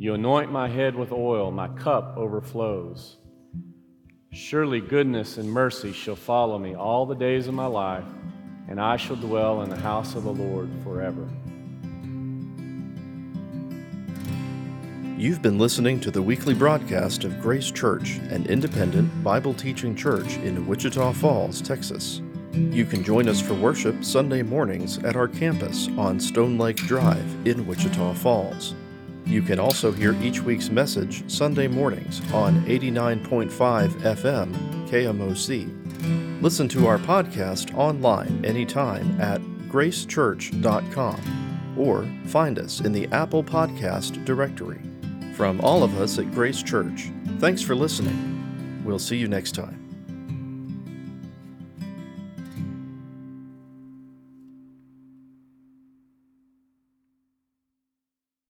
You 0.00 0.14
anoint 0.14 0.50
my 0.50 0.66
head 0.66 0.96
with 0.96 1.12
oil, 1.12 1.50
my 1.50 1.68
cup 1.68 2.16
overflows. 2.16 3.18
Surely 4.32 4.80
goodness 4.80 5.36
and 5.36 5.52
mercy 5.52 5.92
shall 5.92 6.16
follow 6.16 6.58
me 6.58 6.74
all 6.74 7.04
the 7.04 7.14
days 7.14 7.48
of 7.48 7.52
my 7.52 7.66
life, 7.66 8.06
and 8.66 8.80
I 8.80 8.96
shall 8.96 9.16
dwell 9.16 9.60
in 9.60 9.68
the 9.68 9.76
house 9.76 10.14
of 10.14 10.22
the 10.22 10.32
Lord 10.32 10.70
forever. 10.82 11.28
You've 15.18 15.42
been 15.42 15.58
listening 15.58 16.00
to 16.00 16.10
the 16.10 16.22
weekly 16.22 16.54
broadcast 16.54 17.24
of 17.24 17.38
Grace 17.38 17.70
Church, 17.70 18.16
an 18.30 18.46
independent 18.46 19.22
Bible 19.22 19.52
teaching 19.52 19.94
church 19.94 20.38
in 20.38 20.66
Wichita 20.66 21.12
Falls, 21.12 21.60
Texas. 21.60 22.22
You 22.54 22.86
can 22.86 23.04
join 23.04 23.28
us 23.28 23.42
for 23.42 23.52
worship 23.52 24.02
Sunday 24.02 24.40
mornings 24.40 24.96
at 25.04 25.14
our 25.14 25.28
campus 25.28 25.88
on 25.98 26.18
Stone 26.18 26.56
Lake 26.56 26.78
Drive 26.78 27.46
in 27.46 27.66
Wichita 27.66 28.14
Falls. 28.14 28.74
You 29.30 29.42
can 29.42 29.60
also 29.60 29.92
hear 29.92 30.20
each 30.22 30.42
week's 30.42 30.70
message 30.70 31.30
Sunday 31.30 31.68
mornings 31.68 32.20
on 32.32 32.64
89.5 32.64 33.90
FM 34.00 34.52
KMOC. 34.88 36.42
Listen 36.42 36.66
to 36.68 36.88
our 36.88 36.98
podcast 36.98 37.72
online 37.76 38.44
anytime 38.44 39.20
at 39.20 39.40
gracechurch.com 39.68 41.76
or 41.78 42.08
find 42.26 42.58
us 42.58 42.80
in 42.80 42.90
the 42.90 43.06
Apple 43.12 43.44
Podcast 43.44 44.24
directory. 44.24 44.80
From 45.34 45.60
all 45.60 45.84
of 45.84 46.00
us 46.00 46.18
at 46.18 46.32
Grace 46.32 46.62
Church, 46.62 47.12
thanks 47.38 47.62
for 47.62 47.76
listening. 47.76 48.82
We'll 48.84 48.98
see 48.98 49.16
you 49.16 49.28
next 49.28 49.54
time. 49.54 49.79